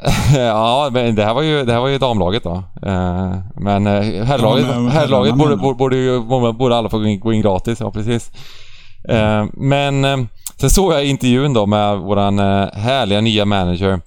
[0.34, 2.54] ja, men det här var ju, det här var ju damlaget då.
[2.86, 5.62] Eh, men eh, herrlaget, men- herrlaget borde, menar.
[5.62, 6.20] borde, borde, ju,
[6.52, 8.30] borde alla få gå in, gratis, ja precis.
[9.08, 10.28] Eh, men
[10.60, 12.38] sen såg jag intervjun då med våran
[12.72, 14.00] härliga nya manager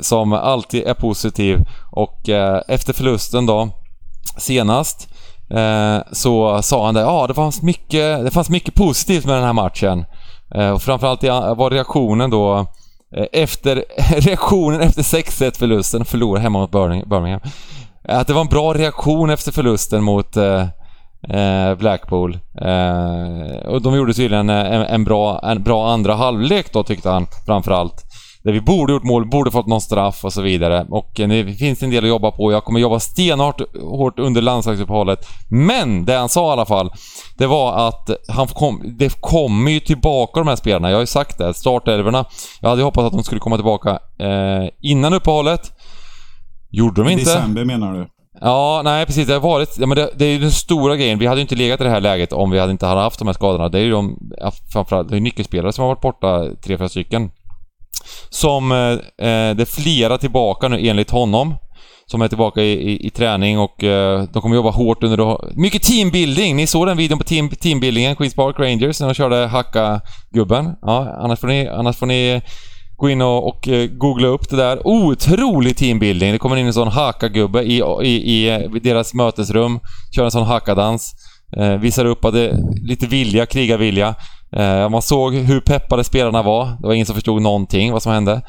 [0.00, 1.58] som alltid är positiv
[1.92, 2.28] och
[2.68, 3.68] efter förlusten då
[4.38, 5.08] senast
[6.12, 9.52] så sa han det, ja det fanns mycket, det fanns mycket positivt med den här
[9.52, 10.04] matchen.
[10.74, 11.22] Och framförallt
[11.58, 12.66] var reaktionen då
[13.16, 13.84] Eh, efter
[14.20, 17.40] reaktionen efter 6-1 förlusten, förlorade hemma mot Birmingham-
[18.08, 20.62] eh, Att det var en bra reaktion efter förlusten mot eh,
[21.28, 22.38] eh, Blackpool.
[22.60, 27.10] Eh, och de gjorde tydligen eh, en, en, bra, en bra andra halvlek då tyckte
[27.10, 28.02] han framförallt.
[28.44, 30.86] Där vi borde gjort mål, borde fått någon straff och så vidare.
[30.90, 32.52] Och eh, det finns en del att jobba på.
[32.52, 35.26] Jag kommer jobba stenhårt hårt under landslagsuppehållet.
[35.50, 36.90] Men det han sa i alla fall,
[37.38, 40.90] det var att han kom, det kommer ju tillbaka de här spelarna.
[40.90, 42.24] Jag har ju sagt det, startelverna.
[42.60, 45.72] Jag hade hoppats att de skulle komma tillbaka eh, innan uppehållet.
[46.70, 47.24] Gjorde de inte.
[47.24, 48.06] december menar du?
[48.40, 49.26] Ja, nej precis.
[49.26, 49.78] Det har varit...
[49.78, 51.18] Ja, men det, det är ju den stora grejen.
[51.18, 53.18] Vi hade ju inte legat i det här läget om vi hade inte hade haft
[53.18, 53.68] de här skadorna.
[53.68, 54.18] Det är ju de...
[54.72, 57.30] Framförallt, det är nyckelspelare som har varit borta, tre, fyra stycken.
[58.30, 58.72] Som...
[58.72, 58.78] Eh,
[59.28, 61.54] eh det är flera tillbaka nu enligt honom.
[62.06, 65.16] Som är tillbaka i, i, i träning och eh, de kommer jobba hårt under...
[65.16, 66.56] då- Mycket teambuilding!
[66.56, 70.76] Ni såg den videon på team, teambuildingen, Queens Park Rangers, när de körde hacka-gubben.
[70.82, 71.68] Ja, annars får ni...
[71.68, 72.42] Annars får ni
[72.96, 74.86] Gå in och, och eh, googla upp det där.
[74.86, 76.32] Otrolig teambuilding.
[76.32, 79.80] Det kommer in en sån haka-gubbe i, i, i, eh, deras mötesrum.
[80.16, 81.14] Kör en sån hakadans.
[81.56, 84.14] Eh, visar upp att det är lite vilja, krigarvilja.
[84.56, 86.66] Eh, man såg hur peppade spelarna var.
[86.66, 88.32] Det var ingen som förstod någonting vad som hände.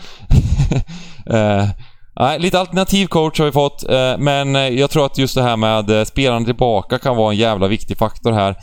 [1.29, 1.67] eh,
[2.19, 5.43] nej, lite alternativ coach har vi fått, eh, men eh, jag tror att just det
[5.43, 8.55] här med eh, spelarna tillbaka kan vara en jävla viktig faktor här.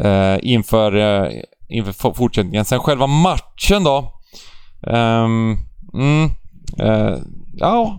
[0.00, 1.30] Eh, inför, eh,
[1.68, 2.64] inför fortsättningen.
[2.64, 4.12] Sen själva matchen då.
[4.86, 5.56] Ehm,
[5.94, 6.30] mm,
[6.78, 7.18] eh,
[7.56, 7.98] ja,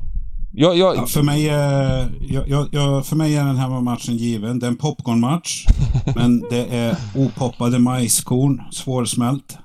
[0.57, 2.11] jag, jag, Ja, för, mig, är-
[2.47, 4.59] jag, jag, för mig är den här matchen given.
[4.59, 5.65] Det är en popcornmatch.
[6.15, 9.57] men det är opoppade majskorn, svårsmält.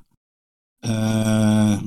[0.85, 1.79] Eh,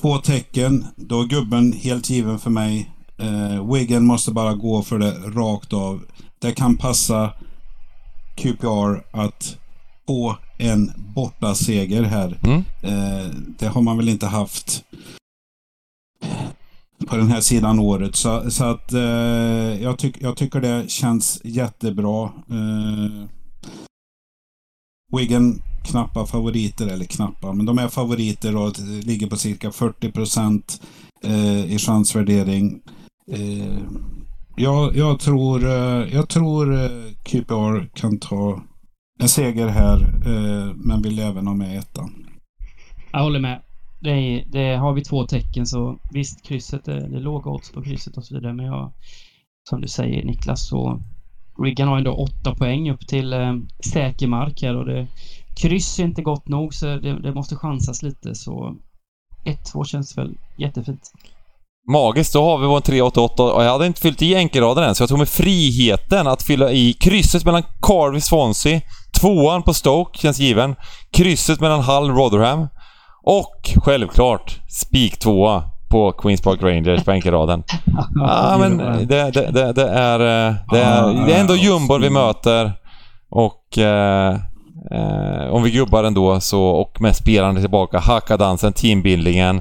[0.00, 0.86] två tecken.
[0.96, 2.90] Då är gubben helt given för mig.
[3.18, 6.00] Eh, Wigan måste bara gå för det rakt av.
[6.38, 7.32] Det kan passa
[8.36, 9.56] QPR att
[10.06, 12.38] få en borta seger här.
[12.44, 12.64] Mm.
[12.82, 14.84] Eh, det har man väl inte haft
[17.06, 18.16] på den här sidan året.
[18.16, 22.24] Så, så att eh, jag, tyck, jag tycker det känns jättebra.
[22.50, 23.28] Eh,
[25.16, 30.80] Wigan knappa favoriter, eller knappa, men de är favoriter och ligger på cirka 40 procent
[31.24, 32.80] eh, i chansvärdering.
[33.32, 33.78] Eh,
[34.56, 36.90] jag, jag tror, eh, jag tror eh,
[37.22, 38.62] QPR kan ta
[39.20, 42.26] en seger här, eh, men vill även ha med ettan.
[43.12, 43.60] Jag håller med.
[44.00, 47.82] Det, det har vi två tecken så visst, krysset är, det är låga odds på
[47.82, 48.92] krysset och så vidare men jag,
[49.68, 51.00] som du säger Niklas så
[51.62, 53.54] Riggan har ändå åtta poäng upp till eh,
[53.92, 55.06] säker mark här och det
[55.56, 58.76] kryss är inte gott nog så det, det måste chansas lite så
[59.44, 61.12] 1-2 känns väl jättefint.
[61.92, 65.02] Magiskt, då har vi vår 388 och jag hade inte fyllt i enkelraden än så
[65.02, 68.80] jag tog mig friheten att fylla i krysset mellan Carvey Swansea,
[69.20, 70.76] tvåan på Stoke känns given,
[71.10, 72.68] krysset mellan Hull Rotherham
[73.26, 77.62] och självklart spik tvåa på Queens Park Rangers på enkelraden.
[78.14, 78.78] Ja, men
[79.08, 82.72] det, det, det, det, är, eh, det, är, det är ändå jumbon vi möter
[83.30, 84.34] och eh,
[84.90, 89.60] eh, om vi gubbar ändå så och med spelarna tillbaka, hackadansen, teambuildingen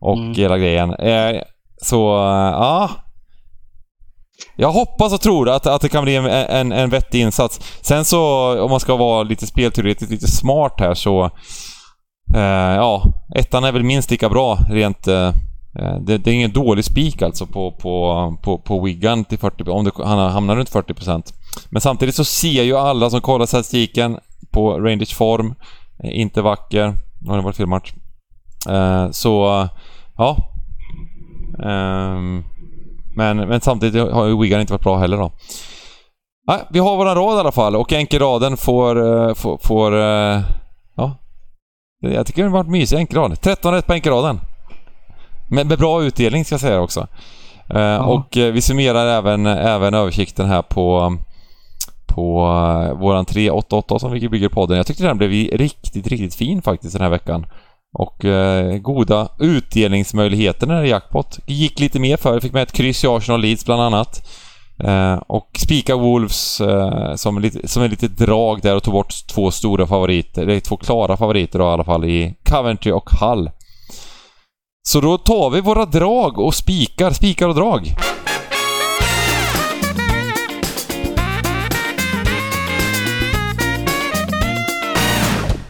[0.00, 0.34] och Mm.
[0.34, 0.94] hela grejen.
[0.94, 1.40] Eh,
[1.82, 2.90] så, eh, ja.
[4.56, 7.60] Jag hoppas och tror att, att det kan bli en, en, en vettig insats.
[7.82, 8.20] Sen så,
[8.64, 11.30] om man ska vara lite spelteoretiskt lite smart här så...
[12.34, 13.02] Eh, ja,
[13.34, 15.08] ettan är väl minst lika bra rent...
[15.08, 15.28] Eh,
[15.78, 19.70] eh, det, det är ingen dålig spik alltså på, på, på, på Wigan till 40
[19.70, 21.22] om det, han hamnar runt 40%.
[21.70, 24.18] Men samtidigt så ser ju alla som kollar statistiken
[24.50, 25.54] på Rangers form,
[26.04, 26.94] eh, inte vacker.
[27.20, 27.92] Nu har det varit fel match.
[28.68, 29.68] Eh, så,
[30.16, 30.36] ja.
[31.64, 32.44] Ehm,
[33.16, 35.32] men, men samtidigt har ju Wigan inte varit bra heller då.
[36.46, 39.34] Nej, vi har våran rad i alla fall och enkelraden eh, får...
[39.34, 39.94] får, får
[40.96, 41.12] ja.
[42.12, 43.40] Jag tycker det har varit mysig enkelrad.
[43.40, 44.40] 13 rätt på enkelraden.
[45.50, 47.06] Med, med bra utdelning ska jag säga också.
[47.70, 51.16] Eh, Och eh, vi summerar även, även översikten här på
[52.06, 54.76] på uh, våran 388 som vi bygger podden.
[54.76, 57.46] Jag tyckte den blev riktigt, riktigt fin faktiskt den här veckan.
[57.98, 58.24] Och
[58.80, 61.38] goda utdelningsmöjligheter när det är jackpot.
[61.46, 64.28] Gick lite mer för, fick med ett kryss i Arsenal Leeds bland annat.
[64.78, 69.14] Eh, och spika Wolves eh, som, lite, som är lite drag där och tog bort
[69.26, 73.50] två stora favoriter, eller två klara favoriter då i alla fall i Coventry och Hull.
[74.88, 77.94] Så då tar vi våra drag och spikar, spikar och drag.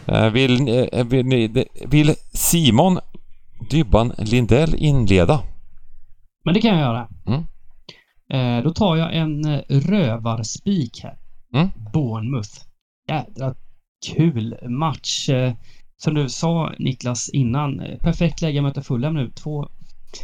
[0.07, 2.99] Eh, Vill, eh, vill, ni- vill Simon
[3.69, 5.41] Dybban Lindell inleda?
[6.45, 7.07] Men det kan jag göra.
[7.27, 7.43] Mm.
[8.29, 11.17] Eh, då tar jag en eh, rövarspik här.
[11.53, 11.69] Mm.
[11.93, 12.49] Bournemouth.
[13.09, 13.55] Jädra
[14.07, 15.29] kul match.
[15.29, 15.53] Eh,
[15.97, 19.31] som du sa Niklas innan, perfekt läge att möta Fulham nu.
[19.31, 19.69] Två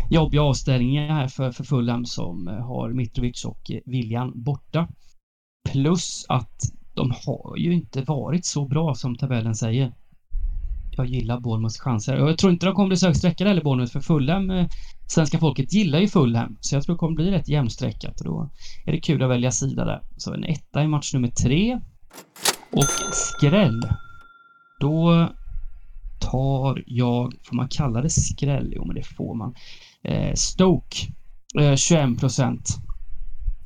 [0.09, 4.87] jobbiga avställningar här för, för Fulham som har Mitrovic och William borta.
[5.71, 6.61] Plus att
[6.93, 9.93] de har ju inte varit så bra som tabellen säger.
[10.91, 13.63] Jag gillar Bournemouths chanser och jag tror inte de kommer bli så högt sträckade heller
[13.63, 14.51] Bournemouth för Fulham
[15.11, 18.49] Svenska folket gillar ju Fulham så jag tror det kommer bli rätt jämnstreckat och då
[18.85, 20.01] är det kul att välja sida där.
[20.17, 21.79] Så en etta i match nummer tre.
[22.71, 23.81] Och skräll.
[24.79, 25.29] Då
[26.21, 28.73] tar jag, får man kalla det skräll?
[28.75, 29.55] Jo men det får man.
[30.03, 30.97] Eh, Stoke.
[31.59, 32.77] Eh, 21 procent.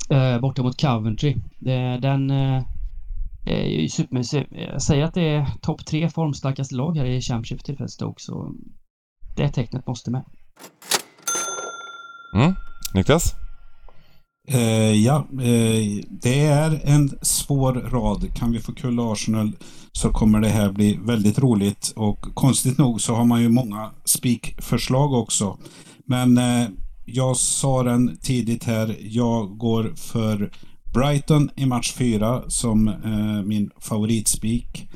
[0.10, 1.36] eh, borta mot Coventry.
[2.00, 2.64] Den eh,
[3.46, 4.48] är ju supermysig.
[4.52, 8.56] Jag säger att det är topp tre formstarkaste lag här i Championship tillfället Stoke, så
[9.36, 10.24] det tecknet måste med.
[12.36, 12.56] Mm.
[12.94, 13.34] Niklas?
[14.48, 18.36] Eh, ja, eh, det är en svår rad.
[18.36, 19.52] Kan vi få kul Arsenal
[19.92, 21.94] så kommer det här bli väldigt roligt.
[21.96, 25.58] Och konstigt nog så har man ju många spikförslag också.
[26.06, 26.68] Men eh,
[27.06, 28.96] jag sa den tidigt här.
[29.00, 30.52] Jag går för
[30.94, 34.90] Brighton i match 4 som eh, min favoritspik.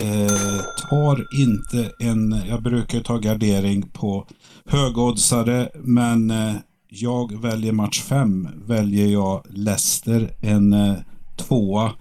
[0.00, 0.60] Eh,
[0.90, 2.42] tar inte en...
[2.48, 4.26] Jag brukar ta gardering på
[4.66, 6.54] högoddsare men eh,
[6.94, 8.48] jag väljer match 5.
[8.66, 10.94] Väljer jag Leicester en eh,
[11.36, 11.92] tvåa.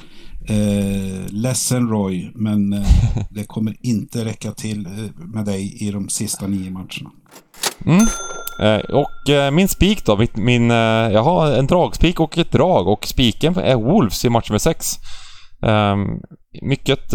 [0.49, 2.87] Eh, ledsen Roy, men eh,
[3.29, 7.11] det kommer inte räcka till eh, med dig i de sista nio matcherna.
[7.85, 8.07] Mm.
[8.61, 10.77] Eh, och eh, min spik då, min, min, eh,
[11.13, 14.87] jag har en dragspik och ett drag och spiken är Wolves i match nummer 6.
[15.63, 16.07] Ehm,
[16.61, 17.13] mycket,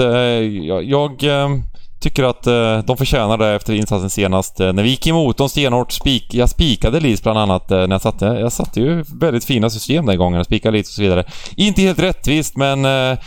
[0.62, 1.62] jag, jag ehm,
[2.06, 4.60] tycker att eh, de förtjänar det efter insatsen senast.
[4.60, 7.94] Eh, när vi gick emot dem stenhårt, spik, jag spikade Leeds bland annat eh, när
[7.94, 11.24] jag satte, jag satte ju väldigt fina system den gången, spikade Leeds och så vidare.
[11.56, 13.18] Inte helt rättvist men eh,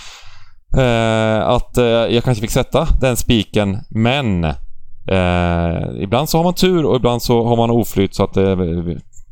[0.83, 1.77] eh, att
[2.09, 4.53] jag kanske fick sätta den spiken, men
[5.11, 8.55] Eh, ibland så har man tur och ibland så har man oflyt så att det,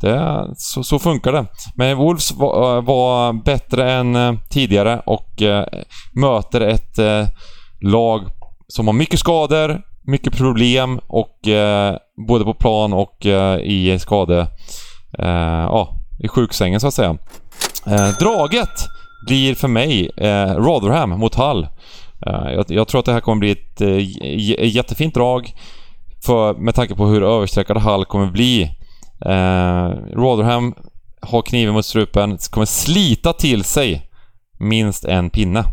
[0.01, 1.45] det så, så, funkar det.
[1.75, 5.65] Men Wolves var, var bättre än tidigare och eh,
[6.13, 7.27] möter ett eh,
[7.81, 8.21] lag
[8.67, 14.47] som har mycket skador, mycket problem och eh, både på plan och eh, i skade...
[15.19, 17.17] Eh, ja, i sjuksängen så att säga.
[17.87, 18.87] Eh, draget
[19.27, 21.67] blir för mig eh, Rotherham mot Hull.
[22.25, 25.53] Eh, jag, jag, tror att det här kommer bli ett jättefint drag
[26.25, 28.71] för, med tanke på hur överstreckad Hull kommer bli.
[30.13, 30.75] Rotherham
[31.21, 34.09] har kniven mot strupen, kommer slita till sig
[34.59, 35.63] minst en pinne.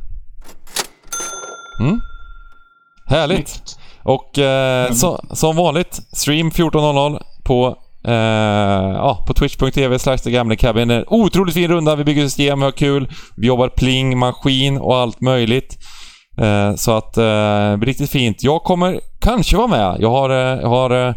[1.80, 2.00] Mm.
[3.06, 3.78] Härligt!
[4.02, 7.76] Och eh, så, som vanligt, stream 14.00 på,
[8.06, 8.14] eh,
[8.94, 10.90] ja, på twitch.tv slash cabin.
[10.90, 14.96] En otroligt fin runda, vi bygger system, vi har kul, vi jobbar pling, maskin och
[14.96, 15.78] allt möjligt.
[16.40, 18.42] Eh, så att, eh, riktigt fint.
[18.42, 19.96] Jag kommer kanske vara med.
[20.00, 21.14] Jag har, eh, jag har eh,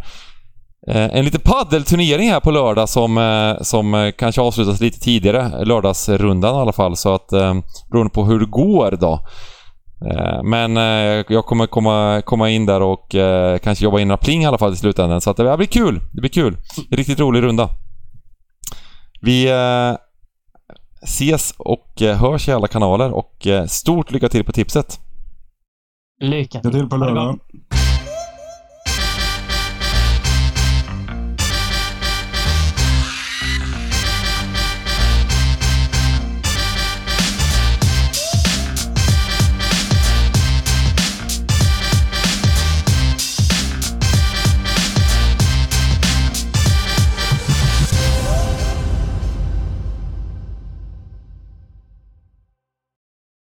[0.88, 5.66] en liten paddelturnering här på lördag som, eh, som kanske avslutas lite tidigare.
[5.66, 6.96] Lördagsrundan i alla fall.
[6.98, 7.28] Så att,
[7.92, 9.20] beroende på hur det går då.
[10.44, 10.76] Men
[11.30, 13.16] jag kommer komma, komma in där och
[13.64, 15.22] kanske jobba in några pling i alla fall i slutändan.
[15.22, 16.00] Så att det blir kul.
[16.14, 16.58] Det blir kul.
[16.92, 17.70] Riktigt rolig runda.
[19.22, 19.52] Vi
[21.02, 25.00] ses och hörs i alla kanaler och stort lycka till på tipset.
[26.22, 26.90] Lycka till.
[26.90, 27.40] på lördag.